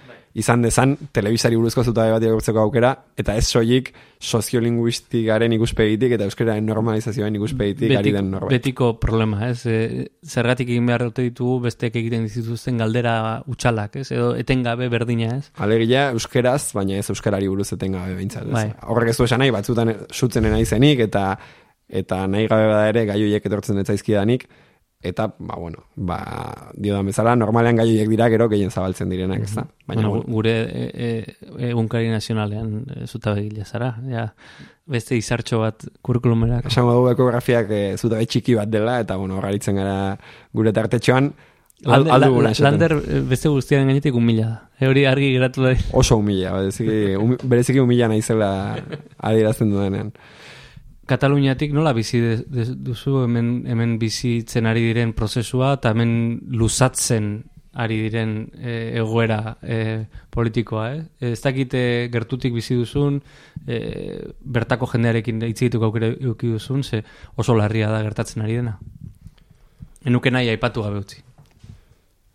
izan 0.41 0.65
dezan, 0.65 0.95
telebizari 1.15 1.59
buruzko 1.61 1.85
zutabe 1.85 2.15
bat 2.15 2.25
irakurtzeko 2.25 2.63
aukera, 2.63 2.95
eta 3.21 3.37
ez 3.39 3.45
soilik 3.47 3.91
soziolinguistikaren 4.25 5.53
ikuspegitik, 5.59 6.15
eta 6.17 6.29
euskararen 6.29 6.65
normalizazioaren 6.67 7.37
ikuspegitik 7.39 7.93
ari 7.99 8.15
den 8.17 8.31
norbait. 8.33 8.57
Betiko 8.57 8.95
problema, 9.01 9.51
ez? 9.51 9.67
E, 9.69 10.09
zergatik 10.25 10.73
egin 10.73 10.89
behar 10.89 11.07
dute 11.11 11.27
ditugu, 11.29 11.59
besteek 11.69 12.01
egiten 12.01 12.25
dituzten 12.33 12.81
galdera 12.81 13.17
utxalak, 13.51 14.01
ez? 14.01 14.09
Edo 14.17 14.33
etengabe 14.41 14.89
berdina, 14.93 15.37
ez? 15.37 15.53
Alegia, 15.61 16.09
euskaraz, 16.17 16.73
baina 16.77 16.97
ez 16.99 17.11
euskarari 17.13 17.51
buruz 17.53 17.69
etengabe 17.77 18.17
behintzat, 18.17 18.49
ez? 18.49 18.57
Bai. 18.57 18.71
Horrek 18.89 19.13
ez 19.13 19.19
du 19.21 19.29
esan 19.29 19.45
nahi, 19.45 19.53
batzutan 19.55 19.93
sutzen 20.11 20.49
izenik, 20.57 21.05
eta 21.11 21.35
eta 21.95 22.25
nahi 22.27 22.49
gabe 22.49 22.69
bada 22.71 22.87
ere, 22.89 23.05
gaioiek 23.11 23.45
etortzen 23.45 23.79
ez 23.79 23.87
zaizkidanik, 23.87 24.49
eta, 25.05 25.29
ba, 25.39 25.57
bueno, 25.61 25.85
ba, 25.95 26.19
dio 26.75 26.97
da 26.97 27.03
bezala, 27.05 27.37
normalean 27.37 27.77
gaioiek 27.77 28.09
dira 28.09 28.29
gero 28.33 28.49
gehien 28.49 28.73
zabaltzen 28.73 29.13
direnak, 29.13 29.45
ez 29.45 29.55
da? 29.55 29.67
Baina, 29.87 30.09
bueno, 30.09 30.25
gure 30.27 30.55
egunkari 31.69 32.09
e, 32.09 32.11
e, 32.11 32.15
nazionalean 32.17 32.71
e, 32.89 33.07
zuta 33.07 33.35
begila 33.37 33.67
zara, 33.69 33.91
ja, 34.11 34.27
beste 34.89 35.19
izartxo 35.21 35.61
bat 35.61 35.85
kurkulumerak. 36.03 36.71
Esango 36.73 36.97
dugu 36.97 37.11
ekografiak 37.13 37.71
e, 37.71 37.83
zuta 38.01 38.23
txiki 38.25 38.57
bat 38.57 38.73
dela, 38.73 38.99
eta, 39.05 39.19
bueno, 39.21 39.37
horraritzen 39.39 39.77
gara 39.83 39.99
gure 40.57 40.73
tartetxoan, 40.73 41.35
Lander, 41.85 42.31
la, 42.31 42.53
Lander 42.65 42.95
beste 43.29 43.51
guztiaren 43.53 43.91
gainetik 43.91 44.15
humila 44.17 44.47
da. 44.47 44.61
E 44.81 44.89
hori 44.89 45.03
argi 45.05 45.35
geratu 45.35 45.67
da. 45.67 45.75
Oso 45.93 46.17
humila, 46.17 46.55
bereziki, 46.57 47.45
bereziki 47.45 47.83
humila 47.83 48.09
naizela 48.09 48.49
adierazten 49.19 49.75
duenean. 49.75 50.15
Kataluniatik 51.07 51.75
nola 51.77 51.93
bizi 51.93 52.21
duzu 52.49 53.25
hemen, 53.25 53.65
hemen 53.69 53.99
bizitzen 54.01 54.67
ari 54.67 54.87
diren 54.87 55.13
prozesua 55.13 55.75
eta 55.77 55.93
hemen 55.93 56.41
luzatzen 56.57 57.35
ari 57.75 57.99
diren 58.05 58.35
e, 58.55 58.75
egoera 59.01 59.57
e, 59.63 60.07
politikoa, 60.31 60.85
eh? 60.95 61.33
Ez 61.33 61.41
dakite 61.43 62.09
gertutik 62.13 62.55
bizi 62.55 62.77
duzun, 62.79 63.19
e, 63.67 63.79
bertako 64.39 64.87
jendearekin 64.93 65.43
hitz 65.43 65.75
aukera 65.75 66.13
eduki 66.15 66.53
duzun, 66.55 66.85
ze 66.85 67.03
oso 67.37 67.55
larria 67.55 67.91
da 67.91 68.03
gertatzen 68.03 68.43
ari 68.43 68.61
dena. 68.61 68.79
Enuke 70.05 70.31
nahi 70.31 70.49
aipatu 70.49 70.83
gabe 70.83 70.99
utzi. 71.03 71.23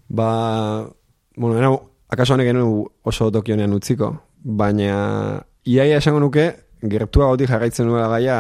Ba, 0.10 0.90
bueno, 1.38 1.58
era, 1.58 1.72
akaso 2.10 2.34
honek 2.34 2.56
oso 3.04 3.32
tokionean 3.32 3.74
utziko, 3.74 4.12
baina 4.44 5.46
iaia 5.64 5.98
esango 5.98 6.20
nuke, 6.20 6.52
gertua 6.82 7.28
goti 7.34 7.48
jarraitzen 7.48 7.88
nuela 7.88 8.08
gaia 8.08 8.38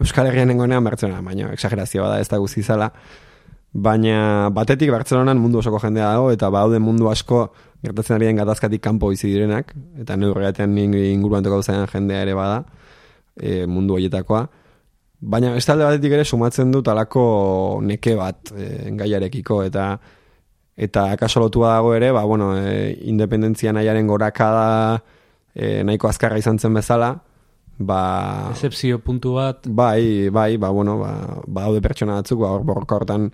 Euskal 0.00 0.26
Herrian 0.28 0.50
nengoenean 0.50 0.84
Bartzelona, 0.84 1.22
baina 1.24 1.52
exagerazioa 1.54 2.04
bada 2.04 2.20
ez 2.20 2.28
da 2.28 2.38
guzti 2.38 2.62
zala. 2.62 2.90
Baina 3.72 4.50
batetik 4.52 4.90
Bartzelonan 4.92 5.40
mundu 5.40 5.62
osoko 5.62 5.80
jendea 5.80 6.10
dago, 6.12 6.30
eta 6.32 6.50
baude 6.52 6.78
mundu 6.80 7.08
asko 7.08 7.46
gertatzen 7.84 8.16
ari 8.16 8.28
den 8.28 8.36
gatazkatik 8.40 8.82
kanpo 8.84 9.08
bizi 9.12 9.30
direnak, 9.32 9.72
eta 10.00 10.16
neurreatean 10.16 10.76
inguruan 10.76 11.44
tokau 11.44 11.62
jendea 11.62 12.22
ere 12.26 12.34
bada, 12.36 12.64
e, 13.40 13.64
mundu 13.66 13.96
horietakoa. 13.96 14.46
Baina 15.20 15.54
ez 15.56 15.64
talde 15.64 15.84
batetik 15.84 16.12
ere 16.12 16.24
sumatzen 16.24 16.72
dut 16.72 16.88
alako 16.88 17.80
neke 17.82 18.16
bat 18.16 18.52
e, 18.52 18.92
gaiarekiko, 19.00 19.62
eta 19.64 19.96
eta 20.76 21.06
akaso 21.16 21.40
lotua 21.40 21.72
dago 21.78 21.94
ere, 21.96 22.10
ba, 22.12 22.24
bueno, 22.28 22.52
e, 22.58 22.92
independentzia 23.08 23.72
nahiaren 23.72 24.06
gorakada 24.06 25.00
e, 25.54 25.82
nahiko 25.88 26.08
azkarra 26.08 26.36
izan 26.36 26.60
zen 26.60 26.76
bezala, 26.76 27.14
ba 27.78 28.50
excepzio 28.50 28.98
puntu 29.04 29.34
bat. 29.36 29.66
Bai 29.68 30.28
bai 30.30 30.56
ba 30.56 30.70
bueno 30.70 30.98
ba 30.98 31.42
ba 31.46 31.66
daude 31.68 31.80
pertsona 31.80 32.20
batzuk 32.20 32.40
ba 32.40 32.56
borroka 32.58 32.96
hortan 32.96 33.30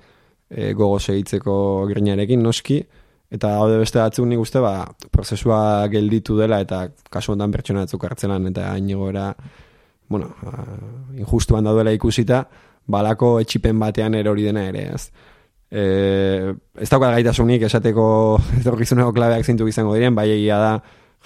e, 0.51 0.73
gogo 0.73 0.99
segitzeko 0.99 1.87
grinarekin 1.87 2.43
noski. 2.43 2.83
Eta 3.33 3.55
daude 3.57 3.79
beste 3.79 3.99
batzuk 3.99 4.27
nik 4.27 4.41
uste 4.41 4.61
ba 4.61 4.87
prozesua 5.11 5.89
gelditu 5.89 6.37
dela 6.37 6.61
eta 6.61 6.89
kasu 7.11 7.33
hontan 7.33 7.51
pertsona 7.51 7.87
batzuk 7.87 8.05
hartzelan 8.05 8.47
eta 8.51 8.73
ainigora 8.73 9.33
bueno 10.09 10.35
ba, 10.43 10.67
injustuan 11.17 11.65
daudela 11.65 11.93
ikusita 11.93 12.45
balako 12.87 13.39
etxipen 13.41 13.79
batean 13.79 14.15
erori 14.15 14.43
dena 14.43 14.67
ere 14.69 14.89
ez? 14.95 15.11
E, 15.73 15.83
ez 16.77 16.89
dauka 16.91 17.13
gaitasunik 17.15 17.63
esateko 17.69 18.05
etorkizuneko 18.61 19.15
klabeak 19.17 19.47
zintu 19.47 19.69
izango 19.71 19.95
diren 19.95 20.15
bai 20.19 20.29
egia 20.35 20.59
da 20.59 20.75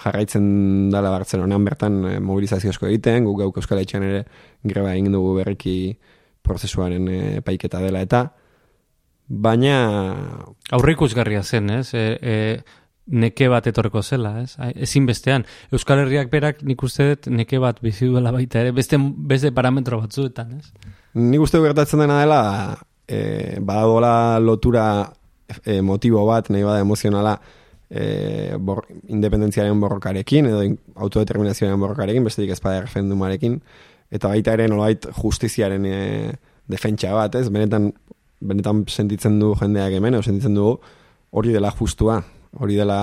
jarraitzen 0.03 0.89
dala 0.93 1.11
Bartzelonan 1.13 1.65
bertan 1.65 1.99
e, 2.05 2.17
mobilizazio 2.23 2.71
asko 2.73 2.89
egiten, 2.89 3.25
guk 3.25 3.39
gauk 3.41 3.61
euskal 3.61 3.81
etxean 3.81 4.05
ere 4.07 4.25
greba 4.63 4.93
egin 4.93 5.11
dugu 5.15 5.35
berriki 5.39 5.77
prozesuaren 6.45 7.07
e, 7.07 7.21
paiketa 7.45 7.81
dela 7.83 8.03
eta 8.05 8.27
baina 9.27 9.77
aurre 10.71 10.95
ikusgarria 10.95 11.43
zen, 11.43 11.69
ez? 11.81 11.89
E, 11.93 12.05
e, 12.21 12.35
neke 13.07 13.47
bat 13.51 13.67
etorreko 13.69 14.01
zela, 14.03 14.33
ez? 14.43 14.55
Ezin 14.75 15.05
bestean, 15.07 15.45
Euskal 15.71 16.01
Herriak 16.03 16.31
berak 16.31 16.63
nik 16.67 16.81
uste 16.83 17.07
dut 17.13 17.29
neke 17.31 17.59
bat 17.63 17.79
bizi 17.83 18.07
duela 18.07 18.33
baita 18.35 18.61
ere, 18.63 18.73
beste, 18.75 18.99
beste 18.99 19.53
parametro 19.55 20.01
batzuetan, 20.01 20.57
ez? 20.59 20.91
Nik 21.15 21.43
uste 21.43 21.61
gertatzen 21.63 22.03
dena 22.03 22.19
dela 22.21 22.41
e, 23.07 23.59
badadola 23.63 24.39
lotura 24.43 24.87
e, 25.63 25.79
motibo 25.81 26.25
bat, 26.27 26.51
nahi 26.51 26.65
bada 26.67 26.83
emozionala, 26.83 27.37
e, 27.89 28.55
bor, 28.59 28.85
independentziaren 29.07 29.79
borrokarekin 29.79 30.49
edo 30.49 30.63
autodeterminazioaren 30.95 31.79
borrokarekin, 31.79 32.25
bestetik 32.27 32.53
ezpada 32.55 32.83
referendumarekin, 32.85 33.59
eta 34.11 34.31
baita 34.31 34.55
ere 34.57 34.67
nolait 34.71 35.07
justiziaren 35.21 35.85
e, 35.87 35.99
defentsa 36.67 37.13
bat, 37.15 37.35
ez? 37.39 37.47
Benetan, 37.53 37.91
benetan 38.39 38.83
sentitzen 38.91 39.39
du 39.39 39.53
jendeak 39.59 39.97
hemen, 39.97 40.17
edo 40.17 40.25
sentitzen 40.25 40.57
dugu 40.57 40.77
hori 41.37 41.53
dela 41.53 41.71
justua, 41.75 42.21
hori 42.57 42.77
dela 42.79 42.99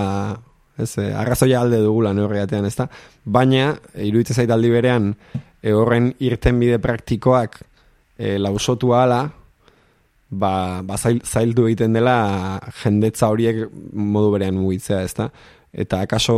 ez, 0.79 0.91
e, 0.99 1.11
arrazoia 1.15 1.61
alde 1.63 1.81
dugula 1.85 2.15
neurriatean, 2.17 2.67
ez 2.69 2.77
da? 2.79 2.89
Baina, 3.25 3.75
iruditzen 4.01 4.43
zait 4.43 4.53
aldi 4.53 4.73
berean, 4.73 5.13
e, 5.63 5.73
horren 5.73 6.13
irten 6.25 6.61
bide 6.61 6.81
praktikoak 6.83 7.61
e, 8.19 8.37
lausotu 8.39 8.95
ala, 8.97 9.25
ba, 10.39 10.83
ba 10.83 10.99
zail, 10.99 11.21
zaildu 11.25 11.67
egiten 11.69 11.97
dela 11.97 12.61
jendetza 12.83 13.31
horiek 13.33 13.65
modu 13.93 14.33
berean 14.35 14.59
mugitzea, 14.59 15.03
ezta? 15.07 15.31
Eta 15.73 16.01
akaso 16.05 16.37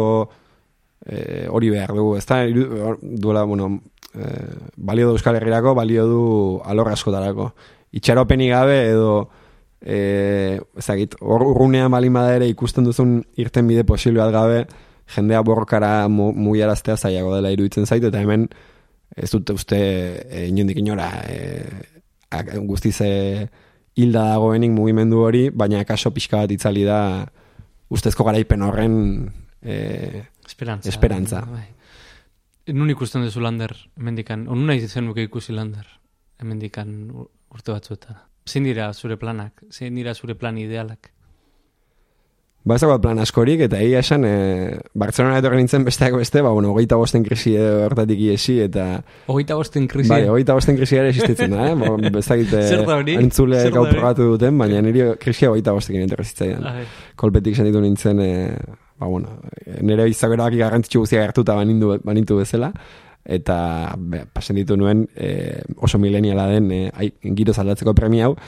e, 1.04 1.46
hori 1.48 1.70
behar 1.70 1.94
dugu, 1.96 2.16
ezta? 2.16 2.42
Duela, 2.46 3.44
bueno, 3.44 3.80
e, 4.14 4.30
balio 4.76 5.08
du 5.08 5.16
Euskal 5.16 5.36
Herriako, 5.36 5.74
balio 5.74 6.06
du 6.06 6.22
alor 6.64 6.92
askotarako. 6.92 7.50
Itxaropeni 7.96 8.48
gabe 8.50 8.78
edo 8.90 9.10
e, 9.80 10.60
ezagit, 10.78 11.16
urrunean 11.20 11.90
balin 11.92 12.16
ere 12.24 12.48
ikusten 12.48 12.84
duzun 12.84 13.20
irten 13.36 13.66
bide 13.68 13.84
posible 13.84 14.22
bat 14.22 14.32
gabe, 14.32 14.64
jendea 15.14 15.42
borrokara 15.42 16.08
mugiaraztea 16.08 16.96
zaiago 16.96 17.34
dela 17.34 17.52
iruditzen 17.54 17.86
zait, 17.86 18.04
eta 18.04 18.20
hemen 18.20 18.48
ez 19.16 19.30
dute 19.30 19.54
uste 19.54 19.78
e, 19.78 20.46
inondik 20.48 20.78
inora 20.82 21.10
e, 21.30 21.38
guztize 22.66 23.48
hilda 23.96 24.22
dagoenik 24.34 24.70
mugimendu 24.76 25.22
hori, 25.24 25.48
baina 25.50 25.84
kaso 25.88 26.10
pixka 26.14 26.42
bat 26.44 26.50
itzali 26.52 26.84
da 26.84 26.98
ustezko 27.90 28.24
garaipen 28.24 28.62
horren 28.62 28.96
e, 29.62 30.22
esperantza. 30.46 30.88
esperantza. 30.90 31.40
Bai. 31.50 31.66
Nun 32.74 32.90
ikusten 32.90 33.22
duzu 33.22 33.40
lander, 33.40 33.72
emendikan, 33.98 34.48
onu 34.50 34.66
nahi 34.66 34.86
zen 34.88 35.06
nuke 35.06 35.22
ikusi 35.22 35.52
lander, 35.54 35.86
emendikan 36.42 37.10
ur- 37.14 37.30
urte 37.54 37.72
batzuetan. 37.72 38.16
Zein 38.46 38.64
dira 38.66 38.92
zure 38.94 39.16
planak, 39.16 39.62
zein 39.70 39.94
dira 39.94 40.14
zure 40.14 40.34
plan 40.34 40.58
idealak? 40.58 41.10
Ba, 42.66 42.74
ez 42.74 42.82
plan 42.98 43.20
askorik, 43.22 43.60
eta 43.62 43.78
egia 43.78 44.00
esan, 44.02 44.24
e, 44.26 44.78
Bartzelona 44.98 45.38
etorri 45.38 45.60
nintzen 45.60 45.84
besteak 45.86 46.16
beste, 46.18 46.40
ba, 46.42 46.50
bueno, 46.50 46.72
hogeita 46.72 46.96
bosten 46.98 47.22
krisi 47.22 47.52
edo 47.54 47.84
hortatik 47.84 48.18
iesi, 48.18 48.56
eta, 48.64 49.04
Hogeita 49.30 49.54
bosten 49.54 49.86
krisi. 49.86 50.10
bai, 50.10 50.24
hogeita 50.26 50.56
bosten 50.58 50.74
krisi 50.74 50.98
ere 50.98 51.12
existitzen 51.12 51.54
da, 51.54 51.68
eh? 51.70 51.76
Bo, 51.78 51.94
bezakit, 52.16 52.50
Zer 52.72 52.82
da 52.88 52.98
hori? 52.98 53.14
entzule 53.22 53.62
da 53.62 53.70
gau 53.70 53.86
probatu 53.86 54.26
duten, 54.32 54.58
baina 54.58 54.82
nire 54.82 55.12
krisia 55.22 55.52
hogeita 55.54 55.76
bostekin 55.78 56.08
etorri 56.08 56.26
zitzaidan. 56.26 56.66
Ai, 56.66 56.84
Kolpetik 57.14 57.54
sentitu 57.54 57.86
nintzen, 57.86 58.26
e, 58.26 58.34
ba, 58.98 59.06
bueno, 59.06 59.38
nire 59.86 60.10
izagorak 60.10 60.58
garrantzitsu 60.58 61.06
guztia 61.06 61.22
gertuta 61.22 61.54
banindu, 61.54 62.00
banintu 62.02 62.42
bezala, 62.42 62.74
eta 63.22 63.94
be, 63.94 64.26
pasen 64.34 64.58
ditu 64.58 64.74
nuen 64.74 65.06
e, 65.14 65.60
oso 65.78 66.02
mileniala 66.02 66.50
den 66.50 66.72
e, 66.74 66.86
ai, 66.90 67.12
giroz 67.30 67.60
aldatzeko 67.62 67.94
premia 67.94 68.26
hau, 68.26 68.40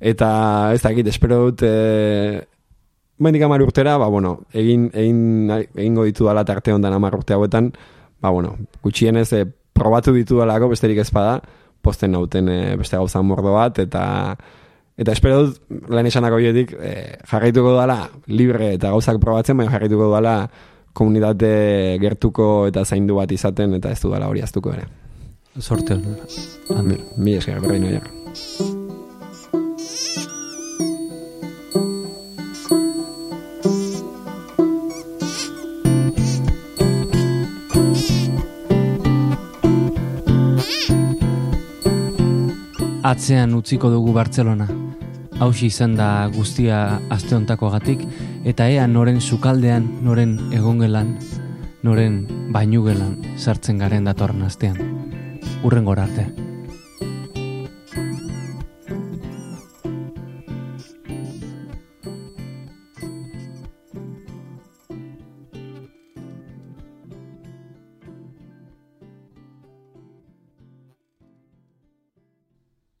eta 0.00 0.28
ez 0.72 0.80
dakit, 0.80 1.12
espero 1.12 1.50
dut 1.50 1.68
e, 1.68 2.46
Mendik 3.18 3.42
amar 3.42 3.62
urtera, 3.62 3.96
ba, 3.98 4.06
bueno, 4.06 4.40
egin, 4.54 4.90
egin, 4.94 5.50
egingo 5.74 6.04
ditu 6.06 6.28
dala 6.28 6.44
tarte 6.46 6.72
ondan 6.72 6.94
amar 6.94 7.16
urte 7.18 7.34
hauetan, 7.34 7.72
ba, 8.22 8.30
bueno, 8.30 8.54
gutxienez 8.82 9.32
e, 9.32 9.44
probatu 9.74 10.14
ditu 10.14 10.38
dalako 10.38 10.70
besterik 10.70 11.00
ez 11.02 11.10
bada, 11.14 11.40
posten 11.82 12.12
nauten 12.14 12.48
e, 12.48 12.76
beste 12.78 12.96
gauza 12.96 13.22
mordo 13.22 13.56
bat, 13.56 13.78
eta 13.82 14.36
eta 14.98 15.14
espero 15.14 15.44
dut, 15.46 15.60
lan 15.90 16.06
esanak 16.10 16.34
horietik, 16.34 16.74
e, 16.78 16.94
jarraituko 17.30 17.74
dala 17.76 18.00
libre 18.30 18.72
eta 18.76 18.90
gauzak 18.94 19.20
probatzen, 19.22 19.58
baina 19.58 19.74
jarraituko 19.74 20.10
dala 20.14 20.38
komunitate 20.98 21.98
gertuko 22.02 22.66
eta 22.70 22.84
zaindu 22.84 23.18
bat 23.18 23.32
izaten, 23.34 23.78
eta 23.78 23.94
ez 23.94 24.00
du 24.02 24.10
dala 24.14 24.30
hori 24.30 24.42
aztuko 24.42 24.74
ere. 24.74 24.88
sorte 25.58 25.94
hon. 25.94 26.86
Mi, 26.86 26.98
mi 27.16 27.34
esker, 27.34 27.60
berrein 27.62 27.90
oiak. 27.90 28.10
Atzean 43.08 43.54
utziko 43.56 43.88
dugu 43.88 44.12
Bartzelona. 44.12 44.66
Hauxe 45.40 45.64
izan 45.70 45.94
da 45.96 46.28
guztia 46.34 46.80
aste 47.14 47.32
hontakoagatik 47.38 48.02
eta 48.50 48.66
ea 48.68 48.84
noren 48.90 49.22
sukaldean, 49.22 49.86
noren 50.04 50.34
egongelan, 50.58 51.14
noren 51.88 52.18
bainugelan 52.52 53.14
sartzen 53.38 53.80
garen 53.80 54.10
datorren 54.10 54.44
astean. 54.50 54.76
Urren 55.64 55.88
gora 55.88 56.04
arte. 56.04 56.47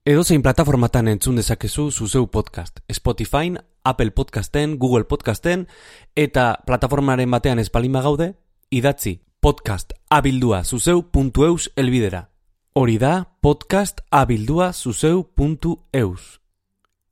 Edozein 0.08 0.40
plataformatan 0.40 1.04
entzun 1.12 1.36
dezakezu 1.36 1.90
zuzeu 1.92 2.30
podcast. 2.32 2.78
Spotify, 2.90 3.52
Apple 3.84 4.10
Podcasten, 4.10 4.78
Google 4.78 5.04
Podcasten, 5.04 5.66
eta 6.16 6.62
plataformaren 6.64 7.28
batean 7.30 7.58
espalin 7.58 7.92
gaude, 7.92 8.30
idatzi 8.70 9.20
podcast 9.40 9.92
abildua 10.08 10.62
zuzeu.eus 10.64 11.72
elbidera. 11.76 12.30
Hori 12.72 12.96
da 12.96 13.36
podcast 13.42 14.00
abildua 14.10 14.72
zuzeu.eus. 14.72 16.40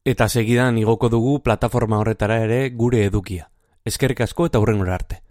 Eta 0.03 0.29
segidan 0.31 0.79
igoko 0.79 1.11
dugu 1.13 1.43
plataforma 1.43 1.99
horretara 1.99 2.41
ere 2.49 2.71
gure 2.71 3.05
edukia. 3.05 3.51
Eskerrik 3.85 4.25
asko 4.25 4.47
eta 4.47 4.59
hurrengora 4.59 4.95
arte. 4.95 5.26